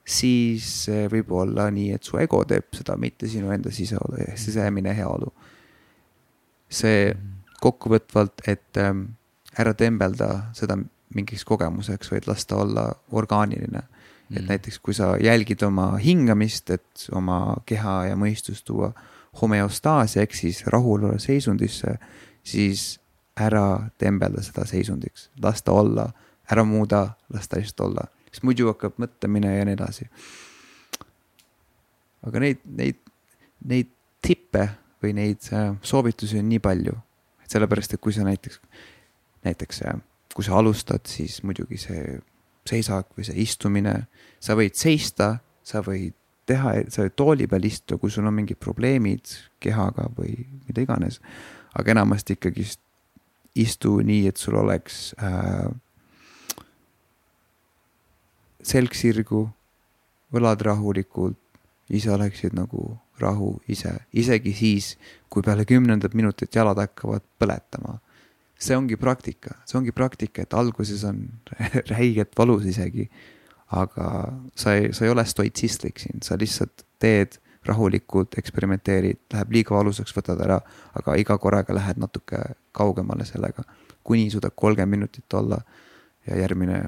siis 0.04 0.68
võib 1.14 1.32
olla 1.32 1.70
nii, 1.72 1.94
et 1.96 2.04
su 2.04 2.20
ego 2.20 2.42
teeb 2.50 2.68
seda, 2.76 2.98
mitte 3.00 3.30
sinu 3.32 3.54
enda 3.56 3.72
siseolu, 3.72 4.20
sisemine 4.36 4.98
heaolu. 4.98 5.32
see 6.70 7.16
kokkuvõtvalt, 7.64 8.44
et 8.48 8.78
ähm, 8.78 9.06
ära 9.60 9.74
tembelda 9.74 10.30
seda 10.58 10.78
mingiks 11.16 11.46
kogemuseks, 11.46 12.12
vaid 12.12 12.28
las 12.30 12.46
ta 12.46 12.60
olla 12.62 12.90
orgaaniline. 13.12 13.82
Et 14.30 14.42
mm. 14.42 14.48
näiteks, 14.52 14.80
kui 14.80 14.94
sa 14.94 15.16
jälgid 15.18 15.64
oma 15.66 15.92
hingamist, 15.98 16.70
et 16.70 17.08
oma 17.12 17.58
keha 17.66 18.04
ja 18.12 18.18
mõistust 18.20 18.68
tuua 18.68 18.92
homeostaasia 19.42 20.24
ehk 20.26 20.36
siis 20.38 20.64
rahulolu 20.68 21.20
seisundisse, 21.20 21.96
siis 22.44 23.00
ära 23.40 23.90
tembelda 23.98 24.44
seda 24.44 24.66
seisundiks, 24.68 25.30
las 25.42 25.64
ta 25.64 25.72
olla, 25.72 26.10
ära 26.52 26.64
muuda, 26.68 27.06
las 27.34 27.48
ta 27.48 27.60
lihtsalt 27.60 27.86
olla, 27.88 28.06
sest 28.30 28.44
muidu 28.44 28.68
hakkab 28.72 29.00
mõtlemine 29.02 29.54
ja 29.56 29.66
nii 29.68 29.78
edasi. 29.78 30.10
aga 32.28 32.40
neid, 32.44 32.60
neid, 32.66 32.98
neid 33.66 33.92
tippe 34.22 34.66
või 35.02 35.14
neid 35.16 35.46
äh, 35.56 35.72
soovitusi 35.82 36.42
on 36.42 36.50
nii 36.52 36.60
palju, 36.60 36.98
sellepärast, 37.50 37.96
et 37.96 38.02
kui 38.04 38.14
sa 38.16 38.26
näiteks, 38.28 38.60
näiteks 39.48 39.84
äh, 39.90 40.00
kui 40.36 40.46
sa 40.46 40.60
alustad, 40.60 41.06
siis 41.10 41.42
muidugi 41.44 41.80
see 41.82 42.20
seisak 42.70 43.16
või 43.18 43.26
see 43.26 43.42
istumine, 43.44 43.96
sa 44.40 44.56
võid 44.58 44.78
seista, 44.78 45.38
sa 45.66 45.82
võid 45.86 46.14
teha, 46.50 46.76
sa 46.94 47.06
võid 47.06 47.16
tooli 47.18 47.48
peal 47.50 47.66
istuda, 47.70 48.00
kui 48.02 48.14
sul 48.14 48.28
on 48.30 48.36
mingid 48.38 48.60
probleemid 48.62 49.34
kehaga 49.64 50.10
või 50.18 50.36
mida 50.68 50.86
iganes. 50.86 51.20
aga 51.74 51.92
enamasti 51.92 52.34
ikkagi 52.34 52.66
istu 53.62 54.00
nii, 54.02 54.28
et 54.28 54.38
sul 54.38 54.56
oleks 54.58 55.14
äh, 55.22 55.70
selg 58.66 58.96
sirgu, 58.98 59.48
õlad 60.34 60.62
rahulikult, 60.66 61.38
ise 61.90 62.12
oleksid 62.14 62.54
nagu 62.58 63.00
rahu 63.22 63.54
ise, 63.68 63.94
isegi 64.14 64.54
siis, 64.54 64.94
kui 65.30 65.44
peale 65.46 65.66
kümnendat 65.70 66.16
minutit 66.18 66.56
jalad 66.56 66.80
hakkavad 66.82 67.26
põletama. 67.40 68.00
see 68.60 68.76
ongi 68.76 68.98
praktika, 69.00 69.54
see 69.66 69.78
ongi 69.80 69.94
praktika, 69.96 70.44
et 70.44 70.54
alguses 70.54 71.04
on 71.08 71.22
räigelt 71.94 72.34
valus 72.38 72.66
isegi. 72.68 73.10
Aga 73.72 74.34
sa 74.58 74.74
ei, 74.74 74.90
sa 74.94 75.06
ei 75.06 75.12
ole 75.14 75.24
stoitsistlik 75.26 76.00
siin, 76.02 76.24
sa 76.26 76.36
lihtsalt 76.40 76.84
teed 77.00 77.38
rahulikult, 77.70 78.38
eksperimenteerid, 78.42 79.20
läheb 79.34 79.54
liiga 79.54 79.76
valusaks, 79.76 80.14
võtad 80.16 80.42
ära, 80.44 80.58
aga 80.98 81.16
iga 81.22 81.38
korraga 81.38 81.76
lähed 81.76 82.00
natuke 82.02 82.40
kaugemale 82.76 83.28
sellega, 83.30 83.64
kuni 84.04 84.30
suudad 84.34 84.56
kolmkümmend 84.56 84.98
minutit 84.98 85.38
olla 85.38 85.60
ja 86.28 86.40
järgmine, 86.40 86.82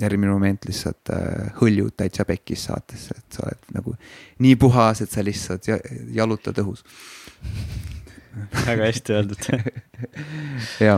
järgmine 0.00 0.32
moment 0.32 0.68
lihtsalt 0.68 1.12
äh, 1.12 1.52
hõljud 1.60 1.94
täitsa 1.96 2.24
pekkis 2.28 2.66
saatesse, 2.68 3.16
et 3.18 3.36
sa 3.36 3.46
oled 3.46 3.72
nagu 3.76 3.96
nii 4.44 4.58
puhas, 4.60 5.02
et 5.04 5.10
sa 5.12 5.24
lihtsalt 5.24 5.68
jalutad 6.14 6.58
õhus. 6.64 6.84
Väga 8.66 8.86
hästi 8.88 9.18
öeldud. 9.18 9.48
Ja, 10.82 10.96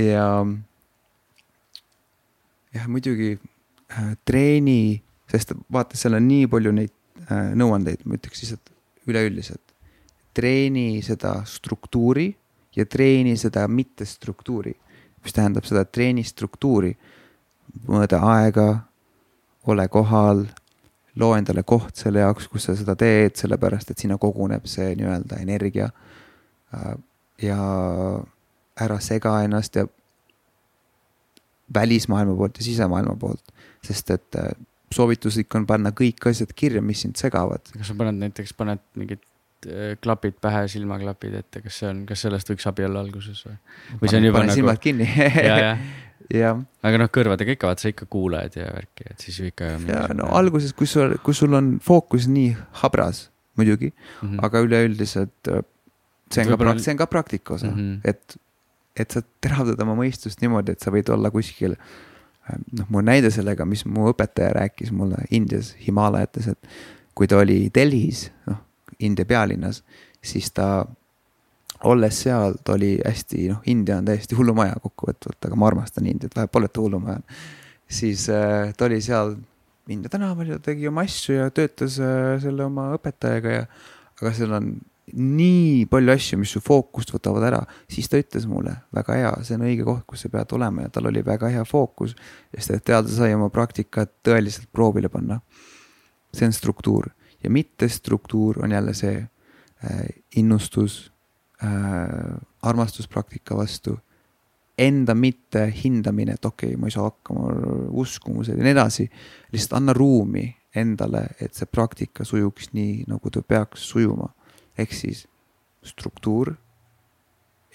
ja 0.00 0.26
jah, 2.72 2.86
muidugi 2.88 3.34
Äh, 3.92 4.16
treeni, 4.24 5.02
sest 5.28 5.52
vaata, 5.72 5.98
seal 6.00 6.16
on 6.16 6.24
nii 6.24 6.46
palju 6.48 6.70
neid 6.72 6.92
äh, 7.26 7.50
nõuandeid, 7.58 8.06
ma 8.08 8.16
ütleks 8.16 8.40
lihtsalt 8.44 8.72
üleüldiselt. 9.10 9.60
treeni 10.32 11.02
seda 11.04 11.42
struktuuri 11.44 12.30
ja 12.72 12.86
treeni 12.88 13.34
seda 13.36 13.66
mittestruktuuri, 13.68 14.72
mis 15.20 15.36
tähendab 15.36 15.68
seda, 15.68 15.84
treeni 15.84 16.24
struktuuri, 16.24 16.94
mõõda 17.88 18.20
aega, 18.32 18.66
ole 19.66 19.86
kohal, 19.88 20.44
loo 21.16 21.32
endale 21.36 21.62
koht 21.62 21.96
selle 21.96 22.24
jaoks, 22.24 22.48
kus 22.48 22.68
sa 22.68 22.76
seda 22.76 22.96
teed, 22.98 23.36
sellepärast 23.36 23.92
et 23.92 23.98
sinna 23.98 24.18
koguneb 24.20 24.66
see 24.70 24.94
nii-öelda 24.98 25.40
energia. 25.42 25.90
Äh, 26.74 26.94
ja 27.42 27.58
ära 28.80 29.00
sega 29.02 29.40
ennast 29.44 29.76
ja 29.76 29.86
välismaailma 31.74 32.36
poolt 32.36 32.58
ja 32.60 32.64
sisemaailma 32.64 33.16
poolt 33.20 33.52
sest 33.86 34.14
et 34.14 34.38
äh, 34.38 34.52
soovituslik 34.92 35.52
on 35.58 35.66
panna 35.68 35.92
kõik 35.96 36.22
asjad 36.30 36.52
kirja, 36.56 36.82
mis 36.84 37.04
sind 37.04 37.18
segavad. 37.20 37.64
kas 37.74 37.90
sa 37.90 37.98
paned 37.98 38.20
näiteks, 38.20 38.54
paned 38.58 38.82
mingid 38.98 39.22
äh, 39.66 39.94
klapid 40.02 40.38
pähe, 40.42 40.66
silmaklapid 40.70 41.38
ette, 41.42 41.64
kas 41.64 41.80
see 41.82 41.90
on, 41.90 42.04
kas 42.08 42.24
sellest 42.26 42.52
võiks 42.52 42.68
abi 42.70 42.86
olla 42.88 43.02
alguses 43.04 43.42
või? 43.48 43.58
või 44.00 44.12
see 44.12 44.20
on 44.20 44.28
juba 44.28 44.44
nagu. 44.44 44.58
silmad 44.60 44.82
kinni 44.82 45.08
ja, 46.32 46.38
ja. 46.38 46.52
ja. 46.52 46.54
aga 46.88 47.02
noh, 47.02 47.10
kõrvadega 47.12 47.56
ikka 47.56 47.70
vaata, 47.70 47.84
sa 47.84 47.92
ikka 47.92 48.08
kuuled 48.12 48.56
ja 48.58 48.70
värki, 48.72 49.08
et 49.10 49.26
siis 49.26 49.40
ju 49.40 49.50
ikka. 49.50 49.74
ja 49.88 50.06
no 50.16 50.30
alguses, 50.38 50.74
kui 50.76 50.90
sul, 50.90 51.16
kui 51.24 51.36
sul 51.36 51.58
on 51.58 51.74
fookus 51.84 52.28
nii 52.30 52.54
habras 52.82 53.26
muidugi 53.58 53.90
mm, 53.92 54.28
-hmm. 54.28 54.46
aga 54.46 54.62
üleüldiselt 54.64 55.52
äh, 55.52 55.64
see 56.32 56.46
on 56.46 56.56
ka, 56.56 56.78
see 56.78 56.94
on 56.94 57.02
ka 57.02 57.06
praktika 57.06 57.54
osa 57.54 57.70
mm, 57.70 57.76
-hmm. 57.76 58.00
et, 58.04 58.38
et 58.96 59.10
sa 59.10 59.22
teravdad 59.40 59.80
oma 59.82 59.94
mõistust 59.98 60.40
niimoodi, 60.40 60.72
et 60.72 60.80
sa 60.80 60.90
võid 60.90 61.12
olla 61.12 61.30
kuskil 61.30 61.76
äh, 61.76 62.56
noh, 62.78 62.88
mul 62.88 63.04
näide 63.06 63.30
sellega, 63.30 63.66
mis 63.68 63.84
mu 63.86 64.08
õpetaja 64.10 64.52
rääkis 64.56 64.92
mulle 64.92 65.24
Indias, 65.30 65.74
Himaalajates, 65.86 66.48
et 66.54 66.68
kui 67.14 67.28
ta 67.28 67.38
oli 67.42 67.70
Delhis, 67.74 68.30
noh, 68.48 68.62
India 68.98 69.26
pealinnas, 69.28 69.82
siis 70.22 70.50
ta, 70.54 70.86
olles 71.84 72.20
seal, 72.24 72.54
ta 72.64 72.76
oli 72.76 72.94
hästi, 73.04 73.48
noh, 73.50 73.64
India 73.66 73.96
on 73.98 74.06
täiesti 74.06 74.36
hullumaja 74.38 74.76
kokkuvõtvalt, 74.82 75.40
aga 75.48 75.58
ma 75.58 75.66
armastan 75.66 76.06
Indiat, 76.06 76.36
vahet 76.36 76.52
pole, 76.52 76.68
ta 76.68 76.80
hullumaja 76.84 77.20
siis 77.92 78.28
äh, 78.28 78.72
ta 78.76 78.84
oli 78.84 79.00
seal 79.00 79.36
India 79.88 80.08
tänaval 80.08 80.54
ja 80.54 80.58
tegi 80.62 80.88
oma 80.88 81.04
asju 81.06 81.36
ja 81.36 81.50
töötas 81.50 81.98
äh, 82.00 82.38
selle 82.42 82.64
oma 82.64 82.92
õpetajaga 82.96 83.54
ja, 83.56 83.66
aga 84.20 84.32
seal 84.36 84.56
on 84.56 84.72
nii 85.12 85.84
palju 85.90 86.12
asju, 86.14 86.38
mis 86.40 86.52
su 86.54 86.62
fookust 86.62 87.10
võtavad 87.12 87.44
ära, 87.48 87.58
siis 87.90 88.08
ta 88.08 88.20
ütles 88.22 88.46
mulle, 88.48 88.76
väga 88.94 89.16
hea, 89.18 89.32
see 89.44 89.58
on 89.58 89.64
õige 89.66 89.84
koht, 89.84 90.04
kus 90.08 90.22
sa 90.24 90.30
pead 90.32 90.54
olema 90.56 90.86
ja 90.86 90.92
tal 90.94 91.10
oli 91.10 91.24
väga 91.26 91.50
hea 91.52 91.64
fookus. 91.68 92.14
sest 92.54 92.76
et 92.76 92.84
teada 92.86 93.10
sai 93.10 93.34
oma 93.34 93.50
praktikat 93.52 94.14
tõeliselt 94.24 94.70
proovile 94.72 95.10
panna. 95.12 95.40
see 96.32 96.46
on 96.46 96.52
struktuur 96.52 97.10
ja 97.44 97.50
mittestruktuur 97.50 98.62
on 98.64 98.70
jälle 98.72 98.94
see 98.94 99.18
äh, 99.84 100.06
innustus 100.36 101.11
äh,, 101.64 102.38
armastuspraktika 102.62 103.56
vastu. 103.56 103.98
Enda 104.78 105.14
mitte 105.14 105.66
hindamine, 105.84 106.32
et 106.32 106.44
okei 106.44 106.72
okay,, 106.72 106.80
ma 106.80 106.88
ei 106.88 106.94
saa 106.94 107.04
hakkama, 107.10 107.50
uskumused 108.02 108.56
ja 108.56 108.64
nii 108.64 108.72
edasi. 108.72 109.10
lihtsalt 109.52 109.76
anna 109.78 109.92
ruumi 109.92 110.46
endale, 110.74 111.26
et 111.40 111.54
see 111.54 111.68
praktika 111.68 112.24
sujuks 112.24 112.72
nii, 112.72 113.04
nagu 113.06 113.30
ta 113.30 113.42
peaks 113.42 113.84
sujuma 113.92 114.30
ehk 114.78 114.94
siis 114.96 115.26
struktuur, 115.84 116.54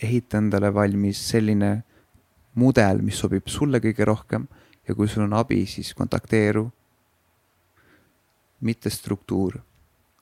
ehita 0.02 0.40
endale 0.42 0.72
valmis 0.74 1.20
selline 1.30 1.72
mudel, 2.58 3.02
mis 3.06 3.20
sobib 3.20 3.50
sulle 3.52 3.82
kõige 3.84 4.06
rohkem 4.08 4.48
ja 4.88 4.96
kui 4.96 5.10
sul 5.12 5.26
on 5.28 5.36
abi, 5.38 5.66
siis 5.66 5.94
kontakteeru. 5.98 6.72
mitte 8.60 8.90
struktuur, 8.90 9.60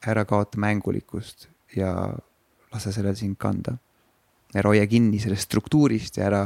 ära 0.04 0.26
kaota 0.26 0.60
mängulikkust 0.60 1.48
ja 1.76 2.18
lase 2.74 2.94
sellel 2.96 3.16
sind 3.16 3.38
kanda. 3.38 3.78
ära 4.56 4.70
hoia 4.72 4.86
kinni 4.88 5.20
sellest 5.20 5.50
struktuurist 5.50 6.18
ja 6.18 6.30
ära 6.30 6.42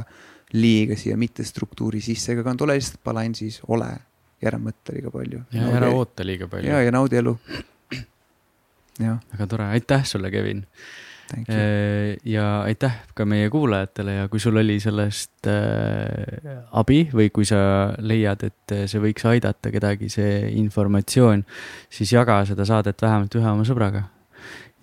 liiga 0.54 0.96
siia 0.98 1.18
mittestruktuuri 1.18 2.02
sisse 2.02 2.36
ka 2.36 2.44
kanda, 2.44 2.66
ole 2.66 2.80
lihtsalt 2.80 3.04
balansis, 3.06 3.60
ole 3.68 3.90
ja 4.42 4.50
ära 4.52 4.62
mõtle 4.62 4.96
liiga 4.96 5.12
palju. 5.14 5.44
ja 5.54 5.66
naudi, 5.66 5.78
ära 5.82 5.92
oota 5.96 6.26
liiga 6.26 6.48
palju. 6.50 6.72
ja, 6.72 6.82
ja 6.86 6.96
naudi 6.96 7.20
elu. 7.20 7.36
väga 9.04 9.48
tore, 9.48 9.70
aitäh 9.76 10.04
sulle, 10.06 10.32
Kevin. 10.32 10.66
Äh, 11.30 12.18
ja 12.26 12.64
aitäh 12.66 12.96
ka 13.14 13.26
meie 13.30 13.52
kuulajatele 13.54 14.16
ja 14.16 14.30
kui 14.32 14.40
sul 14.42 14.58
oli 14.58 14.80
sellest 14.82 15.46
äh, 15.46 16.64
abi 16.74 17.04
või 17.14 17.30
kui 17.30 17.46
sa 17.46 17.94
leiad, 18.02 18.48
et 18.48 18.74
see 18.90 19.04
võiks 19.04 19.28
aidata 19.30 19.70
kedagi, 19.70 20.10
see 20.10 20.48
informatsioon, 20.58 21.46
siis 21.94 22.16
jaga 22.16 22.42
seda 22.50 22.66
saadet 22.66 23.06
vähemalt 23.06 23.38
ühe 23.38 23.52
oma 23.52 23.68
sõbraga. 23.68 24.08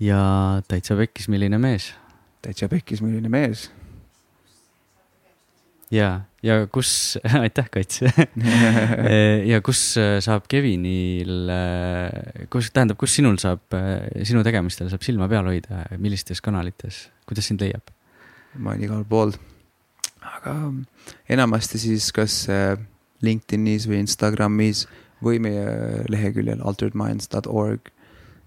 Ja 0.01 0.20
täitsa 0.68 0.97
pekkis, 0.99 1.28
milline 1.32 1.59
mees. 1.59 1.92
täitsa 2.42 2.68
pekkis, 2.68 3.03
milline 3.03 3.30
mees. 3.32 3.70
Ja, 5.90 6.26
ja 6.42 6.64
kus, 6.72 7.18
aitäh, 7.44 7.68
Kats. 7.70 8.03
Ja 9.51 9.61
kus 9.64 9.80
äh, 10.01 10.18
saab 10.24 10.49
Kevinil, 10.51 11.51
äh, 11.53 12.47
kus, 12.51 12.72
tähendab, 12.74 12.99
kus 12.99 13.14
sinul 13.14 13.38
saab, 13.42 13.62
äh, 13.76 14.24
sinu 14.26 14.42
tegemistel 14.47 14.90
saab 14.90 15.07
silma 15.07 15.30
peal 15.30 15.47
hoida, 15.47 15.84
millistes 16.03 16.42
kanalites, 16.42 17.07
kuidas 17.28 17.47
sind 17.51 17.62
leiab? 17.62 17.92
ma 18.57 18.72
olen 18.72 18.86
igal 18.86 19.03
pool, 19.05 19.34
aga 20.24 20.55
enamasti 21.28 21.76
siis 21.76 22.07
kas 22.16 22.47
LinkedInis 23.20 23.84
või 23.84 23.99
Instagramis 24.01 24.86
või 25.20 25.42
meie 25.44 26.07
leheküljel 26.09 26.62
alteredminds.org 26.64 27.90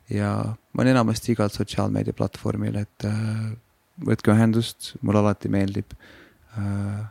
ja 0.09 0.33
ma 0.73 0.81
olen 0.81 0.95
enamasti 0.95 1.33
igal 1.35 1.51
sotsiaalmeedia 1.53 2.15
platvormil, 2.17 2.75
et 2.81 3.07
äh, 3.07 3.49
võtke 4.05 4.33
ühendust, 4.33 4.93
mulle 5.01 5.23
alati 5.23 5.51
meeldib 5.51 5.93
äh, 6.57 7.01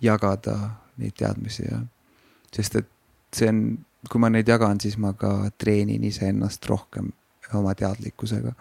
jagada 0.00 0.56
neid 1.00 1.16
teadmisi 1.18 1.64
ja, 1.66 1.80
sest 2.54 2.76
et 2.80 2.90
see 3.36 3.48
on, 3.50 3.62
kui 4.10 4.20
ma 4.22 4.30
neid 4.32 4.48
jagan, 4.48 4.80
siis 4.82 4.98
ma 5.00 5.12
ka 5.16 5.50
treenin 5.60 6.04
iseennast 6.08 6.66
rohkem 6.70 7.12
oma 7.54 7.74
teadlikkusega. 7.74 8.52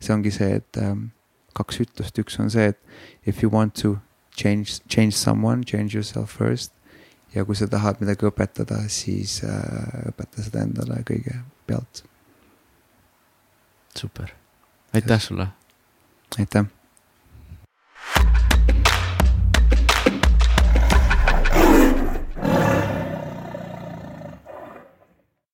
see 0.00 0.14
ongi 0.14 0.30
see, 0.32 0.54
et 0.56 0.78
ähm, 0.80 1.10
kaks 1.54 1.80
ütlust, 1.84 2.18
üks 2.22 2.38
on 2.40 2.50
see, 2.50 2.70
et 2.72 2.78
if 3.26 3.42
you 3.42 3.50
want 3.52 3.74
to 3.74 3.98
change, 4.36 4.80
change 4.88 5.12
someone, 5.16 5.64
change 5.64 5.94
yourself 5.94 6.36
first. 6.38 6.72
ja 7.34 7.44
kui 7.44 7.54
sa 7.54 7.68
tahad 7.70 8.00
midagi 8.02 8.26
õpetada, 8.26 8.80
siis 8.90 9.40
äh, 9.46 10.08
õpeta 10.10 10.42
seda 10.42 10.64
endale 10.66 11.02
kõigepealt. 11.06 12.02
Super, 13.98 14.28
aitäh 14.94 15.20
sulle. 15.20 15.46
aitäh 16.38 16.64